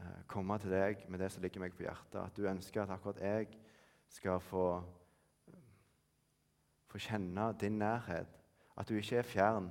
eh, 0.00 0.22
komme 0.26 0.58
til 0.58 0.74
deg 0.74 1.04
med 1.08 1.22
det 1.22 1.30
som 1.32 1.42
ligger 1.42 1.62
meg 1.62 1.74
på 1.74 1.86
hjertet. 1.86 2.18
At 2.18 2.36
du 2.36 2.48
ønsker 2.50 2.82
at 2.82 2.90
akkurat 2.90 3.20
jeg 3.22 3.46
skal 4.10 4.40
få, 4.40 4.82
få 6.96 7.04
kjenne 7.10 7.52
din 7.60 7.78
nærhet. 7.78 8.28
At 8.76 8.88
du 8.88 8.94
ikke 8.94 9.16
er 9.16 9.22
fjern, 9.22 9.70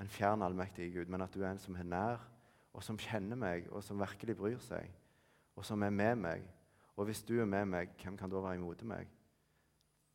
en 0.00 0.08
fjern 0.08 0.42
allmektig 0.42 0.92
Gud, 0.94 1.06
men 1.06 1.22
at 1.22 1.34
du 1.34 1.42
er 1.42 1.50
en 1.50 1.58
som 1.58 1.76
er 1.76 1.86
nær, 1.86 2.26
og 2.72 2.82
som 2.82 2.98
kjenner 2.98 3.36
meg, 3.36 3.68
og 3.70 3.82
som 3.84 4.00
virkelig 4.00 4.36
bryr 4.36 4.58
seg, 4.62 4.90
og 5.56 5.64
som 5.66 5.82
er 5.82 5.90
med 5.90 6.16
meg. 6.16 6.44
Og 6.96 7.04
hvis 7.04 7.22
du 7.22 7.40
er 7.40 7.46
med 7.46 7.66
meg, 7.66 7.90
hvem 8.02 8.16
kan 8.16 8.30
da 8.30 8.42
være 8.42 8.58
imot 8.58 8.82
meg? 8.82 9.08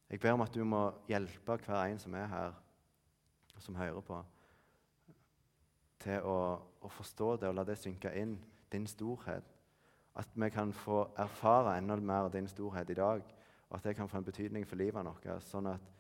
Jeg 0.10 0.20
ber 0.20 0.36
om 0.36 0.42
at 0.42 0.54
du 0.54 0.64
må 0.64 0.92
hjelpe 1.08 1.58
hver 1.66 1.86
en 1.86 2.00
som 2.00 2.14
er 2.14 2.28
her, 2.28 2.54
som 3.60 3.76
hører 3.76 4.02
på, 4.02 4.20
til 6.04 6.28
å, 6.28 6.38
å 6.82 6.92
forstå 6.92 7.36
det 7.42 7.50
og 7.50 7.56
la 7.56 7.64
det 7.66 7.78
synke 7.80 8.12
inn, 8.20 8.36
din 8.72 8.88
storhet. 8.88 9.48
At 10.16 10.36
vi 10.36 10.50
kan 10.52 10.74
få 10.74 11.06
erfare 11.18 11.78
enda 11.78 11.96
mer 11.96 12.30
din 12.30 12.48
storhet 12.48 12.90
i 12.90 13.00
dag, 13.00 13.24
og 13.70 13.78
at 13.78 13.84
det 13.84 13.96
kan 13.96 14.10
få 14.10 14.18
en 14.20 14.28
betydning 14.28 14.68
for 14.68 14.80
livet 14.80 15.08
vårt, 15.08 15.28
sånn 15.48 15.72
at 15.72 15.95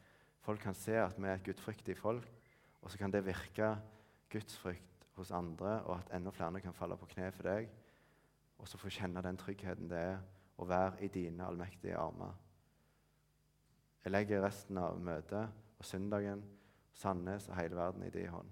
folk 0.45 0.61
kan 0.61 0.77
se 0.77 0.93
at 1.01 1.17
vi 1.17 1.27
er 1.27 1.39
et 1.39 1.45
gudfryktig 1.45 1.97
folk, 1.97 2.27
og 2.81 2.91
så 2.91 2.97
kan 3.01 3.13
det 3.13 3.25
virke 3.25 3.71
gudsfrykt 4.29 5.07
hos 5.17 5.31
andre, 5.31 5.81
og 5.83 5.97
at 5.97 6.11
enda 6.13 6.29
flere 6.29 6.61
kan 6.61 6.73
falle 6.73 6.97
på 6.97 7.09
kne 7.15 7.31
for 7.33 7.49
deg, 7.49 7.69
og 8.57 8.67
så 8.69 8.77
få 8.77 8.91
kjenne 8.93 9.23
den 9.25 9.39
tryggheten 9.41 9.89
det 9.89 10.01
er 10.11 10.19
å 10.61 10.67
være 10.69 11.01
i 11.03 11.09
dine 11.11 11.47
allmektige 11.47 11.97
armer. 11.97 12.35
Jeg 14.05 14.13
legger 14.13 14.45
resten 14.45 14.77
av 14.77 14.99
møtet 15.01 15.49
og 15.79 15.85
søndagen, 15.85 16.43
Sandnes 16.95 17.49
og 17.49 17.57
hele 17.57 17.75
verden 17.75 18.05
i 18.05 18.11
din 18.13 18.29
hånd. 18.31 18.51